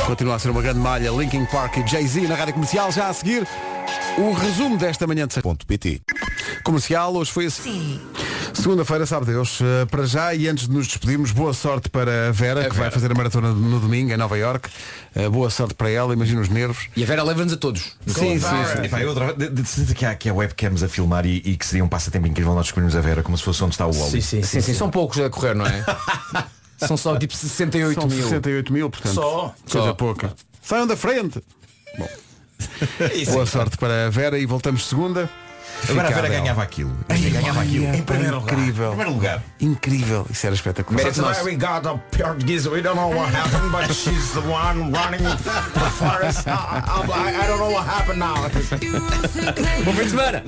Continua 0.05 0.35
a 0.35 0.39
ser 0.39 0.49
uma 0.49 0.61
grande 0.61 0.79
malha. 0.79 1.11
Linkin 1.11 1.45
Park 1.45 1.77
e 1.77 1.87
Jay-Z 1.87 2.27
na 2.27 2.35
rádio 2.35 2.53
comercial. 2.53 2.91
Já 2.91 3.09
a 3.09 3.13
seguir 3.13 3.47
o 4.17 4.31
resumo 4.31 4.77
desta 4.77 5.05
manhã 5.05 5.27
de 5.27 5.41
ponto 5.41 5.65
PT. 5.65 6.01
Comercial, 6.63 7.13
hoje 7.15 7.31
foi 7.31 7.47
assim. 7.47 7.99
Segunda-feira, 8.53 9.05
sabe 9.05 9.25
Deus, 9.25 9.59
eh, 9.61 9.85
para 9.85 10.05
já 10.05 10.33
e 10.33 10.47
antes 10.47 10.67
de 10.67 10.73
nos 10.73 10.87
despedirmos, 10.87 11.31
boa 11.31 11.53
sorte 11.53 11.89
para 11.89 12.29
a 12.29 12.31
Vera, 12.31 12.63
que 12.63 12.69
vai 12.69 12.79
Vera. 12.79 12.91
fazer 12.91 13.11
a 13.11 13.15
maratona 13.15 13.51
no 13.53 13.79
domingo 13.79 14.11
em 14.11 14.17
Nova 14.17 14.37
York. 14.37 14.69
boa 15.31 15.49
sorte 15.49 15.73
para 15.73 15.89
ela, 15.89 16.13
imagina 16.13 16.41
os 16.41 16.49
nervos. 16.49 16.87
E 16.95 17.03
a 17.03 17.05
Vera 17.05 17.23
leva-nos 17.23 17.53
a 17.53 17.57
todos. 17.57 17.95
Sim, 18.05 18.39
sim, 18.39 18.39
sim. 18.39 18.85
Epá, 18.85 19.01
eu 19.01 19.13
de, 19.33 19.49
de, 19.49 19.85
de, 19.85 19.95
que, 19.95 20.05
há, 20.05 20.13
que 20.15 20.29
há 20.29 20.33
webcams 20.33 20.83
a 20.83 20.89
filmar 20.89 21.25
e, 21.25 21.37
e 21.45 21.55
que 21.57 21.65
seria 21.65 21.83
um 21.83 21.87
passatempo 21.87 22.27
incrível 22.27 22.53
nós 22.53 22.65
descobrirmos 22.65 22.95
a 22.95 23.01
Vera 23.01 23.23
como 23.23 23.37
se 23.37 23.43
fosse 23.43 23.63
onde 23.63 23.73
está 23.73 23.85
o 23.87 23.91
Wally. 23.91 24.21
Sim, 24.21 24.43
sim, 24.43 24.61
sim, 24.61 24.73
São 24.73 24.89
poucos 24.89 25.19
a 25.19 25.29
correr, 25.29 25.55
não 25.55 25.65
é? 25.65 25.85
São 26.85 26.95
só 26.97 27.17
tipo 27.17 27.35
68 27.35 27.99
São 27.99 28.09
mil. 28.09 28.23
68 28.23 28.73
mil, 28.73 28.89
portanto. 28.89 29.13
Só. 29.13 29.53
Coisa 29.69 29.87
Só. 29.87 29.93
pouca. 29.93 30.33
Saiam 30.61 30.87
da 30.87 30.95
frente. 30.95 31.41
Bom. 31.97 32.09
Boa 33.31 33.45
sorte 33.45 33.77
para 33.77 34.07
a 34.07 34.09
Vera 34.09 34.37
e 34.37 34.45
voltamos 34.45 34.87
segunda. 34.87 35.29
Agora 35.87 36.07
a 36.07 36.11
Vera 36.11 36.27
ganhava 36.29 36.63
aquilo. 36.63 36.91
ganhava 37.07 37.61
aquilo. 37.61 37.85
Em 37.95 38.01
primeiro 38.03 38.35
lugar. 38.39 38.53
Incrível. 38.53 38.85
Em 38.85 38.89
primeiro 38.89 39.13
lugar. 39.13 39.43
Incrível. 39.59 40.27
Isso 40.29 40.45
era 40.45 40.55
espetacular. 40.55 41.03
Mérito 41.03 41.21
nosso. 41.21 41.43
we 41.45 41.55
got 41.55 41.85
a 41.85 41.97
Portuguese, 42.17 42.67
we 42.69 42.81
don't 42.81 42.95
know 42.95 43.09
what 43.09 43.33
happened, 43.33 43.71
but 43.71 43.93
she's 43.93 44.31
the 44.33 44.41
one 44.41 44.91
running 44.91 45.23
the 45.23 45.89
forest. 45.91 46.47
I, 46.47 46.83
I, 46.85 47.43
I 47.43 47.47
don't 47.47 47.59
know 47.59 47.71
what 47.71 47.85
happened 47.85 48.19
now. 48.19 48.35
Bom 49.85 49.93
fim 49.93 50.03
de 50.03 50.09
semana! 50.09 50.43